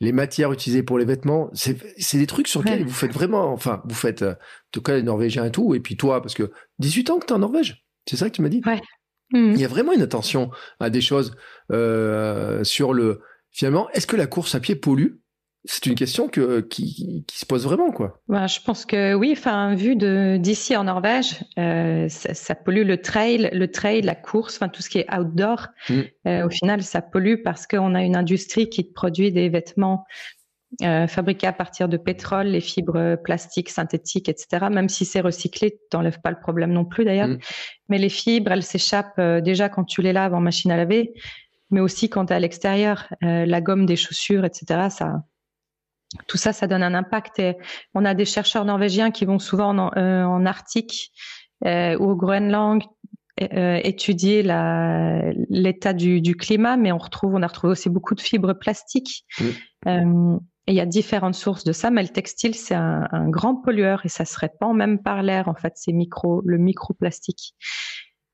[0.01, 3.83] Les matières utilisées pour les vêtements, c'est des trucs sur lesquels vous faites vraiment, enfin,
[3.85, 4.37] vous faites, en
[4.71, 7.33] tout cas les Norvégiens et tout, et puis toi, parce que 18 ans que tu
[7.33, 8.63] es en Norvège, c'est ça que tu m'as dit?
[8.65, 8.81] Ouais.
[9.33, 10.51] Il y a vraiment une attention
[10.81, 11.37] à des choses
[11.71, 13.21] euh, sur le.
[13.53, 15.19] Finalement, est-ce que la course à pied pollue?
[15.65, 18.23] C'est une question que, qui, qui, se pose vraiment, quoi.
[18.29, 19.35] Bah, je pense que oui.
[19.37, 24.57] Enfin, vu d'ici en Norvège, euh, ça, ça, pollue le trail, le trail, la course,
[24.57, 25.67] enfin tout ce qui est outdoor.
[25.91, 26.01] Mm.
[26.27, 30.05] Euh, au final, ça pollue parce qu'on a une industrie qui produit des vêtements
[30.83, 34.67] euh, fabriqués à partir de pétrole, les fibres plastiques, synthétiques, etc.
[34.71, 37.29] Même si c'est recyclé, t'enlèves pas le problème non plus d'ailleurs.
[37.29, 37.39] Mm.
[37.91, 41.13] Mais les fibres, elles s'échappent déjà quand tu les laves en machine à laver,
[41.71, 43.09] mais aussi quand tu es à l'extérieur.
[43.21, 44.89] La gomme des chaussures, etc.
[44.89, 45.23] Ça
[46.27, 47.39] tout ça, ça donne un impact.
[47.39, 47.57] Et
[47.95, 51.13] on a des chercheurs norvégiens qui vont souvent en, euh, en Arctique
[51.65, 52.83] euh, ou au Groenland
[53.41, 58.21] euh, étudier l'état du, du, climat, mais on retrouve, on a retrouvé aussi beaucoup de
[58.21, 59.25] fibres plastiques.
[59.87, 60.37] Euh,
[60.67, 63.57] et il y a différentes sources de ça, mais le textile, c'est un, un, grand
[63.57, 67.55] pollueur et ça se répand même par l'air, en fait, c'est micro, le microplastique.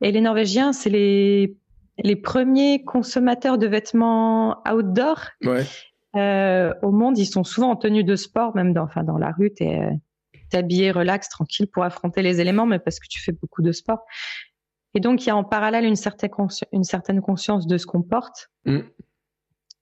[0.00, 1.56] Et les Norvégiens, c'est les
[2.02, 5.20] les premiers consommateurs de vêtements outdoor.
[5.42, 5.64] Ouais.
[6.16, 9.32] Euh, au monde, ils sont souvent en tenue de sport, même dans, enfin, dans la
[9.32, 9.90] rue, tu es,
[10.52, 14.04] habillé, relax, tranquille pour affronter les éléments, mais parce que tu fais beaucoup de sport.
[14.94, 16.30] Et donc, il y a en parallèle une certaine,
[16.72, 18.48] une certaine conscience de ce qu'on porte.
[18.64, 18.78] Mm.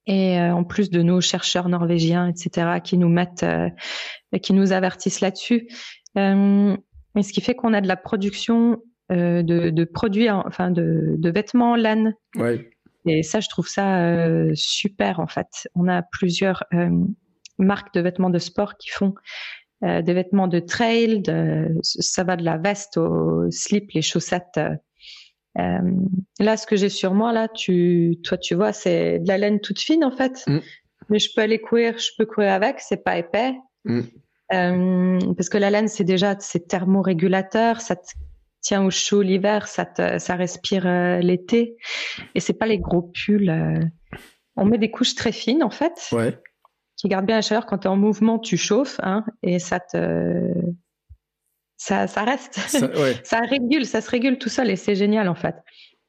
[0.06, 3.70] Et euh, en plus de nos chercheurs norvégiens, etc., qui nous mettent, euh,
[4.42, 5.68] qui nous avertissent là-dessus.
[6.18, 6.76] Euh,
[7.16, 11.30] et ce qui fait qu'on a de la production de, de, produits, enfin de, de
[11.30, 12.14] vêtements en laine.
[12.36, 12.73] Ouais.
[13.06, 15.68] Et ça, je trouve ça euh, super en fait.
[15.74, 16.90] On a plusieurs euh,
[17.58, 19.14] marques de vêtements de sport qui font
[19.82, 21.22] des vêtements de trail,
[21.82, 24.58] ça va de la veste au slip, les chaussettes.
[25.56, 29.60] là, ce que j'ai sur moi, là, tu, toi, tu vois, c'est de la laine
[29.60, 30.42] toute fine en fait.
[30.46, 30.60] Mm.
[31.10, 33.56] Mais je peux aller courir, je peux courir avec, c'est pas épais.
[33.84, 35.18] Mm.
[35.36, 38.06] parce que la laine, c'est déjà c'est thermorégulateur, ça te
[38.64, 39.86] tient au chaud l'hiver, ça,
[40.18, 41.76] ça respire euh, l'été.
[42.34, 43.50] Et c'est pas les gros pulls.
[43.50, 43.84] Euh.
[44.56, 46.38] On met des couches très fines, en fait, ouais.
[46.96, 47.66] qui gardent bien la chaleur.
[47.66, 50.50] Quand tu es en mouvement, tu chauffes, hein, et ça te.
[51.76, 52.54] Ça, ça reste.
[52.54, 52.88] Ça,
[53.24, 55.56] ça, régule, ça se régule tout seul, et c'est génial, en fait.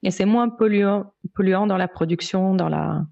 [0.03, 3.03] Et c'est moins polluant, polluant dans la production, dans la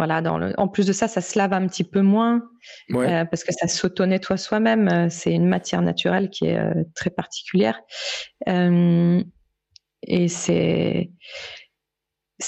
[0.00, 0.54] voilà, dans le...
[0.56, 2.40] en plus de ça, ça se lave un petit peu moins
[2.94, 4.88] euh, parce que ça s'auto-nettoie soi-même.
[4.88, 7.78] Euh, c'est une matière naturelle qui est euh, très particulière.
[8.46, 11.10] et c'est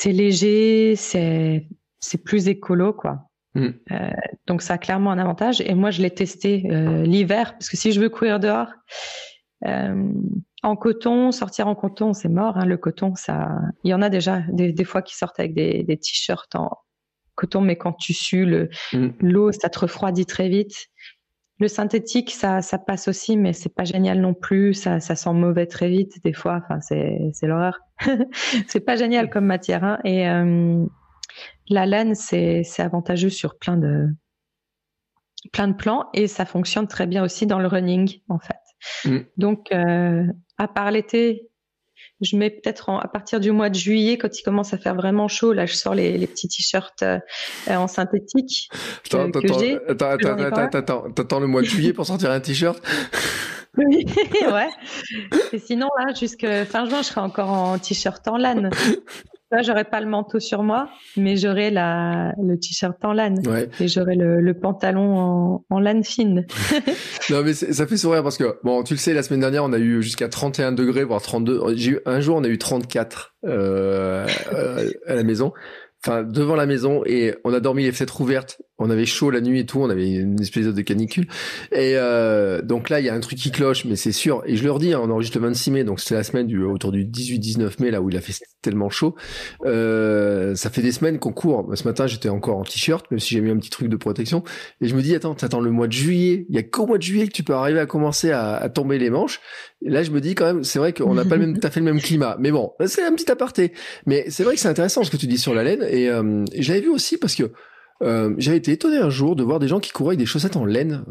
[0.07, 1.69] léger, c'est
[2.25, 3.29] plus écolo, quoi.
[3.55, 3.69] Mm.
[4.47, 5.61] donc ça a clairement un avantage.
[5.61, 6.63] Et moi, je l'ai testé
[7.05, 8.73] l'hiver parce que si je veux courir dehors,
[9.63, 12.57] en coton, sortir en coton, c'est mort.
[12.57, 13.51] Hein, le coton, ça,
[13.85, 16.71] il y en a déjà des, des fois qui sortent avec des, des t-shirts en,
[17.43, 18.47] coton, mais quand tu sues
[18.93, 19.09] mm.
[19.21, 20.89] l'eau, ça te refroidit très vite.
[21.59, 24.75] Le synthétique, ça, ça passe aussi, mais c'est pas génial non plus.
[24.75, 26.61] Ça, ça sent mauvais très vite des fois.
[26.65, 27.79] Enfin, c'est, c'est l'horreur.
[28.67, 29.85] c'est pas génial comme matière.
[29.85, 29.99] Hein.
[30.05, 30.85] Et euh,
[31.69, 34.09] la laine, c'est, c'est avantageux sur plein de
[35.53, 38.63] plein de plans et ça fonctionne très bien aussi dans le running en fait.
[39.05, 39.19] Mm.
[39.37, 40.25] Donc, euh,
[40.59, 41.49] à part l'été,
[42.23, 45.29] je mets peut-être à partir du mois de juillet, quand il commence à faire vraiment
[45.29, 47.19] chaud, là, je sors les, les petits t-shirts euh,
[47.69, 48.71] en synthétique.
[49.07, 52.83] Attends, que, attends, attends, attends, attends, t'attends le mois de juillet pour sortir un t-shirt?
[53.79, 54.05] Oui,
[54.53, 54.69] ouais.
[55.53, 58.69] Et sinon, là, jusqu'à fin juin, je serai encore en t-shirt en laine.
[59.53, 60.89] Là, j'aurais pas le manteau sur moi,
[61.19, 63.43] mais j'aurai la, le t-shirt en laine.
[63.81, 66.47] Et j'aurai le, le, pantalon en, en laine fine.
[67.31, 69.75] non, mais ça fait sourire parce que, bon, tu le sais, la semaine dernière, on
[69.75, 71.77] a eu jusqu'à 31 degrés, voire 32.
[71.77, 75.53] J'ai eu, un jour, on a eu 34, euh, euh, à la maison
[76.05, 78.61] enfin devant la maison et on a dormi les fenêtres ouvertes.
[78.79, 81.29] On avait chaud la nuit et tout, on avait une espèce de canicule.
[81.71, 84.43] Et euh, donc là, il y a un truc qui cloche, mais c'est sûr.
[84.45, 86.65] Et je leur dis, hein, on enregistre le 26 mai, donc c'est la semaine du
[86.65, 89.15] autour du 18-19 mai, là où il a fait tellement chaud.
[89.67, 91.71] Euh, ça fait des semaines qu'on court.
[91.75, 94.43] Ce matin, j'étais encore en t-shirt, même si j'ai mis un petit truc de protection.
[94.81, 96.47] Et je me dis, attends, t'attends le mois de juillet.
[96.49, 98.69] Il y a qu'au mois de juillet que tu peux arriver à commencer à, à
[98.69, 99.41] tomber les manches.
[99.85, 101.71] Là, je me dis quand même, c'est vrai qu'on n'a pas le même, tout à
[101.71, 102.37] fait le même climat.
[102.39, 103.73] Mais bon, c'est un petit aparté.
[104.07, 105.85] Mais c'est vrai que c'est intéressant ce que tu dis sur la laine.
[105.89, 107.53] Et, euh, j'avais vu aussi parce que
[108.03, 110.57] euh, j'avais été étonné un jour de voir des gens qui couraient avec des chaussettes
[110.57, 111.05] en laine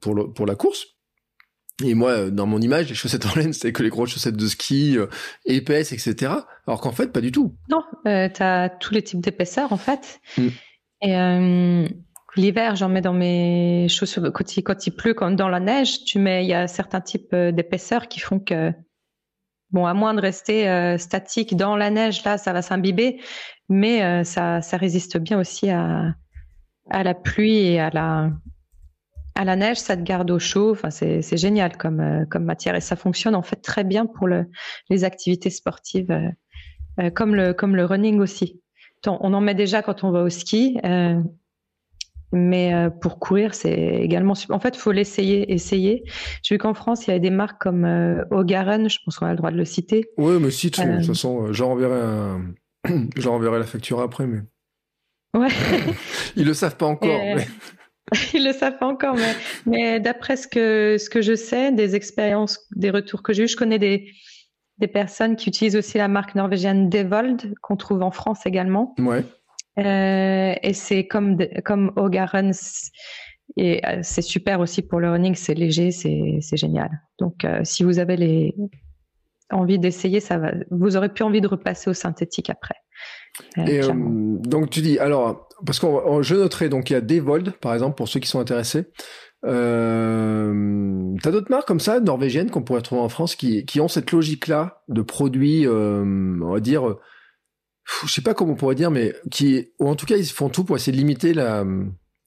[0.00, 0.86] pour, pour la course.
[1.84, 4.36] Et moi, euh, dans mon image, les chaussettes en laine, c'était que les grosses chaussettes
[4.36, 4.96] de ski,
[5.46, 6.32] épaisses, etc.
[6.66, 7.54] Alors qu'en fait, pas du tout.
[7.70, 10.20] Non, euh, tu as tous les types d'épaisseurs, en fait.
[10.36, 10.48] Mm.
[11.02, 11.88] Et
[12.36, 14.32] L'hiver, j'en mets dans mes chaussures.
[14.32, 17.50] Quand il, pleut, quand dans la neige, tu mets, il y a certains types euh,
[17.50, 18.72] d'épaisseurs qui font que,
[19.70, 23.20] bon, à moins de rester euh, statique dans la neige, là, ça va s'imbiber,
[23.68, 26.14] mais euh, ça, ça résiste bien aussi à,
[26.88, 28.30] à la pluie et à la,
[29.34, 30.70] à la neige, ça te garde au chaud.
[30.70, 34.28] Enfin, c'est, c'est génial comme, comme matière et ça fonctionne en fait très bien pour
[34.28, 34.46] le,
[34.88, 36.16] les activités sportives,
[37.14, 38.60] comme le, comme le running aussi.
[39.06, 40.78] On en met déjà quand on va au ski.
[42.32, 44.56] Mais euh, pour courir, c'est également super.
[44.56, 46.04] En fait, il faut l'essayer, essayer.
[46.42, 49.26] J'ai vu qu'en France, il y avait des marques comme euh, Ogaren, je pense qu'on
[49.26, 50.10] a le droit de le citer.
[50.16, 52.54] Oui, mais si, de toute euh, façon, j'enverrai, un...
[53.16, 54.26] j'enverrai la facture après.
[54.26, 54.40] Mais...
[55.36, 55.48] Ouais.
[56.36, 57.08] Ils le savent pas encore.
[57.08, 57.46] Mais...
[58.34, 59.34] Ils le savent pas encore, mais,
[59.66, 63.48] mais d'après ce que, ce que je sais, des expériences, des retours que j'ai eu,
[63.48, 64.10] je connais des,
[64.78, 68.94] des personnes qui utilisent aussi la marque norvégienne Devold, qu'on trouve en France également.
[68.98, 69.24] Ouais.
[69.78, 72.52] Euh, et c'est comme, comme O'Garen,
[73.56, 76.90] et euh, c'est super aussi pour le running, c'est léger, c'est génial.
[77.18, 78.54] Donc, euh, si vous avez les
[79.50, 80.52] envie d'essayer, ça va.
[80.70, 82.76] Vous aurez plus envie de repasser au synthétique après.
[83.56, 85.86] et donc tu dis alors parce que
[86.20, 88.86] je noterai donc il y a Devold par exemple pour ceux qui sont intéressés.
[89.46, 93.88] Euh, T'as d'autres marques comme ça norvégiennes qu'on pourrait trouver en France qui, qui ont
[93.88, 96.96] cette logique là de produits, on va dire
[98.06, 100.48] je sais pas comment on pourrait dire, mais qui, ou en tout cas, ils font
[100.48, 101.64] tout pour essayer de limiter la,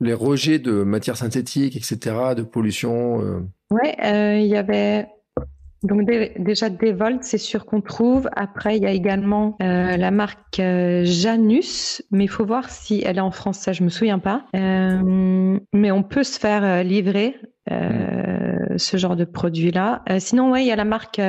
[0.03, 3.22] les rejets de matières synthétiques, etc., de pollution.
[3.22, 3.40] Euh.
[3.72, 5.07] Ouais, euh, il y avait
[5.84, 6.07] donc
[6.40, 8.30] déjà Devolt, c'est sûr qu'on trouve.
[8.35, 10.61] Après, il y a également euh, la marque
[11.03, 13.60] Janus, mais il faut voir si elle est en France.
[13.60, 14.45] Ça, je me souviens pas.
[14.53, 17.35] mais on peut se faire livrer
[17.69, 18.77] mm.
[18.77, 20.03] ce genre de produit-là.
[20.19, 21.19] sinon, ouais, il y a la marque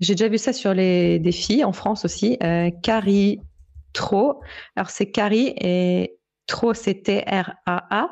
[0.00, 2.38] j'ai déjà vu ça sur les défis en France aussi.
[2.42, 3.40] Euh, Cari
[3.92, 4.40] Tro.
[4.76, 8.08] Alors c'est Cari et Tro, c'est T-R-A-A.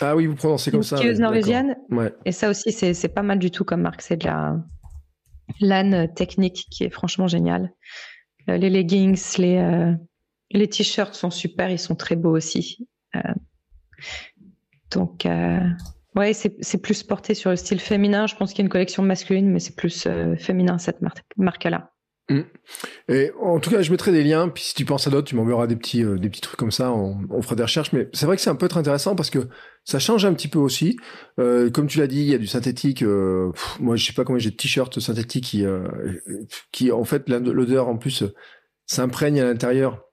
[0.00, 0.96] Ah oui, vous prononcez comme ça.
[0.96, 1.76] Skieuse norvégienne.
[2.24, 4.02] Et ça aussi, c'est pas mal du tout comme marque.
[4.02, 4.56] C'est de la
[5.60, 7.72] laine technique qui est franchement géniale.
[8.48, 9.92] Euh, les leggings, les, euh,
[10.50, 12.88] les t-shirts sont super, ils sont très beaux aussi.
[13.16, 13.20] Euh,
[14.90, 15.26] donc,
[16.16, 18.26] ouais, c'est plus porté sur le style féminin.
[18.26, 20.98] Je pense qu'il y a une collection masculine, mais c'est plus féminin cette
[21.36, 21.92] marque-là.
[22.28, 22.40] Mm.
[23.08, 24.48] Et en tout cas, je mettrai des liens.
[24.48, 26.72] Puis si tu penses à d'autres, tu m'enverras des petits, euh, des petits trucs comme
[26.72, 26.92] ça.
[26.92, 27.92] On, fera des recherches.
[27.92, 29.48] Mais c'est vrai que c'est un peu très intéressant parce que
[29.84, 30.96] ça change un petit peu aussi.
[31.38, 33.02] Euh, comme tu l'as dit, il y a du synthétique.
[33.02, 35.86] Euh, moi, je sais pas combien j'ai de t-shirts synthétiques qui, euh,
[36.72, 38.24] qui en fait l'odeur en plus
[38.86, 40.05] s'imprègne à l'intérieur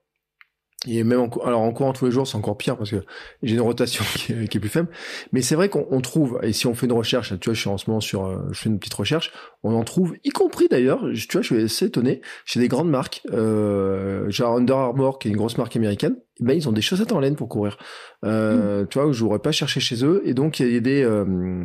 [0.87, 3.03] et même en, alors en courant tous les jours, c'est encore pire parce que
[3.41, 4.89] j'ai une rotation qui est, plus faible.
[5.31, 7.69] Mais c'est vrai qu'on trouve, et si on fait une recherche, tu vois, je suis
[7.69, 9.31] en ce moment sur, euh, je fais une petite recherche,
[9.63, 12.89] on en trouve, y compris d'ailleurs, tu vois, je suis assez étonné, chez des grandes
[12.89, 16.71] marques, euh, genre Under Armour, qui est une grosse marque américaine, eh ben ils ont
[16.71, 17.77] des chaussettes en laine pour courir.
[18.25, 18.87] Euh, mm.
[18.87, 20.21] Tu vois, je n'aurais pas cherché chez eux.
[20.25, 21.63] Et donc il y a des, euh,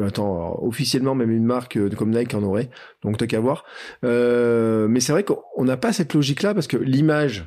[0.00, 2.68] attends, officiellement même une marque de comme Nike en aurait,
[3.02, 3.64] donc t'as qu'à voir.
[4.04, 7.46] Euh, mais c'est vrai qu'on n'a pas cette logique-là parce que l'image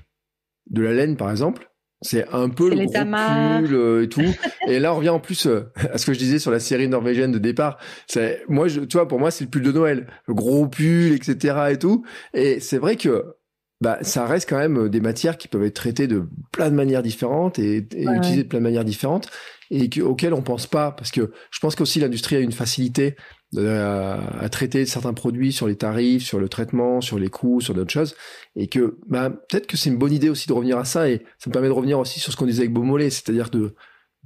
[0.70, 1.70] de la laine, par exemple,
[2.02, 4.22] c'est un peu le gros pull euh, et tout.
[4.68, 6.88] et là, on revient en plus euh, à ce que je disais sur la série
[6.88, 7.78] norvégienne de départ.
[8.08, 11.14] C'est moi, je, tu vois, pour moi, c'est le pull de Noël, le gros pull,
[11.14, 11.56] etc.
[11.72, 12.06] et tout.
[12.34, 13.36] Et c'est vrai que
[13.82, 17.04] bah, ça reste quand même des matières qui peuvent être traitées de plein de manières
[17.04, 19.30] différentes et, utilisées de plein de manières différentes
[19.72, 23.16] et auxquelles on pense pas parce que je pense qu'aussi l'industrie a une facilité
[23.58, 27.92] à, traiter certains produits sur les tarifs, sur le traitement, sur les coûts, sur d'autres
[27.92, 28.16] choses,
[28.56, 31.24] et que bah, peut-être que c'est une bonne idée aussi de revenir à ça, et
[31.38, 33.76] ça me permet de revenir aussi sur ce qu'on disait avec Beaumolet, c'est-à-dire de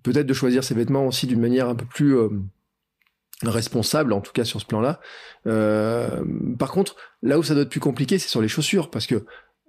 [0.03, 2.29] peut-être de choisir ses vêtements aussi d'une manière un peu plus euh,
[3.43, 4.99] responsable, en tout cas sur ce plan-là.
[5.47, 6.23] Euh,
[6.57, 9.25] par contre, là où ça doit être plus compliqué, c'est sur les chaussures, parce que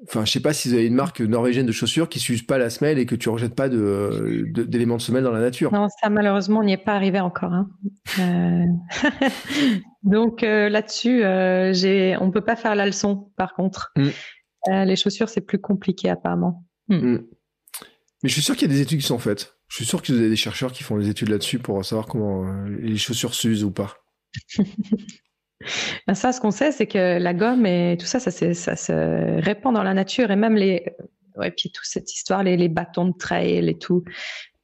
[0.08, 2.56] Enfin, je sais pas si vous avez une marque norvégienne de chaussures qui s'use pas
[2.56, 5.72] la semelle et que tu rejettes pas de, d'éléments de, semelle dans la nature.
[5.72, 7.52] Non, ça malheureusement, on n'y est pas arrivé encore.
[7.52, 7.68] Hein.
[8.18, 8.64] Euh...
[10.02, 13.30] Donc euh, là-dessus, euh, j'ai, on peut pas faire la leçon.
[13.36, 14.08] Par contre, mm.
[14.68, 16.64] euh, les chaussures, c'est plus compliqué apparemment.
[16.88, 16.96] Mm.
[16.96, 17.26] Mm.
[18.22, 19.56] Mais je suis sûr qu'il y a des études qui sont faites.
[19.68, 22.06] Je suis sûr que vous avez des chercheurs qui font des études là-dessus pour savoir
[22.06, 23.94] comment les chaussures s'usent ou pas.
[26.06, 29.40] Ben, ça, ce qu'on sait, c'est que la gomme et tout ça, ça, ça, se
[29.40, 30.86] répand dans la nature et même les,
[31.36, 34.04] ouais, puis toute cette histoire, les, les bâtons de trail et tout,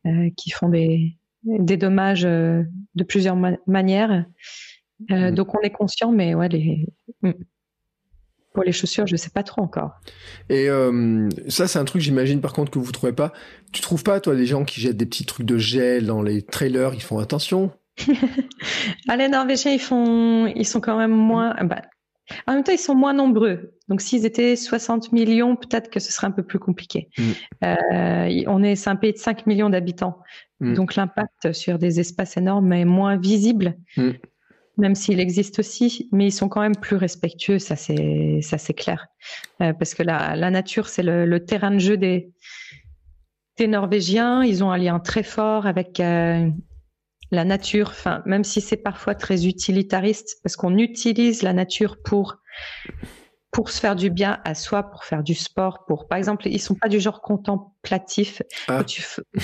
[0.06, 2.62] euh, qui font des, des dommages euh,
[2.94, 3.36] de plusieurs
[3.66, 4.24] manières.
[5.10, 5.34] Euh, mmh.
[5.34, 6.86] Donc on est conscient, mais ouais, les,
[7.22, 7.32] mmh.
[8.54, 10.00] pour les chaussures, je sais pas trop encore.
[10.48, 10.68] Et
[11.48, 13.34] ça, c'est un truc, j'imagine, par contre, que vous trouvez pas.
[13.72, 16.40] Tu trouves pas, toi, des gens qui jettent des petits trucs de gel dans les
[16.40, 17.70] trailers, ils font attention?
[19.08, 21.54] ah, les Norvégiens, ils font, ils sont quand même moins.
[21.64, 21.82] Bah,
[22.46, 23.74] en même temps, ils sont moins nombreux.
[23.88, 27.08] Donc, s'ils étaient 60 millions, peut-être que ce serait un peu plus compliqué.
[27.16, 27.22] Mm.
[27.64, 30.18] Euh, on est, c'est un pays de 5 millions d'habitants.
[30.60, 30.74] Mm.
[30.74, 34.10] Donc, l'impact sur des espaces énormes est moins visible, mm.
[34.78, 36.08] même s'il existe aussi.
[36.12, 39.06] Mais ils sont quand même plus respectueux, ça c'est, ça c'est clair.
[39.62, 42.32] Euh, parce que la, la nature, c'est le, le, terrain de jeu des,
[43.56, 44.42] des Norvégiens.
[44.42, 46.48] Ils ont un lien très fort avec euh,
[47.30, 52.38] la nature, enfin, même si c'est parfois très utilitariste, parce qu'on utilise la nature pour
[53.52, 56.60] pour se faire du bien à soi, pour faire du sport, pour par exemple, ils
[56.60, 58.42] sont pas du genre contemplatif.
[58.68, 58.84] Ah.
[58.84, 59.02] Tu,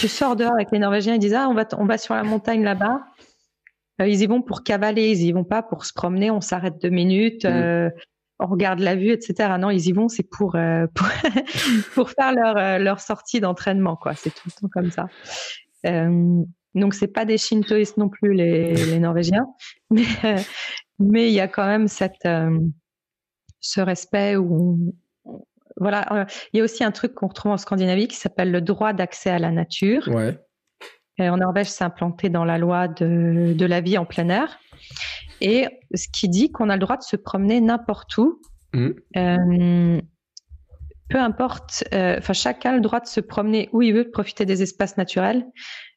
[0.08, 2.62] sors dehors avec les Norvégiens, ils disent ah on va on va sur la montagne
[2.62, 3.00] là-bas.
[4.00, 6.30] Euh, ils y vont pour cavaler, ils y vont pas pour se promener.
[6.30, 7.48] On s'arrête deux minutes, mm.
[7.48, 7.90] euh,
[8.38, 9.54] on regarde la vue, etc.
[9.58, 10.86] Non, ils y vont, c'est pour euh,
[11.94, 14.14] pour, faire leur leur sortie d'entraînement quoi.
[14.14, 15.06] C'est tout le temps comme ça.
[16.74, 19.46] Donc c'est pas des shintoïstes non plus les, les Norvégiens,
[19.90, 20.04] mais
[20.98, 22.58] mais il y a quand même cette euh,
[23.60, 24.94] ce respect où
[25.76, 28.60] voilà, euh, il y a aussi un truc qu'on retrouve en Scandinavie qui s'appelle le
[28.60, 30.08] droit d'accès à la nature.
[30.08, 30.38] Ouais.
[31.18, 34.58] Et en Norvège, c'est implanté dans la loi de, de la vie en plein air.
[35.40, 38.40] Et ce qui dit qu'on a le droit de se promener n'importe où.
[38.72, 38.88] Mmh.
[39.16, 40.00] Euh,
[41.10, 44.10] peu importe, euh, enfin chacun a le droit de se promener où il veut, de
[44.10, 45.44] profiter des espaces naturels.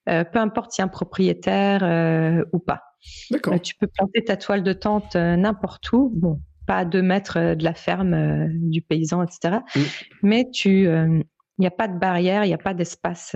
[0.07, 2.83] Euh, peu importe si un propriétaire euh, ou pas.
[3.31, 3.59] D'accord.
[3.61, 6.11] tu peux planter ta toile de tente n'importe où.
[6.15, 9.59] Bon, pas à deux mètres de la ferme du paysan, etc.
[9.75, 9.79] Mm.
[10.23, 11.23] Mais tu, il
[11.59, 13.35] n'y a pas de barrière, il n'y a pas d'espace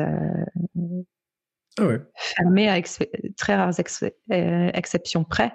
[1.77, 2.01] ah ouais.
[2.15, 2.81] fermé à
[3.37, 5.53] très rares exceptions près,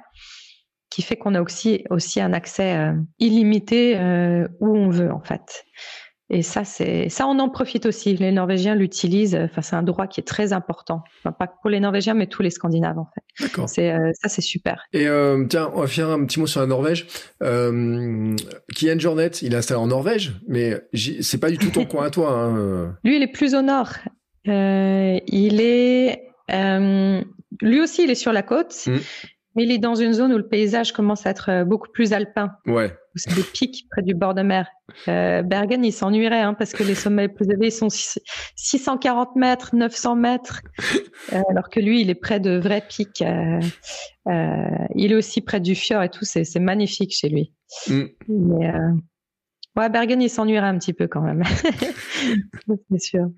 [0.90, 3.96] qui fait qu'on a aussi, aussi un accès illimité
[4.60, 5.64] où on veut en fait.
[6.34, 8.16] Et ça, c'est ça, on en profite aussi.
[8.16, 9.36] Les Norvégiens l'utilisent.
[9.36, 11.04] Enfin, c'est un droit qui est très important.
[11.20, 13.22] Enfin, pas pour les Norvégiens, mais tous les Scandinaves en fait.
[13.40, 13.68] D'accord.
[13.68, 14.82] C'est euh, ça, c'est super.
[14.92, 17.06] Et euh, tiens, on va faire un petit mot sur la Norvège.
[17.44, 18.34] Euh,
[18.74, 22.10] Kian Jornet, il est installé en Norvège, mais c'est pas du tout ton coin à
[22.10, 22.32] toi.
[22.32, 22.96] Hein.
[23.04, 23.90] Lui, il est plus au nord.
[24.44, 26.20] il est,
[27.62, 28.96] lui aussi, il est sur la côte, mm.
[29.54, 32.50] mais il est dans une zone où le paysage commence à être beaucoup plus alpin.
[32.66, 32.92] Ouais.
[33.16, 34.68] C'est des pics près du bord de mer.
[35.06, 40.16] Bergen, il s'ennuierait hein, parce que les sommets les plus élevés sont 640 mètres, 900
[40.16, 40.62] mètres,
[41.32, 43.22] alors que lui, il est près de vrais pics.
[43.22, 46.24] il est aussi près du fjord et tout.
[46.24, 47.52] C'est magnifique chez lui.
[47.88, 48.04] Mm.
[48.28, 48.72] Mais,
[49.76, 51.42] Ouais, Bergen, il s'ennuierait un petit peu quand même.
[52.90, 53.30] c'est sûr.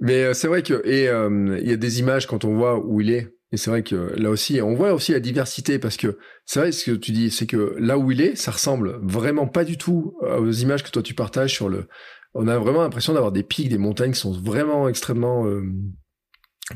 [0.00, 2.78] Mais euh, c'est vrai que et euh, il y a des images quand on voit
[2.78, 3.30] où il est.
[3.54, 6.72] Et c'est vrai que là aussi, on voit aussi la diversité parce que c'est vrai
[6.72, 9.78] ce que tu dis, c'est que là où il est, ça ressemble vraiment pas du
[9.78, 11.86] tout aux images que toi tu partages sur le.
[12.34, 15.62] On a vraiment l'impression d'avoir des pics, des montagnes qui sont vraiment extrêmement euh,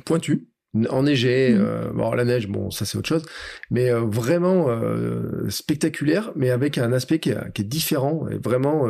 [0.05, 0.47] pointues
[0.91, 1.61] enneigé, mmh.
[1.61, 3.25] euh, bon la neige, bon ça c'est autre chose,
[3.71, 8.39] mais euh, vraiment euh, spectaculaire, mais avec un aspect qui est, qui est différent, et
[8.39, 8.87] vraiment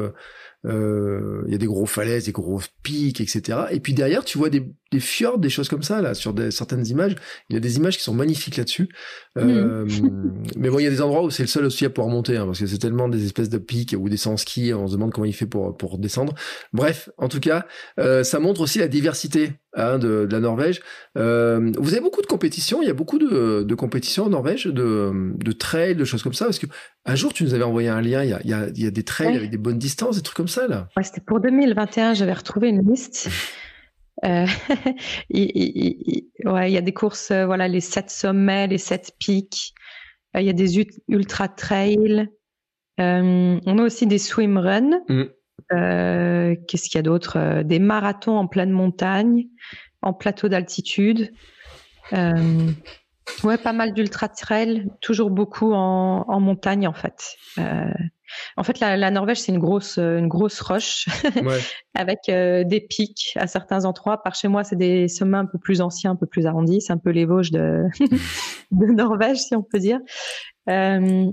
[0.66, 3.66] euh, il y a des gros falaises, des gros pics, etc.
[3.70, 6.51] Et puis derrière, tu vois des, des fjords, des choses comme ça là sur des,
[6.51, 7.15] certaines images.
[7.51, 8.89] Il y a des images qui sont magnifiques là-dessus.
[9.36, 10.44] Euh, mm.
[10.56, 12.36] mais bon, il y a des endroits où c'est le seul aussi à pouvoir monter,
[12.36, 14.73] hein, parce que c'est tellement des espèces de pics ou des sans ski.
[14.73, 16.35] On se demande comment il fait pour pour descendre.
[16.73, 17.66] Bref, en tout cas,
[17.98, 20.81] euh, ça montre aussi la diversité hein, de, de, la Norvège.
[21.16, 22.81] Euh, vous avez beaucoup de compétitions.
[22.81, 26.35] Il y a beaucoup de, de compétitions en Norvège, de, de trails, de choses comme
[26.35, 26.47] ça.
[26.47, 26.66] Parce que
[27.05, 28.24] un jour, tu nous avais envoyé un lien.
[28.24, 30.16] Il y a, il y a, il y a des trails avec des bonnes distances,
[30.16, 30.89] des trucs comme ça là.
[30.97, 32.15] Ouais, c'était pour 2021.
[32.15, 33.28] J'avais retrouvé une liste.
[34.24, 34.47] Euh,
[35.31, 39.74] il, ouais, il y a des courses, euh, voilà, les sept sommets, les sept pics.
[40.36, 42.28] Euh, il y a des ultra trails.
[43.01, 45.03] Euh, on a aussi des swim runs.
[45.09, 45.23] Mm.
[45.73, 47.62] Euh, Qu'est-ce qu'il y a d'autre?
[47.62, 49.47] Des marathons en pleine montagne,
[50.03, 51.32] en plateau d'altitude.
[52.12, 57.36] ouais, pas mal d'ultra trails, toujours beaucoup en, en, montagne en fait.
[58.57, 61.07] En fait, la, Norvège, c'est une grosse, euh, une grosse roche
[61.95, 64.23] avec euh, des pics à certains endroits.
[64.23, 66.81] Par chez moi, c'est des sommets un peu plus anciens, un peu plus arrondis.
[66.81, 67.85] C'est un peu les Vosges de,
[68.71, 70.01] de Norvège, si on peut dire.
[70.69, 71.27] Euh,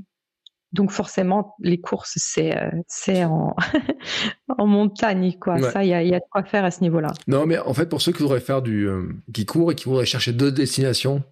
[0.72, 2.54] donc forcément, les courses, c'est
[2.88, 3.56] c'est en,
[4.58, 5.62] en montagne, quoi.
[5.72, 7.14] Ça, il y a, y a, de quoi faire à ce niveau-là.
[7.28, 8.90] Non, mais en fait, pour ceux qui voudraient faire du,
[9.34, 11.24] qui courent et qui voudraient chercher d'autres destinations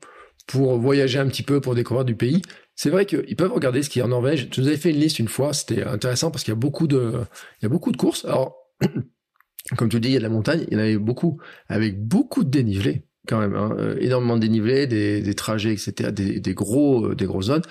[0.47, 2.41] pour voyager un petit peu, pour découvrir du pays,
[2.75, 4.49] c'est vrai qu'ils peuvent regarder ce qu'il y a en Norvège.
[4.49, 6.87] Tu nous avais fait une liste une fois, c'était intéressant parce qu'il y a beaucoup
[6.87, 7.21] de,
[7.61, 8.25] il y a beaucoup de courses.
[8.25, 8.55] Alors,
[9.77, 12.01] comme tu dis, il y a de la montagne, il y en avait beaucoup, avec
[12.01, 13.75] beaucoup de dénivelé quand même, hein.
[13.77, 17.61] Euh, énormément de dénivelé, des, trajets, etc., des, des gros, euh, des grosses zones.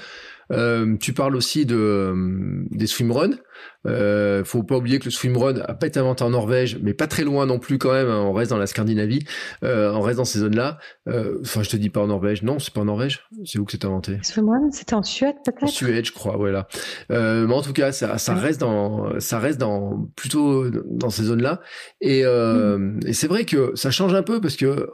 [0.52, 3.38] Euh, tu parles aussi de euh, des swimruns.
[3.86, 7.06] Euh, faut pas oublier que le swimrun a pas été inventé en Norvège, mais pas
[7.06, 8.08] très loin non plus quand même.
[8.08, 8.20] Hein.
[8.20, 9.24] on reste dans la Scandinavie,
[9.64, 10.78] euh, on reste dans ces zones-là.
[11.08, 12.42] Euh, enfin, je te dis pas en Norvège.
[12.42, 13.24] Non, c'est pas en Norvège.
[13.44, 14.18] C'est où que c'est inventé?
[14.22, 15.64] Swimrun, c'était en Suède peut-être?
[15.64, 16.36] En Suède, je crois.
[16.36, 16.68] Voilà.
[17.10, 21.24] Euh, mais en tout cas, ça, ça reste dans, ça reste dans plutôt dans ces
[21.24, 21.60] zones-là.
[22.00, 23.00] Et, mm.
[23.06, 24.90] et c'est vrai que ça change un peu parce que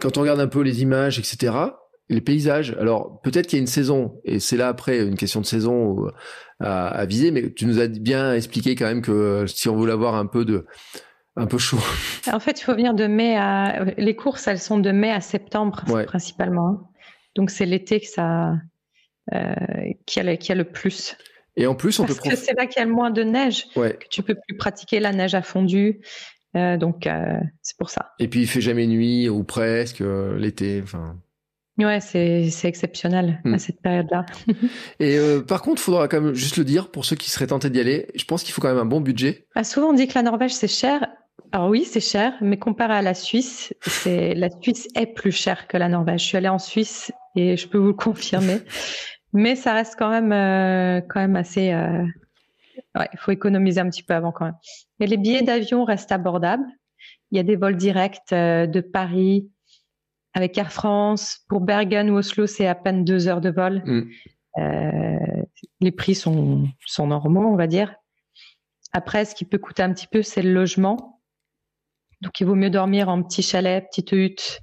[0.00, 1.52] quand on regarde un peu les images, etc
[2.10, 2.76] les paysages.
[2.78, 6.04] Alors peut-être qu'il y a une saison, et c'est là après une question de saison
[6.04, 6.10] euh,
[6.58, 9.76] à, à, viser, mais tu nous as bien expliqué quand même que euh, si on
[9.76, 10.66] voulait avoir un peu de
[11.36, 11.78] un peu chaud.
[12.30, 15.20] En fait, il faut venir de mai à les courses, elles sont de mai à
[15.20, 16.68] septembre principalement.
[16.68, 16.82] Hein.
[17.36, 18.54] Donc c'est l'été que ça
[19.32, 19.54] euh,
[20.06, 21.16] qui a, qui a le plus.
[21.56, 23.22] Et en plus, on Parce peut que c'est là qu'il y a le moins de
[23.22, 23.94] neige, ouais.
[23.94, 26.00] que tu peux plus pratiquer la neige à fondu.
[26.56, 28.10] Euh, donc euh, c'est pour ça.
[28.18, 30.02] Et puis il fait jamais nuit ou presque
[30.36, 30.80] l'été.
[30.82, 31.16] Enfin.
[31.84, 33.58] Ouais, c'est exceptionnel à hmm.
[33.58, 34.26] cette période-là.
[35.00, 37.46] et euh, par contre, il faudra quand même juste le dire pour ceux qui seraient
[37.46, 38.08] tentés d'y aller.
[38.14, 39.46] Je pense qu'il faut quand même un bon budget.
[39.54, 41.06] Ah, souvent, on dit que la Norvège c'est cher.
[41.52, 45.66] Alors oui, c'est cher, mais comparé à la Suisse, c'est la Suisse est plus chère
[45.66, 46.22] que la Norvège.
[46.22, 48.58] Je suis allée en Suisse et je peux vous le confirmer.
[49.32, 51.72] mais ça reste quand même euh, quand même assez.
[51.72, 52.04] Euh...
[52.96, 54.56] Ouais, il faut économiser un petit peu avant quand même.
[54.98, 56.64] Mais les billets d'avion restent abordables.
[57.30, 59.48] Il y a des vols directs de Paris,
[60.34, 61.40] avec Air France.
[61.48, 63.82] Pour Bergen ou Oslo, c'est à peine deux heures de vol.
[63.84, 64.10] Mm.
[64.58, 65.42] Euh,
[65.80, 67.94] les prix sont, sont normaux, on va dire.
[68.92, 71.20] Après, ce qui peut coûter un petit peu, c'est le logement.
[72.20, 74.60] Donc, il vaut mieux dormir en petit chalet, petite hutte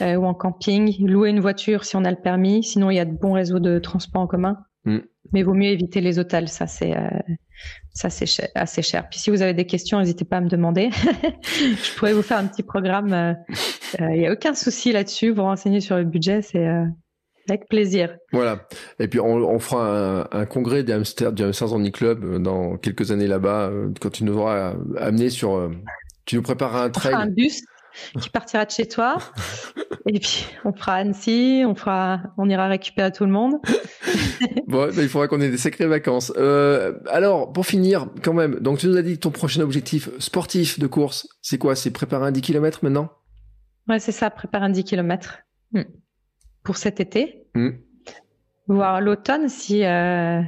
[0.00, 1.04] euh, ou en camping.
[1.04, 2.62] Louer une voiture si on a le permis.
[2.62, 4.58] Sinon, il y a de bons réseaux de transport en commun.
[4.84, 4.98] Mm.
[5.32, 6.48] Mais il vaut mieux éviter les hôtels.
[6.48, 7.08] Ça, c'est euh,
[7.96, 9.08] ça c'est assez cher.
[9.08, 10.90] Puis si vous avez des questions, n'hésitez pas à me demander.
[11.42, 13.36] je pourrais vous faire un petit programme.
[13.98, 15.30] Il euh, n'y a aucun souci là-dessus.
[15.30, 16.84] Vous renseigner sur le budget, c'est euh,
[17.48, 18.14] avec plaisir.
[18.32, 18.66] Voilà.
[19.00, 22.38] Et puis on, on fera un, un congrès des hamsters, du Hamsters Only Club euh,
[22.38, 25.72] dans quelques années là-bas, quand tu nous auras amené sur.
[26.26, 27.14] tu nous prépares un trail.
[27.14, 27.62] On un bus
[28.20, 29.16] qui partira de chez toi.
[30.08, 33.54] Et puis, on fera Annecy, on fera, on ira récupérer tout le monde.
[34.68, 36.32] bon, il faudra qu'on ait des sacrées vacances.
[36.36, 40.08] Euh, alors, pour finir, quand même, donc tu nous as dit que ton prochain objectif
[40.20, 41.74] sportif de course, c'est quoi?
[41.74, 43.10] C'est préparer un 10 km maintenant?
[43.88, 45.38] Ouais, c'est ça, prépare un 10 km
[45.72, 45.82] hmm.
[46.62, 47.48] pour cet été.
[47.56, 47.70] Hmm.
[48.68, 50.40] Voir l'automne si, euh,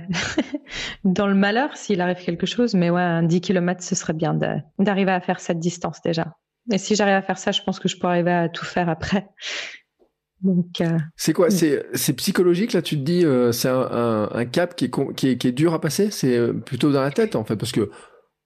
[1.05, 2.75] dans le malheur, s'il arrive quelque chose.
[2.75, 4.39] Mais ouais, un 10 km, ce serait bien
[4.79, 6.37] d'arriver à faire cette distance déjà.
[6.73, 8.89] Et si j'arrive à faire ça, je pense que je pourrais arriver à tout faire
[8.89, 9.29] après.
[10.43, 11.51] Donc, euh, c'est quoi?
[11.51, 15.39] C'est psychologique là Tu te dis, euh, c'est un, un, cap qui est, qui est,
[15.39, 16.11] qui est dur à passer?
[16.11, 17.91] C'est plutôt dans la tête en fait, parce que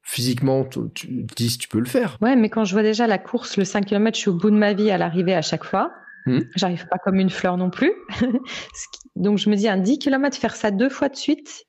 [0.03, 2.19] physiquement, tu, dis tu peux le faire.
[2.21, 4.51] Ouais, mais quand je vois déjà la course, le 5 km, je suis au bout
[4.51, 5.93] de ma vie à l'arrivée à chaque fois.
[6.27, 6.41] Hmm.
[6.55, 7.93] J'arrive pas comme une fleur non plus.
[9.17, 11.65] Donc je me dis un 10 km faire ça deux fois de suite,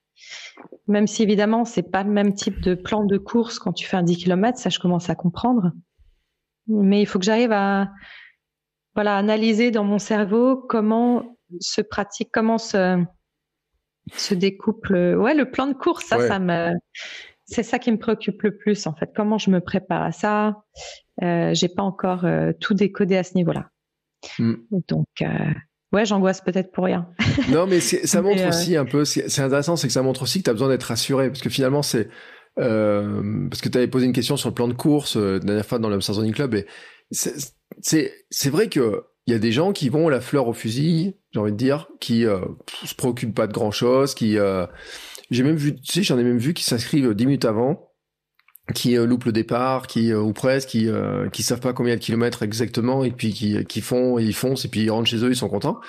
[0.88, 3.98] même si évidemment c'est pas le même type de plan de course quand tu fais
[3.98, 5.72] un 10 km, ça je commence à comprendre.
[6.68, 7.90] Mais il faut que j'arrive à
[8.96, 13.04] voilà analyser dans mon cerveau comment se pratique, comment se
[14.12, 16.06] se découpe le, ouais le plan de course.
[16.06, 16.72] Ça, ça me
[17.46, 19.12] c'est ça qui me préoccupe le plus en fait.
[19.16, 20.64] Comment je me prépare à ça?
[21.22, 23.70] Euh, J'ai pas encore euh, tout décodé à ce niveau-là.
[24.40, 24.56] Hmm.
[24.88, 25.28] Donc euh,
[25.92, 27.10] ouais, j'angoisse peut-être pour rien.
[27.50, 29.06] non, mais ça montre aussi un peu.
[29.06, 31.50] C'est intéressant, c'est que ça montre aussi que tu as besoin d'être rassuré parce que
[31.50, 32.10] finalement c'est
[32.56, 35.80] parce que tu avais posé une question sur le plan de course la dernière fois
[35.80, 36.66] dans l'Amsterdam Running Club et
[37.10, 41.16] c'est c'est vrai que il y a des gens qui vont la fleur au fusil,
[41.32, 42.26] j'ai envie de dire, qui
[42.84, 44.38] se préoccupent pas de grand chose, qui
[45.32, 47.90] j'ai même vu, tu sais, j'en ai même vu qui s'inscrivent 10 minutes avant,
[48.74, 51.96] qui euh, loupent le départ, qui euh, ou presque, qui euh, qui savent pas combien
[51.96, 55.24] de kilomètres exactement et puis qui qui font ils foncent et puis ils rentrent chez
[55.24, 55.80] eux, ils sont contents.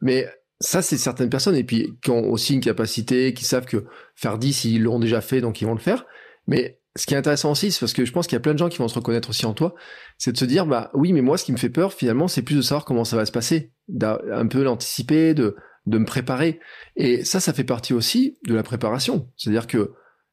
[0.00, 0.28] Mais
[0.60, 3.84] ça, c'est certaines personnes et puis qui ont aussi une capacité, qui savent que
[4.16, 6.06] faire 10, ils l'ont déjà fait, donc ils vont le faire.
[6.46, 8.54] Mais ce qui est intéressant aussi, c'est parce que je pense qu'il y a plein
[8.54, 9.74] de gens qui vont se reconnaître aussi en toi,
[10.16, 12.42] c'est de se dire, bah oui, mais moi, ce qui me fait peur, finalement, c'est
[12.42, 14.18] plus de savoir comment ça va se passer, d'un
[14.48, 15.56] peu l'anticiper, de
[15.88, 16.60] de me préparer.
[16.96, 19.28] Et ça, ça fait partie aussi de la préparation.
[19.36, 19.92] C'est-à-dire que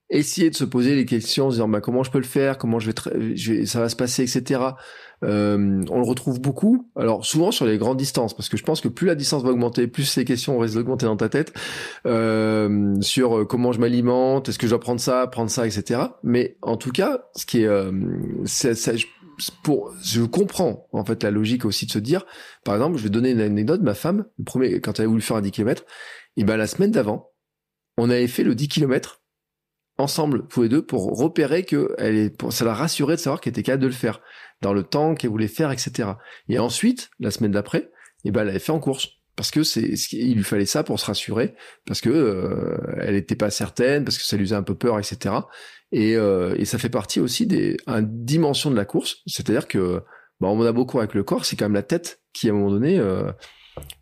[0.10, 2.58] essayer de se poser les questions, en se disant bah, comment je peux le faire,
[2.58, 4.62] comment je vais, je vais ça va se passer, etc.
[5.26, 6.90] Euh, on le retrouve beaucoup.
[6.96, 9.50] Alors souvent sur les grandes distances, parce que je pense que plus la distance va
[9.50, 11.54] augmenter, plus ces questions risquent d'augmenter dans ta tête
[12.06, 16.02] euh, sur euh, comment je m'alimente, est-ce que je dois prendre ça, prendre ça, etc.
[16.24, 17.92] Mais en tout cas, ce qui est, euh,
[19.64, 22.26] pour, je comprends en fait la logique aussi de se dire,
[22.64, 25.22] par exemple, je vais donner une anecdote, ma femme, le premier, quand elle a voulu
[25.22, 25.84] faire un 10 km,
[26.38, 27.32] et ben la semaine d'avant,
[27.98, 29.22] on avait fait le 10 km
[29.98, 33.40] ensemble, tous les deux, pour repérer que elle est, pour, ça l'a rassuré de savoir
[33.40, 34.22] qu'elle était capable de le faire,
[34.66, 36.10] dans le temps qu'elle voulait faire, etc.
[36.50, 37.92] Et ensuite, la semaine d'après,
[38.24, 39.10] et ben elle avait fait en course.
[39.36, 41.54] Parce que c'est il lui fallait ça pour se rassurer.
[41.86, 44.98] Parce que euh, elle n'était pas certaine parce que ça lui faisait un peu peur
[44.98, 45.36] etc
[45.92, 49.18] et, euh, et ça fait partie aussi des une dimension de la course.
[49.28, 50.02] C'est-à-dire que
[50.40, 51.46] bah, on en a beaucoup avec le corps.
[51.46, 53.32] C'est quand même la tête qui à un moment donné euh,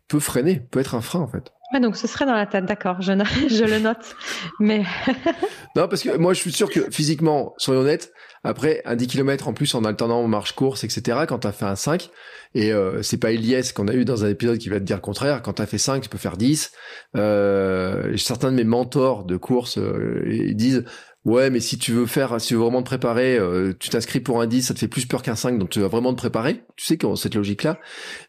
[0.08, 2.66] peut freiner peut être un frein en fait Ouais, donc ce serait dans la tête,
[2.66, 3.12] d'accord, je,
[3.48, 4.14] je le note.
[4.60, 4.84] Mais
[5.76, 8.12] non, parce que moi je suis sûr que physiquement, soyons honnêtes,
[8.44, 11.76] après un 10 km en plus en alternant marche-course, etc., quand tu as fait un
[11.76, 12.10] 5,
[12.54, 14.96] et euh, c'est pas Elias qu'on a eu dans un épisode qui va te dire
[14.96, 16.70] le contraire, quand tu as fait 5, tu peux faire 10.
[17.16, 20.84] Euh, certains de mes mentors de course euh, disent
[21.24, 24.20] Ouais, mais si tu veux faire, si tu veux vraiment te préparer, euh, tu t'inscris
[24.20, 26.18] pour un 10, ça te fait plus peur qu'un 5, donc tu vas vraiment te
[26.18, 26.64] préparer.
[26.76, 27.80] Tu sais qu'on cette logique-là.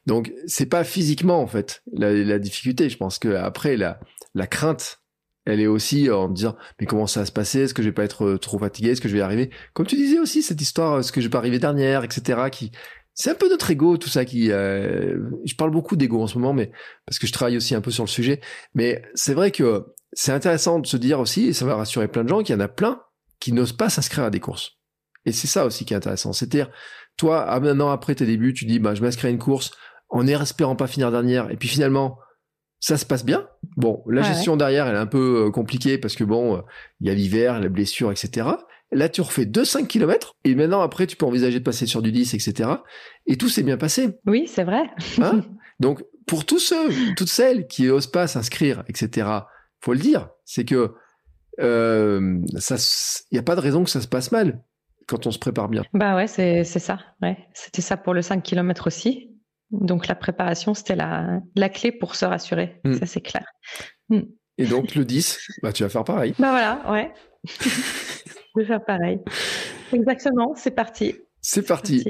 [0.05, 2.89] Donc c'est pas physiquement en fait la, la difficulté.
[2.89, 3.99] Je pense que après la
[4.33, 5.01] la crainte,
[5.45, 7.61] elle est aussi en disant mais comment ça va se passer?
[7.61, 8.91] Est-ce que je vais pas être euh, trop fatigué?
[8.91, 9.49] Est-ce que je vais y arriver?
[9.73, 12.43] Comme tu disais aussi cette histoire, est-ce que je vais pas arriver dernière, etc.
[12.49, 12.71] Qui
[13.13, 14.51] c'est un peu notre ego tout ça qui.
[14.51, 16.71] Euh, je parle beaucoup d'ego en ce moment, mais
[17.05, 18.41] parce que je travaille aussi un peu sur le sujet.
[18.73, 19.85] Mais c'est vrai que
[20.15, 22.57] c'est intéressant de se dire aussi, et ça va rassurer plein de gens, qu'il y
[22.57, 23.01] en a plein
[23.39, 24.79] qui n'osent pas s'inscrire à des courses.
[25.25, 26.33] Et c'est ça aussi qui est intéressant.
[26.33, 26.69] C'est-à-dire,
[27.17, 29.71] toi, un an après tes débuts, tu dis, bah, je m'inscris à une course
[30.09, 31.51] en espérant pas finir dernière.
[31.51, 32.17] Et puis finalement,
[32.79, 33.47] ça se passe bien.
[33.77, 36.63] Bon, la gestion derrière, elle est un peu euh, compliquée parce que bon,
[37.01, 38.47] il y a l'hiver, la blessure, etc.
[38.91, 42.11] Là, tu refais 2-5 km et maintenant, après, tu peux envisager de passer sur du
[42.11, 42.69] 10, etc.
[43.25, 44.09] Et tout s'est bien passé.
[44.25, 44.83] Oui, c'est vrai.
[45.21, 45.41] Hein?
[45.79, 49.27] Donc, pour tous ceux, toutes celles qui osent pas s'inscrire, etc.,
[49.85, 50.95] faut le dire, c'est que
[51.61, 52.75] euh, ça,
[53.31, 54.63] il n'y a pas de raison que ça se passe mal
[55.07, 55.83] quand on se prépare bien.
[55.93, 56.99] Bah ouais, c'est ça.
[57.21, 57.37] Ouais.
[57.53, 59.31] C'était ça pour le 5 km aussi.
[59.69, 62.81] Donc la préparation, c'était la, la clé pour se rassurer.
[62.83, 62.95] Hmm.
[62.95, 63.45] Ça, c'est clair.
[64.09, 64.21] Hmm.
[64.57, 66.33] Et donc le 10, bah, tu vas faire pareil.
[66.39, 67.13] Bah voilà, ouais.
[67.45, 69.19] Je vais faire pareil.
[69.93, 71.15] Exactement, c'est parti.
[71.47, 72.03] C'est parti.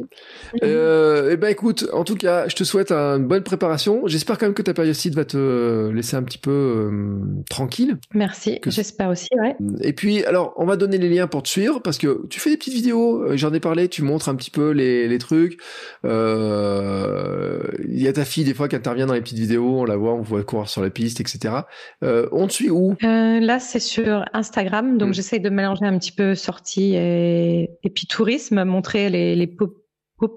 [0.64, 4.04] Euh, eh ben écoute, en tout cas, je te souhaite une bonne préparation.
[4.06, 7.98] J'espère quand même que ta périostite va te laisser un petit peu euh, tranquille.
[8.14, 8.62] Merci.
[8.66, 9.58] J'espère aussi, ouais.
[9.82, 12.52] Et puis, alors, on va donner les liens pour te suivre parce que tu fais
[12.52, 13.24] des petites vidéos.
[13.24, 13.90] Euh, j'en ai parlé.
[13.90, 15.60] Tu montres un petit peu les, les trucs.
[16.06, 17.60] Euh,
[17.90, 19.82] il y a ta fille des fois qui intervient dans les petites vidéos.
[19.82, 21.56] On la voit, on voit courir sur la piste, etc.
[22.02, 22.96] On te suit où?
[23.02, 24.98] Là, c'est sur Instagram.
[24.98, 25.14] Donc, hmm.
[25.14, 29.74] j'essaye de mélanger un petit peu sortie et, et puis tourisme, montrer les les, beaux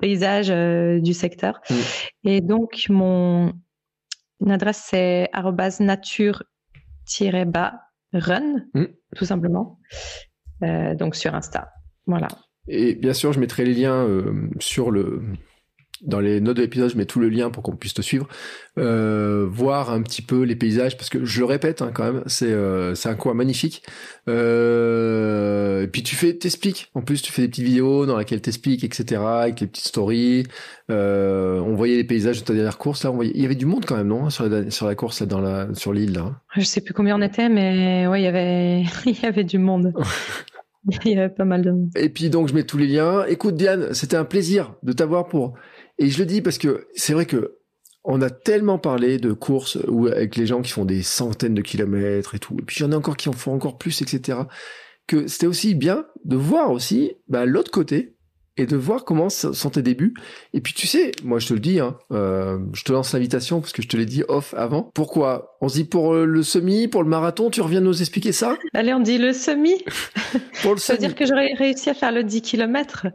[0.01, 0.49] paysages
[1.03, 1.61] du secteur.
[1.69, 1.75] Mm.
[2.25, 3.53] Et donc, mon
[4.47, 5.29] adresse, c'est
[5.81, 8.85] nature-bas-run, mm.
[9.17, 9.81] tout simplement.
[10.63, 11.73] donc, sur Insta.
[12.07, 12.29] Voilà.
[12.69, 14.07] Et bien sûr, je mettrai les liens
[14.61, 15.23] sur le,
[16.03, 18.29] dans les notes de l'épisode, je mets tout le lien pour qu'on puisse te suivre,
[18.79, 22.23] euh, voir un petit peu les paysages, parce que je le répète hein, quand même,
[22.27, 23.83] c'est euh, c'est un coin magnifique.
[24.29, 26.91] Euh, et puis tu fais, t'expliques.
[26.95, 30.47] En plus, tu fais des petites vidéos dans lesquelles t'expliques, etc., avec les petites stories.
[30.89, 33.11] On voyait les paysages de ta dernière course là.
[33.11, 35.21] On voyait, il y avait du monde quand même, non, sur la, sur la course
[35.21, 36.41] là, dans la, sur l'île là.
[36.57, 39.59] Je sais plus combien on était, mais ouais, il y avait, il y avait du
[39.59, 39.93] monde.
[41.05, 41.91] Il y avait pas mal de monde.
[41.97, 43.25] Et puis donc je mets tous les liens.
[43.27, 45.55] Écoute Diane, c'était un plaisir de t'avoir pour
[45.99, 47.59] et je le dis parce que c'est vrai que
[48.05, 51.63] on a tellement parlé de courses où, avec les gens qui font des centaines de
[51.63, 54.01] kilomètres et tout, et puis il y en a encore qui en font encore plus,
[54.01, 54.39] etc.
[55.07, 58.19] Que c'était aussi bien de voir aussi bah, l'autre côté
[58.59, 60.15] et de voir comment sont tes débuts.
[60.53, 63.61] Et puis tu sais, moi je te le dis, hein, euh, je te lance l'invitation
[63.61, 64.91] parce que je te l'ai dit off avant.
[64.95, 65.57] Pourquoi?
[65.61, 68.57] On se dit pour euh, le semi, pour le marathon, tu reviens nous expliquer ça?
[68.75, 69.75] Allez, on dit le semi.
[70.63, 70.81] pour le semi.
[70.81, 73.07] Ça veut dire que j'aurais réussi à faire le 10 km.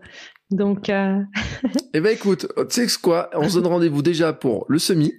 [0.55, 0.89] Donc.
[0.89, 1.19] Euh...
[1.93, 5.13] eh ben écoute, tu sais quoi On se donne rendez-vous déjà pour le semi,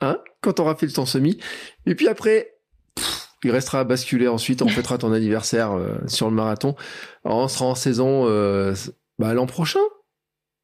[0.00, 1.38] hein, quand on aura fait le temps semi.
[1.86, 2.56] Et puis après,
[3.46, 4.60] il restera à basculer ensuite.
[4.62, 6.74] On fêtera ton anniversaire euh, sur le marathon.
[7.24, 8.74] on sera en saison euh,
[9.18, 9.80] bah, l'an prochain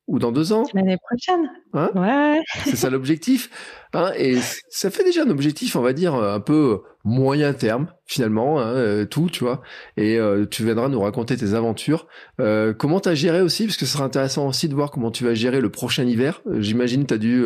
[0.07, 0.65] ou dans deux ans.
[0.75, 1.51] L'année prochaine.
[1.73, 2.41] Hein ouais.
[2.65, 3.51] C'est ça l'objectif.
[3.93, 4.39] Hein et
[4.69, 9.05] ça fait déjà un objectif, on va dire, un peu moyen terme, finalement, hein, euh,
[9.05, 9.63] tout, tu vois.
[9.97, 12.07] Et euh, tu viendras nous raconter tes aventures.
[12.41, 15.11] Euh, comment tu as géré aussi, parce que ce sera intéressant aussi de voir comment
[15.11, 16.43] tu vas gérer le prochain hiver.
[16.59, 17.45] J'imagine tu as dû...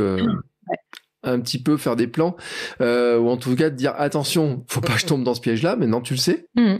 [1.23, 2.37] un petit peu faire des plans
[2.81, 5.61] ou en tout cas te dire attention faut pas que je tombe dans ce piège
[5.63, 6.77] là maintenant tu le sais mmh.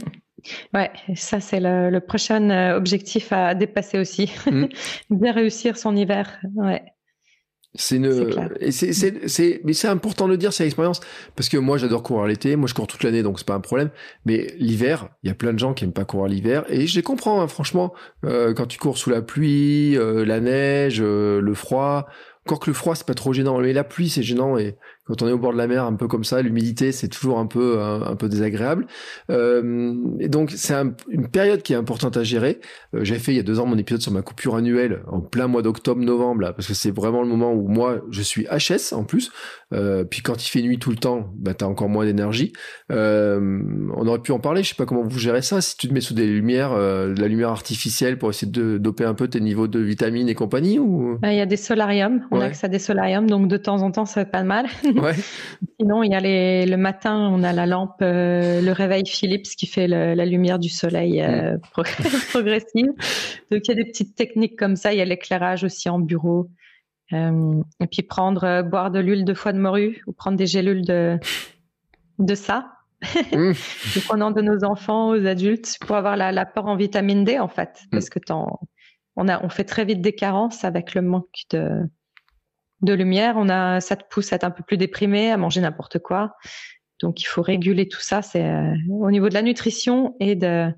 [0.73, 4.31] Ouais, ça c'est le, prochain euh, objectif à dépasser aussi.
[4.49, 4.65] Mm.
[5.09, 6.39] Bien réussir son hiver.
[6.55, 6.83] Ouais.
[7.79, 10.99] C'est une, c'est, mais c'est important de le dire, c'est l'expérience.
[11.35, 12.55] Parce que moi, j'adore courir l'été.
[12.55, 13.91] Moi, je cours toute l'année, donc c'est pas un problème.
[14.25, 16.65] Mais l'hiver, il y a plein de gens qui aiment pas courir l'hiver.
[16.69, 17.93] Et je les comprends, hein, franchement.
[18.25, 22.07] Euh, quand tu cours sous la pluie, euh, la neige, le froid.
[22.45, 23.59] Encore que le froid, c'est pas trop gênant.
[23.59, 24.57] Mais la pluie, c'est gênant.
[24.57, 24.75] Et
[25.07, 27.39] quand on est au bord de la mer, un peu comme ça, l'humidité, c'est toujours
[27.39, 28.87] un peu un, peu désagréable.
[29.29, 30.75] Euh, et donc c'est
[31.09, 32.59] une période qui est importante à gérer.
[32.93, 35.21] Euh, J'avais fait il y a deux ans mon épisode sur ma coupure annuelle en
[35.21, 38.93] plein mois d'octobre-novembre là, parce que c'est vraiment le moment où moi je suis HS
[38.93, 39.31] en plus.
[39.73, 42.53] Euh, puis quand il fait nuit tout le temps, bah t'as encore moins d'énergie.
[42.91, 43.59] Euh,
[43.95, 44.63] on aurait pu en parler.
[44.63, 45.61] Je sais pas comment vous gérez ça.
[45.61, 48.77] Si tu te mets sous des lumières, euh, de la lumière artificielle pour essayer de
[48.77, 51.17] doper un peu tes niveaux de vitamines et compagnie ou?
[51.23, 52.25] Il y a des solariums.
[52.31, 54.47] On a accès à des solariums, donc de temps en temps ça fait pas de
[55.01, 55.15] mal.
[55.79, 59.47] Sinon, il y a les, le matin, on a la lampe, euh, le réveil Philips
[59.57, 61.83] qui fait la lumière du soleil euh, mm.
[62.31, 62.87] progressive.
[63.51, 64.93] Donc, il y a des petites techniques comme ça.
[64.93, 66.49] Il y a l'éclairage aussi en bureau.
[67.13, 70.85] Euh, et puis prendre, boire de l'huile de foie de morue ou prendre des gélules
[70.85, 71.17] de,
[72.19, 72.73] de ça.
[73.31, 73.51] mmh.
[74.07, 77.89] prenant de nos enfants aux adultes pour avoir l'apport en vitamine D en fait, mm.
[77.91, 78.17] parce que
[79.15, 81.87] on a, on fait très vite des carences avec le manque de,
[82.81, 85.61] de lumière, on a, ça te pousse à être un peu plus déprimé, à manger
[85.61, 86.35] n'importe quoi.
[87.01, 88.21] Donc il faut réguler tout ça.
[88.21, 90.71] C'est euh, au niveau de la nutrition et de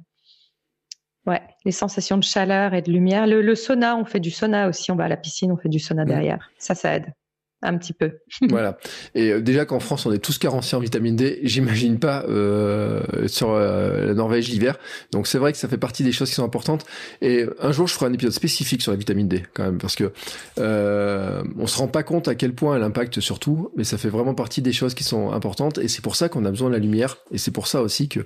[1.26, 3.28] ouais, les sensations de chaleur et de lumière.
[3.28, 4.92] Le, le, sauna, on fait du sauna aussi.
[4.92, 6.50] On va à la piscine, on fait du sauna derrière.
[6.58, 7.14] Ça, ça aide
[7.62, 8.12] un petit peu.
[8.50, 8.78] voilà.
[9.16, 13.02] Et euh, déjà qu'en France, on est tous carencés en vitamine D, j'imagine pas euh,
[13.28, 14.78] sur euh, la Norvège l'hiver.
[15.12, 16.86] Donc c'est vrai que ça fait partie des choses qui sont importantes.
[17.22, 19.96] Et un jour, je ferai un épisode spécifique sur la vitamine D quand même, parce
[19.96, 20.12] que
[20.60, 23.98] euh, on se rend pas compte à quel point elle impacte sur tout, mais ça
[23.98, 25.78] fait vraiment partie des choses qui sont importantes.
[25.80, 27.18] Et c'est pour ça qu'on a besoin de la lumière.
[27.32, 28.22] Et c'est pour ça aussi que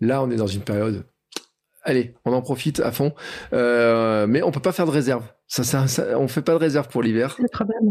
[0.00, 1.04] là, on est dans une période
[1.86, 3.14] allez, on en profite à fond.
[3.52, 5.24] Euh, mais on peut pas faire de réserve.
[5.46, 7.38] Ça, ça, ça, on fait pas de réserve pour l'hiver.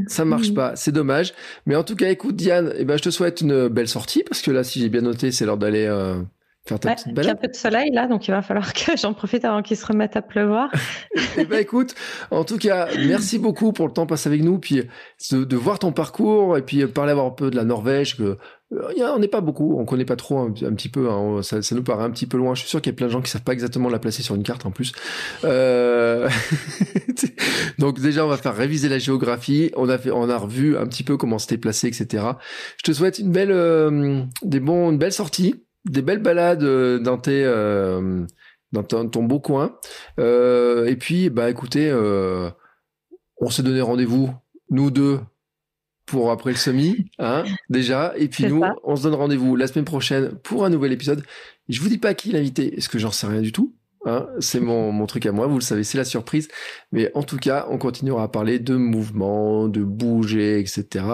[0.07, 0.75] Ça marche pas.
[0.75, 1.33] C'est dommage.
[1.65, 4.41] Mais en tout cas, écoute, Diane, eh ben, je te souhaite une belle sortie parce
[4.41, 6.21] que là, si j'ai bien noté, c'est l'heure d'aller euh,
[6.67, 7.23] faire ta petite balade.
[7.23, 9.45] Il y a un peu de soleil là, donc il va falloir que j'en profite
[9.45, 10.69] avant qu'il se remette à pleuvoir.
[11.37, 11.95] eh ben, écoute,
[12.29, 14.83] en tout cas, merci beaucoup pour le temps passé avec nous, puis
[15.31, 18.37] de, de voir ton parcours et puis parler un peu de la Norvège que
[18.71, 22.03] on n'est pas beaucoup, on connaît pas trop un, petit peu, hein, ça, nous paraît
[22.03, 22.55] un petit peu loin.
[22.55, 24.23] Je suis sûr qu'il y a plein de gens qui savent pas exactement la placer
[24.23, 24.91] sur une carte en plus.
[25.43, 26.29] Euh...
[27.79, 29.71] Donc déjà, on va faire réviser la géographie.
[29.75, 32.23] On a fait, on a revu un petit peu comment c'était placé, etc.
[32.77, 36.99] Je te souhaite une belle, euh, des bons, une belle sortie, des belles balades euh,
[36.99, 38.25] dans tes, euh,
[38.71, 39.77] dans ton, beau coin.
[40.17, 41.93] et puis, bah écoutez,
[43.37, 44.33] on s'est donné rendez-vous,
[44.69, 45.19] nous deux,
[46.05, 48.13] pour après le semi, hein, déjà.
[48.17, 51.23] Et puis nous, on se donne rendez-vous la semaine prochaine pour un nouvel épisode.
[51.67, 53.73] Je vous dis pas qui l'invité, est-ce que j'en sais rien du tout?
[54.05, 56.47] Hein, c'est mon, mon truc à moi, vous le savez, c'est la surprise.
[56.91, 61.05] Mais en tout cas, on continuera à parler de mouvement, de bouger, etc.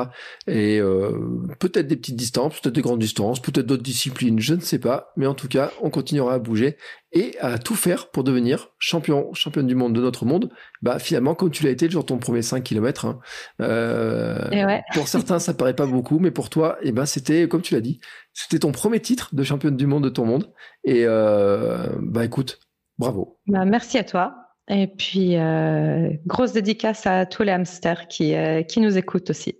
[0.47, 1.11] Et euh,
[1.59, 5.11] peut-être des petites distances, peut-être des grandes distances, peut-être d'autres disciplines, je ne sais pas.
[5.17, 6.77] Mais en tout cas, on continuera à bouger
[7.13, 10.49] et à tout faire pour devenir champion, championne du monde de notre monde.
[10.81, 13.05] Bah finalement, comme tu l'as été sur ton premier 5 km.
[13.05, 13.19] Hein,
[13.61, 17.61] euh, Pour certains, ça paraît pas beaucoup, mais pour toi, et eh ben c'était comme
[17.61, 17.99] tu l'as dit,
[18.33, 20.53] c'était ton premier titre de championne du monde de ton monde.
[20.85, 22.59] Et euh, bah écoute,
[22.97, 23.39] bravo.
[23.47, 24.35] Bah, merci à toi.
[24.69, 29.57] Et puis euh, grosse dédicace à tous les hamsters qui euh, qui nous écoutent aussi.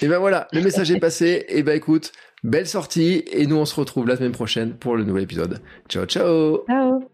[0.00, 1.44] Et ben voilà, le message est passé.
[1.48, 2.12] Et ben écoute,
[2.42, 5.60] belle sortie et nous on se retrouve la semaine prochaine pour le nouvel épisode.
[5.88, 6.64] Ciao ciao.
[6.66, 7.13] Ciao.